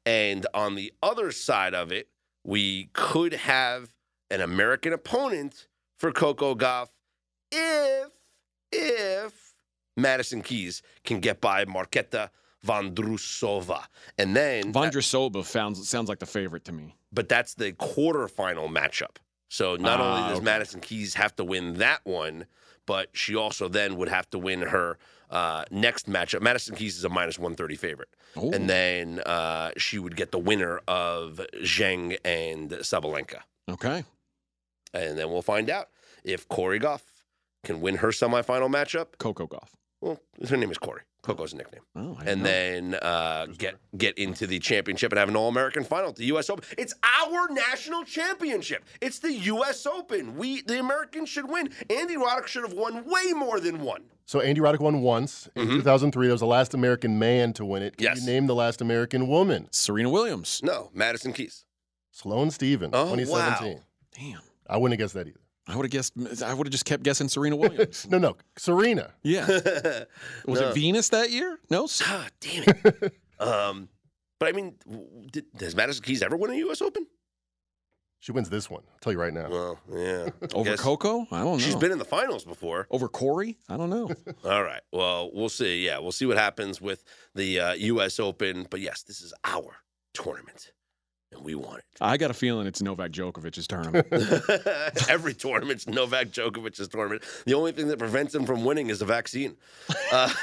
And 0.06 0.46
on 0.54 0.76
the 0.76 0.94
other 1.02 1.32
side 1.32 1.74
of 1.74 1.92
it, 1.92 2.10
we 2.44 2.90
could 2.94 3.34
have 3.34 3.96
an 4.30 4.42
American 4.42 4.94
opponent 4.94 5.68
for 5.98 6.12
Coco 6.12 6.54
Gauff 6.56 6.90
if 7.52 8.10
if 8.72 9.54
Madison 9.98 10.42
Keys 10.42 10.84
can 11.04 11.20
get 11.20 11.42
by 11.42 11.66
Marketa 11.66 12.30
Vondrousova. 12.66 13.86
And 14.20 14.36
then 14.36 14.74
Vondrousova 14.74 15.44
sounds 15.44 15.88
sounds 15.90 16.08
like 16.10 16.20
the 16.20 16.26
favorite 16.28 16.66
to 16.66 16.72
me. 16.72 16.96
but 17.12 17.28
that's 17.30 17.56
the 17.56 17.72
quarterfinal 17.74 18.70
matchup. 18.70 19.18
So 19.50 19.76
not 19.76 20.00
Ah, 20.00 20.04
only 20.18 20.30
does 20.30 20.38
okay. 20.38 20.46
Madison 20.46 20.80
Keys 20.80 21.16
have 21.16 21.36
to 21.36 21.44
win 21.44 21.74
that 21.76 22.00
one, 22.06 22.46
but 22.86 23.10
she 23.14 23.36
also 23.36 23.68
then 23.68 23.98
would 23.98 24.08
have 24.10 24.30
to 24.30 24.40
win 24.40 24.62
her 24.62 24.98
uh, 25.30 25.66
next 25.72 26.08
matchup. 26.10 26.42
Madison 26.42 26.76
Keys 26.76 26.98
is 26.98 27.04
a 27.04 27.10
minus 27.10 27.38
130 27.38 27.76
favorite. 27.76 28.10
Oh. 28.36 28.52
And 28.52 28.70
then 28.70 29.20
uh, 29.26 29.72
she 29.78 30.00
would 30.00 30.16
get 30.16 30.32
the 30.32 30.40
winner 30.40 30.80
of 30.88 31.42
Zheng 31.62 32.18
and 32.24 32.70
Sabalenka. 32.72 33.40
Okay. 33.70 34.04
And 34.94 35.18
then 35.18 35.30
we'll 35.32 35.42
find 35.42 35.70
out 35.70 35.90
if 36.24 36.48
Cori 36.48 36.80
Gauff 36.80 37.02
can 37.64 37.82
win 37.82 37.96
her 37.98 38.10
semifinal 38.10 38.70
matchup. 38.70 39.18
Coco 39.18 39.46
Gauff. 39.48 39.70
Well, 40.02 40.20
her 40.48 40.58
name 40.58 40.72
is 40.72 40.78
Corey. 40.78 41.02
Coco's 41.22 41.54
nickname. 41.54 41.82
Oh, 41.96 42.18
I 42.20 42.26
And 42.32 42.42
know. 42.44 42.50
then 42.50 42.96
uh, 43.02 43.48
get 43.58 43.76
get 43.98 44.18
into 44.18 44.48
the 44.48 44.60
championship 44.60 45.12
and 45.12 45.20
have 45.20 45.28
an 45.30 45.36
All 45.36 45.50
American 45.50 45.84
final 45.84 46.10
at 46.10 46.16
the 46.16 46.26
U.S. 46.26 46.50
Open. 46.50 46.64
It's 46.78 46.94
our 47.04 47.50
national 47.50 48.06
championship. 48.06 48.86
It's 49.02 49.20
the 49.20 49.34
U.S. 49.34 49.86
Open. 49.86 50.36
We 50.38 50.62
the 50.62 50.80
Americans 50.80 51.28
should 51.30 51.50
win. 51.50 51.70
Andy 51.90 52.16
Roddick 52.16 52.48
should 52.48 52.64
have 52.64 52.74
won 52.74 53.04
way 53.06 53.34
more 53.34 53.60
than 53.60 53.82
one. 53.82 54.04
So 54.26 54.40
Andy 54.42 54.62
Roddick 54.62 54.80
won 54.80 55.02
once 55.02 55.50
in 55.56 55.68
2003. 55.68 56.28
That 56.28 56.34
was 56.34 56.40
the 56.42 56.46
last 56.48 56.74
American 56.74 57.18
man 57.20 57.52
to 57.54 57.66
win 57.66 57.84
it. 57.84 57.98
Can 57.98 58.06
Mm-hmm. 58.08 58.16
Yes. 58.16 58.26
you 58.26 58.32
name 58.32 58.48
the 58.48 58.56
last 58.56 58.80
American 58.80 59.28
woman? 59.28 59.68
Serena 59.72 60.10
Williams. 60.10 60.62
No, 60.64 60.90
Madison 60.94 61.34
Keys. 61.34 61.66
Sloane 62.12 62.52
Stevens, 62.52 62.92
Oh, 62.96 63.16
2017. 63.16 63.74
wow. 63.76 63.82
Damn. 64.18 64.42
I 64.68 64.78
wouldn't 64.78 65.00
have 65.00 65.04
guessed 65.06 65.16
that 65.16 65.28
either. 65.28 65.40
I 65.70 65.76
would 65.76 65.86
have 65.86 65.92
guessed. 65.92 66.14
I 66.44 66.54
would 66.54 66.68
have 66.68 66.72
just 66.72 66.86
kept 66.86 67.04
guessing 67.04 67.30
Serena 67.30 67.56
Williams. 67.56 68.08
No, 68.10 68.18
no, 68.18 68.36
Serena. 68.58 69.14
yeah. 69.24 69.46
Was 70.46 70.60
No. 70.60 70.70
it 70.70 70.74
Venus 70.76 71.10
that 71.10 71.30
year? 71.32 71.60
No. 71.70 71.84
S- 71.86 72.02
God 72.02 72.32
damn 72.40 72.64
it. 72.68 73.14
um, 73.40 73.88
but 74.40 74.50
I 74.50 74.52
mean, 74.54 74.76
w- 74.90 75.08
did, 75.32 75.46
does 75.56 75.76
Madison 75.76 76.04
Keys 76.04 76.22
ever 76.24 76.36
win 76.36 76.52
a 76.52 76.56
U.S. 76.56 76.82
Open? 76.82 77.06
She 78.22 78.32
wins 78.34 78.50
this 78.50 78.70
one. 78.70 78.82
I'll 78.92 79.00
tell 79.00 79.14
you 79.14 79.20
right 79.20 79.32
now. 79.34 79.48
Well, 79.50 79.80
yeah. 79.94 80.30
Over 80.54 80.72
Guess- 80.72 80.82
Coco? 80.82 81.22
I 81.32 81.40
don't 81.44 81.54
know. 81.54 81.58
She's 81.60 81.76
been 81.76 81.92
in 81.92 82.00
the 82.00 82.06
finals 82.06 82.44
before. 82.44 82.86
Over 82.92 83.08
Cori? 83.08 83.58
I 83.70 83.78
don't 83.78 83.90
know. 83.90 84.10
All 84.44 84.64
right. 84.64 84.82
Well, 84.92 85.30
we'll 85.34 85.48
see. 85.50 85.86
Yeah, 85.86 86.00
we'll 86.00 86.12
see 86.12 86.26
what 86.26 86.38
happens 86.38 86.82
with 86.82 87.04
the 87.36 87.60
uh, 87.60 87.74
U.S. 87.74 88.20
Open. 88.20 88.68
But 88.70 88.82
yes, 88.82 89.04
this 89.04 89.22
is 89.22 89.34
our 89.46 89.78
tournament, 90.14 90.72
and 91.32 91.44
we 91.44 91.56
want 91.56 91.80
it. 91.80 91.86
I 92.02 92.18
got 92.18 92.32
a 92.32 92.34
feeling 92.34 92.68
it's 92.68 92.82
Novak 92.82 93.12
Djokovic's 93.12 93.68
tournament. 93.68 94.08
Every 95.10 95.34
tournament's 95.34 95.88
Novak 95.88 96.28
Djokovic's 96.28 96.88
tournament. 96.88 97.24
The 97.46 97.54
only 97.54 97.72
thing 97.72 97.88
that 97.88 98.00
prevents 98.00 98.34
him 98.34 98.46
from 98.46 98.66
winning 98.66 98.90
is 98.90 99.00
the 99.00 99.06
vaccine. 99.06 99.56
Uh, 100.12 100.32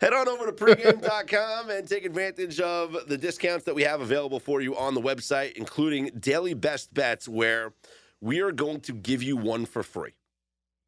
Head 0.00 0.12
on 0.12 0.28
over 0.28 0.46
to 0.46 0.52
pregame.com 0.52 1.70
and 1.70 1.88
take 1.88 2.04
advantage 2.04 2.60
of 2.60 2.96
the 3.08 3.16
discounts 3.16 3.64
that 3.64 3.74
we 3.74 3.82
have 3.82 4.02
available 4.02 4.38
for 4.38 4.60
you 4.60 4.76
on 4.76 4.94
the 4.94 5.00
website, 5.00 5.52
including 5.52 6.10
daily 6.20 6.52
best 6.52 6.92
bets, 6.92 7.26
where 7.26 7.72
we 8.20 8.40
are 8.40 8.52
going 8.52 8.80
to 8.80 8.92
give 8.92 9.22
you 9.22 9.38
one 9.38 9.64
for 9.64 9.82
free. 9.82 10.12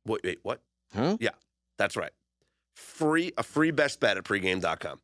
Wait, 0.04 0.20
wait, 0.22 0.38
what? 0.42 0.60
huh? 0.94 1.16
Yeah, 1.20 1.30
that's 1.78 1.96
right. 1.96 2.12
Free 2.74 3.32
a 3.38 3.42
free 3.42 3.70
best 3.70 3.98
bet 3.98 4.18
at 4.18 4.24
pregame.com. 4.24 5.00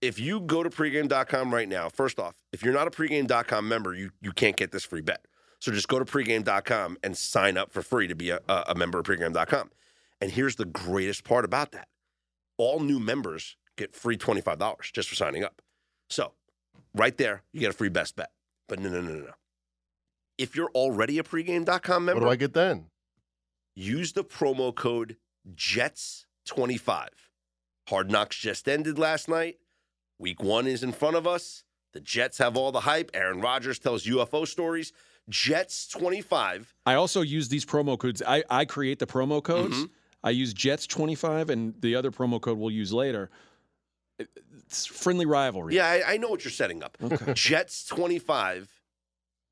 if 0.00 0.18
you 0.18 0.40
go 0.40 0.62
to 0.62 0.70
pregame.com 0.70 1.52
right 1.52 1.68
now, 1.68 1.88
first 1.88 2.18
off, 2.18 2.34
if 2.52 2.62
you're 2.62 2.74
not 2.74 2.86
a 2.86 2.90
pregame.com 2.90 3.66
member, 3.68 3.94
you, 3.94 4.10
you 4.20 4.32
can't 4.32 4.56
get 4.56 4.70
this 4.72 4.84
free 4.84 5.00
bet. 5.00 5.24
So 5.60 5.72
just 5.72 5.88
go 5.88 5.98
to 5.98 6.04
pregame.com 6.04 6.98
and 7.02 7.16
sign 7.16 7.56
up 7.58 7.72
for 7.72 7.82
free 7.82 8.06
to 8.06 8.14
be 8.14 8.30
a, 8.30 8.40
a 8.48 8.74
member 8.76 8.98
of 9.00 9.06
pregame.com. 9.06 9.70
And 10.20 10.30
here's 10.32 10.56
the 10.56 10.64
greatest 10.64 11.24
part 11.24 11.44
about 11.44 11.72
that 11.72 11.88
all 12.58 12.80
new 12.80 12.98
members 12.98 13.56
get 13.76 13.94
free 13.94 14.16
$25 14.16 14.92
just 14.92 15.08
for 15.08 15.14
signing 15.14 15.44
up. 15.44 15.62
So 16.10 16.32
right 16.94 17.16
there, 17.16 17.42
you 17.52 17.60
get 17.60 17.70
a 17.70 17.74
free 17.74 17.88
best 17.88 18.16
bet. 18.16 18.30
But 18.68 18.80
no, 18.80 18.88
no, 18.88 19.00
no, 19.00 19.12
no, 19.12 19.20
no. 19.26 19.32
If 20.36 20.54
you're 20.56 20.70
already 20.74 21.18
a 21.18 21.22
pregame.com 21.22 22.04
member, 22.04 22.20
What 22.20 22.26
do 22.26 22.32
I 22.32 22.36
get 22.36 22.52
then? 22.54 22.86
use 23.74 24.12
the 24.12 24.24
promo 24.24 24.74
code 24.74 25.16
JETS25. 25.54 27.08
Hard 27.88 28.10
Knocks 28.10 28.36
just 28.36 28.68
ended 28.68 28.98
last 28.98 29.28
night. 29.28 29.56
Week 30.18 30.42
one 30.42 30.66
is 30.66 30.82
in 30.82 30.92
front 30.92 31.16
of 31.16 31.26
us. 31.26 31.64
The 31.92 32.00
Jets 32.00 32.38
have 32.38 32.56
all 32.56 32.72
the 32.72 32.80
hype. 32.80 33.10
Aaron 33.14 33.40
Rodgers 33.40 33.78
tells 33.78 34.04
UFO 34.04 34.46
stories. 34.46 34.92
Jets25. 35.30 36.66
I 36.86 36.94
also 36.94 37.22
use 37.22 37.48
these 37.48 37.64
promo 37.64 37.98
codes. 37.98 38.22
I, 38.26 38.44
I 38.50 38.64
create 38.64 38.98
the 38.98 39.06
promo 39.06 39.42
codes. 39.42 39.76
Mhm. 39.76 39.90
I 40.24 40.30
use 40.30 40.52
Jets25, 40.52 41.48
and 41.48 41.80
the 41.80 41.94
other 41.94 42.10
promo 42.10 42.40
code 42.40 42.58
we'll 42.58 42.72
use 42.72 42.92
later. 42.92 43.30
It's 44.18 44.84
friendly 44.84 45.26
rivalry. 45.26 45.76
Yeah, 45.76 45.86
I, 45.86 46.14
I 46.14 46.16
know 46.16 46.28
what 46.28 46.44
you're 46.44 46.50
setting 46.50 46.82
up. 46.82 46.98
Okay. 47.02 47.16
Jets25. 47.34 48.66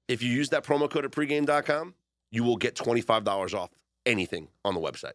If 0.08 0.22
you 0.22 0.30
use 0.30 0.48
that 0.50 0.64
promo 0.64 0.90
code 0.90 1.04
at 1.04 1.12
pregame.com, 1.12 1.94
you 2.32 2.42
will 2.42 2.56
get 2.56 2.74
$25 2.74 3.54
off 3.54 3.70
anything 4.04 4.48
on 4.64 4.74
the 4.74 4.80
website. 4.80 5.12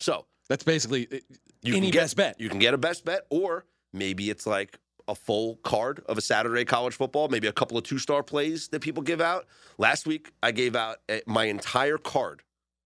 So 0.00 0.26
That's 0.48 0.64
basically 0.64 1.06
uh, 1.12 1.16
you 1.62 1.74
any 1.74 1.86
can 1.86 1.90
get, 1.90 2.00
best 2.00 2.16
bet. 2.16 2.40
You 2.40 2.48
can 2.48 2.58
get 2.58 2.72
a 2.74 2.78
best 2.78 3.04
bet, 3.04 3.26
or 3.30 3.64
maybe 3.92 4.30
it's 4.30 4.46
like 4.46 4.78
a 5.08 5.14
full 5.14 5.56
card 5.56 6.02
of 6.06 6.16
a 6.16 6.20
Saturday 6.20 6.64
college 6.64 6.94
football, 6.94 7.28
maybe 7.28 7.46
a 7.46 7.52
couple 7.52 7.76
of 7.76 7.84
two 7.84 7.98
star 7.98 8.22
plays 8.22 8.68
that 8.68 8.80
people 8.80 9.02
give 9.02 9.20
out. 9.20 9.46
Last 9.78 10.06
week, 10.06 10.32
I 10.42 10.50
gave 10.50 10.74
out 10.74 10.98
my 11.26 11.44
entire 11.44 11.98
card, 11.98 12.42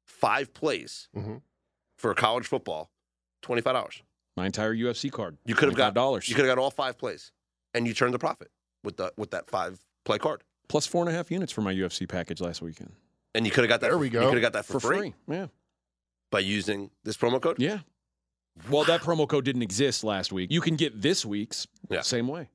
five 0.06 0.52
plays 0.52 1.08
Mhm. 1.16 1.42
for 1.96 2.14
college 2.14 2.46
football, 2.46 2.90
twenty 3.42 3.62
five 3.62 3.74
dollars. 3.74 4.02
My 4.36 4.46
entire 4.46 4.74
UFC 4.74 5.10
card. 5.10 5.36
You 5.44 5.54
could 5.54 5.68
have 5.68 5.76
got 5.76 5.94
dollars. 5.94 6.28
You 6.28 6.34
could 6.34 6.44
have 6.44 6.54
got 6.56 6.60
all 6.62 6.70
five 6.70 6.96
plays, 6.98 7.32
and 7.74 7.86
you 7.86 7.94
turned 7.94 8.14
a 8.14 8.18
profit 8.18 8.50
with 8.84 8.96
the 8.96 9.12
with 9.16 9.30
that 9.32 9.48
five 9.50 9.80
play 10.04 10.18
card, 10.18 10.42
plus 10.68 10.86
four 10.86 11.02
and 11.04 11.12
a 11.12 11.16
half 11.16 11.30
units 11.30 11.52
for 11.52 11.60
my 11.62 11.72
UFC 11.72 12.06
package 12.08 12.40
last 12.40 12.62
weekend 12.62 12.92
and 13.34 13.44
you 13.46 13.52
could 13.52 13.62
have 13.64 13.68
got 13.68 13.80
that. 13.80 13.88
There 13.90 13.98
we 13.98 14.08
go. 14.08 14.22
You 14.22 14.26
could 14.28 14.42
have 14.42 14.52
got 14.52 14.52
that 14.54 14.64
for, 14.64 14.80
for 14.80 14.94
free. 14.94 15.14
Yeah, 15.28 15.48
by 16.30 16.38
using 16.40 16.90
this 17.04 17.16
promo 17.16 17.40
code. 17.40 17.56
yeah. 17.60 17.80
Well, 18.70 18.84
that 18.84 19.00
promo 19.02 19.28
code 19.28 19.44
didn't 19.44 19.62
exist 19.62 20.04
last 20.04 20.32
week. 20.32 20.50
You 20.50 20.60
can 20.60 20.76
get 20.76 21.00
this 21.00 21.24
week's 21.24 21.66
Yeah. 21.90 22.02
same 22.02 22.28
way. 22.28 22.48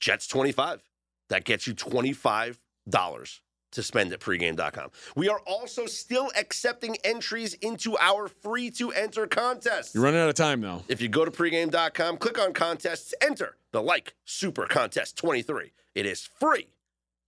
Jets 0.00 0.26
25. 0.26 0.82
That 1.28 1.44
gets 1.44 1.66
you 1.66 1.74
$25 1.74 3.40
to 3.72 3.82
spend 3.82 4.12
at 4.12 4.20
pregame.com. 4.20 4.90
We 5.16 5.28
are 5.28 5.40
also 5.40 5.86
still 5.86 6.30
accepting 6.36 6.96
entries 7.04 7.54
into 7.54 7.96
our 7.98 8.28
free 8.28 8.70
to 8.72 8.92
enter 8.92 9.26
contest. 9.26 9.94
You're 9.94 10.04
running 10.04 10.20
out 10.20 10.28
of 10.28 10.34
time 10.34 10.60
though. 10.60 10.84
If 10.88 11.00
you 11.00 11.08
go 11.08 11.24
to 11.24 11.30
pregame.com, 11.30 12.18
click 12.18 12.38
on 12.38 12.52
contests, 12.52 13.12
enter 13.20 13.56
the 13.72 13.82
Like 13.82 14.14
Super 14.24 14.66
Contest 14.66 15.16
23. 15.18 15.72
It 15.94 16.06
is 16.06 16.22
free 16.38 16.68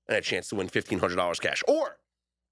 and 0.06 0.16
a 0.16 0.20
chance 0.20 0.48
to 0.50 0.54
win 0.56 0.68
$1,500 0.68 1.40
cash 1.40 1.62
or 1.66 1.98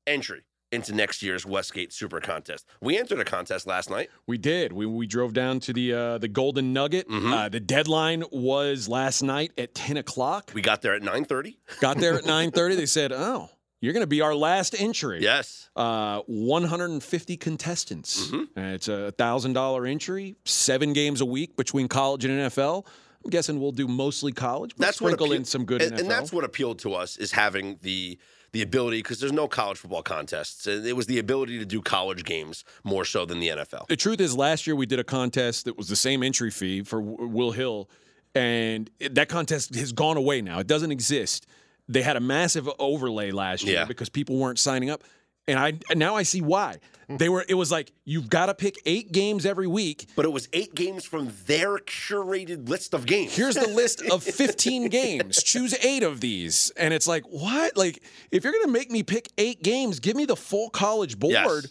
entry 0.07 0.43
into 0.73 0.95
next 0.95 1.23
year's 1.23 1.47
Westgate 1.47 1.93
Super 1.93 2.21
Contest. 2.21 2.67
We 2.81 2.99
entered 2.99 3.21
a 3.21 3.25
contest 3.25 3.67
last 3.67 3.89
night. 3.91 4.11
We 4.27 4.37
did. 4.39 4.73
We 4.73 4.85
we 4.87 5.07
drove 5.07 5.33
down 5.33 5.61
to 5.61 5.73
the 5.73 5.93
uh, 5.93 6.19
the 6.19 6.29
Golden 6.29 6.73
Nugget. 6.73 7.09
Mhm. 7.09 7.33
Uh, 7.33 7.49
the 7.49 7.61
deadline 7.61 8.25
was 8.33 8.89
last 8.89 9.23
night 9.23 9.53
at 9.57 9.75
ten 9.75 9.97
o'clock. 9.97 10.51
We 10.55 10.63
got 10.63 10.83
there 10.83 10.95
at 10.95 11.03
9:30. 11.03 11.57
Got 11.81 11.99
there 11.99 12.15
at 12.15 12.25
nine 12.35 12.51
thirty. 12.51 12.75
They 12.75 12.87
said, 12.87 13.13
"Oh, 13.13 13.49
you're 13.81 13.93
going 13.93 14.03
to 14.03 14.07
be 14.09 14.21
our 14.23 14.35
last 14.35 14.75
entry." 14.79 15.23
Yes. 15.23 15.71
Uh, 15.77 16.21
150 16.27 17.37
contestants. 17.37 18.27
Mhm. 18.31 18.49
And 18.57 18.75
it's 18.75 18.89
a 18.89 19.13
thousand 19.13 19.53
dollar 19.53 19.87
entry. 19.87 20.37
Seven 20.45 20.93
games 20.93 21.21
a 21.21 21.27
week 21.27 21.57
between 21.57 21.89
college 21.89 22.25
and 22.25 22.35
NFL. 22.41 22.87
I'm 23.25 23.31
guessing 23.31 23.61
we'll 23.61 23.73
do 23.73 23.89
mostly 23.89 24.33
college. 24.33 24.75
But 24.77 24.87
that's 24.87 25.01
what 25.01 25.11
sprinkle 25.15 25.33
in 25.33 25.45
some 25.45 25.65
good 25.65 25.83
and, 25.83 25.93
NFL. 25.93 26.01
and 26.01 26.11
that's 26.11 26.33
what 26.33 26.45
appealed 26.45 26.79
to 26.81 26.95
us 26.95 27.17
is 27.17 27.33
having 27.33 27.79
the 27.83 28.19
the 28.53 28.63
ability 28.63 28.99
because 28.99 29.21
there's 29.21 29.33
no 29.33 29.49
college 29.49 29.79
football 29.79 30.03
contests. 30.03 30.67
It 30.67 30.97
was 30.97 31.07
the 31.07 31.19
ability 31.19 31.59
to 31.59 31.65
do 31.67 31.83
college 31.83 32.25
games 32.25 32.65
more 32.85 33.05
so 33.05 33.25
than 33.27 33.41
the 33.41 33.49
NFL. 33.49 33.87
The 33.89 33.97
truth 33.97 34.21
is, 34.21 34.37
last 34.37 34.67
year 34.67 34.75
we 34.77 34.87
did 34.87 34.99
a 34.99 35.05
contest 35.05 35.65
that 35.67 35.77
was 35.77 35.89
the 35.89 35.97
same 35.97 36.23
entry 36.23 36.51
fee 36.51 36.83
for 36.83 37.01
Will 37.01 37.53
Hill, 37.53 37.89
and 38.35 38.91
that 39.11 39.29
contest 39.29 39.75
has 39.75 39.93
gone 39.93 40.17
away 40.17 40.43
now. 40.43 40.59
It 40.59 40.67
doesn't 40.67 40.91
exist. 40.93 41.47
They 41.89 42.03
had 42.03 42.17
a 42.17 42.21
massive 42.21 42.69
overlay 42.79 43.31
last 43.31 43.65
year 43.65 43.75
Yeah. 43.81 43.85
because 43.85 44.09
people 44.09 44.37
weren't 44.37 44.59
signing 44.59 44.91
up, 44.91 45.03
and 45.49 45.59
I 45.59 45.75
and 45.91 45.99
now 45.99 46.17
I 46.17 46.23
see 46.23 46.41
why. 46.41 46.79
They 47.09 47.29
were. 47.29 47.45
It 47.49 47.55
was 47.55 47.71
like 47.71 47.93
you've 48.05 48.29
got 48.29 48.47
to 48.47 48.55
pick 48.55 48.75
eight 48.85 49.13
games 49.13 49.47
every 49.47 49.69
week. 49.69 50.09
But 50.17 50.25
it 50.25 50.33
was 50.33 50.49
eight 50.53 50.75
games 50.75 51.05
from 51.05 51.31
their 51.47 51.79
curated 51.79 52.69
list 52.69 52.95
of 52.95 53.07
games. 53.07 53.33
Here's 53.33 53.55
the 53.55 53.69
list 53.69 54.03
of 54.11 54.23
15 54.25 54.89
games. 54.89 55.41
Choose 55.41 55.73
eight 55.85 56.03
of 56.03 56.21
these. 56.21 56.73
And 56.77 56.93
it's 56.93 57.07
like, 57.07 57.23
what? 57.27 57.77
Like, 57.77 58.03
if 58.33 58.43
you're 58.43 58.53
going 58.53 58.65
to 58.67 58.73
make 58.73 58.91
me 58.91 59.05
pick 59.05 59.29
eight 59.39 59.63
games, 59.63 60.01
give 60.01 60.17
me 60.17 60.25
the 60.25 60.35
full 60.35 60.69
college 60.69 61.17
board. 61.17 61.33
Yes. 61.33 61.67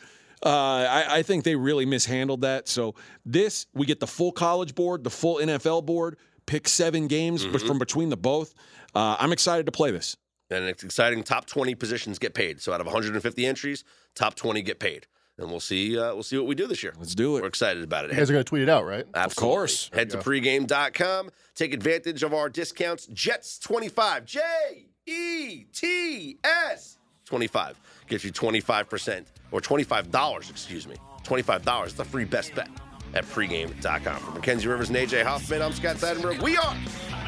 Uh, 0.46 0.50
I, 0.50 1.06
I 1.18 1.22
think 1.24 1.44
they 1.44 1.56
really 1.58 1.86
mishandled 1.86 2.42
that. 2.42 2.70
So, 2.70 2.96
this, 3.26 3.66
we 3.74 3.86
get 3.86 4.00
the 4.00 4.08
full 4.08 4.32
college 4.32 4.74
board, 4.74 5.04
the 5.04 5.10
full 5.10 5.38
NFL 5.38 5.86
board, 5.86 6.18
pick 6.46 6.70
seven 6.70 7.08
games 7.08 7.44
but 7.46 7.56
Mm-hmm. 7.60 7.68
from 7.68 7.80
between 7.80 8.08
the 8.10 8.16
both. 8.18 8.54
Uh, 8.94 9.18
I'm 9.20 9.34
excited 9.34 9.66
to 9.66 9.72
play 9.74 9.92
this. 9.92 10.16
And 10.50 10.66
it's 10.66 10.84
exciting. 10.84 11.24
Top 11.24 11.46
20 11.46 11.76
positions 11.76 12.20
get 12.20 12.34
paid. 12.34 12.62
So 12.62 12.74
out 12.74 12.82
of 12.82 12.88
150 12.88 13.46
entries, 13.46 13.84
top 14.16 14.36
20 14.36 14.62
get 14.62 14.80
paid. 14.80 15.08
And 15.38 15.50
we'll 15.50 15.60
see. 15.60 16.00
Uh, 16.00 16.14
we'll 16.14 16.24
see 16.24 16.38
what 16.38 16.48
we 16.48 16.56
do 16.56 16.66
this 16.66 16.82
year. 16.82 16.94
Let's 16.98 17.14
do 17.14 17.36
it. 17.36 17.42
We're 17.42 17.48
excited 17.48 17.84
about 17.84 18.06
it. 18.06 18.12
You 18.12 18.18
guys 18.18 18.30
are 18.30 18.34
going 18.34 18.46
to 18.46 18.48
tweet 18.50 18.64
it 18.64 18.70
out, 18.70 18.86
right? 18.86 19.06
Absolutely. 19.14 19.54
course. 19.54 19.90
Head 19.94 20.10
to 20.12 20.18
pregame.com. 20.18 21.30
Take 21.56 21.74
advantage 21.74 22.24
of 22.24 22.34
our 22.34 22.48
discounts. 22.48 23.08
Jets25. 23.08 24.26
J 24.26 24.40
E 25.06 25.66
T 25.74 26.38
S 26.44 26.98
25. 27.26 27.80
Gets 28.08 28.24
you 28.24 28.32
25% 28.32 29.26
or 29.52 29.60
$25, 29.62 30.50
excuse 30.50 30.88
me. 30.88 30.96
$25. 31.24 31.86
It's 31.86 32.00
a 32.00 32.06
free 32.06 32.26
best 32.26 32.54
bet 32.56 32.70
at 33.14 33.26
pregame.com. 33.26 34.18
For 34.20 34.32
Mackenzie 34.32 34.68
Rivers 34.68 34.90
and 34.90 34.98
AJ 34.98 35.24
Hoffman, 35.24 35.62
I'm 35.62 35.74
Scott 35.74 35.98
Seidenberg. 35.98 36.42
We 36.42 36.58
are 36.58 36.76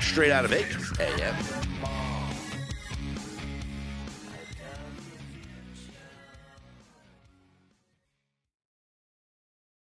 straight 0.02 0.32
out 0.32 0.46
of 0.46 0.52
Vegas 0.52 1.00
AM. 1.00 2.07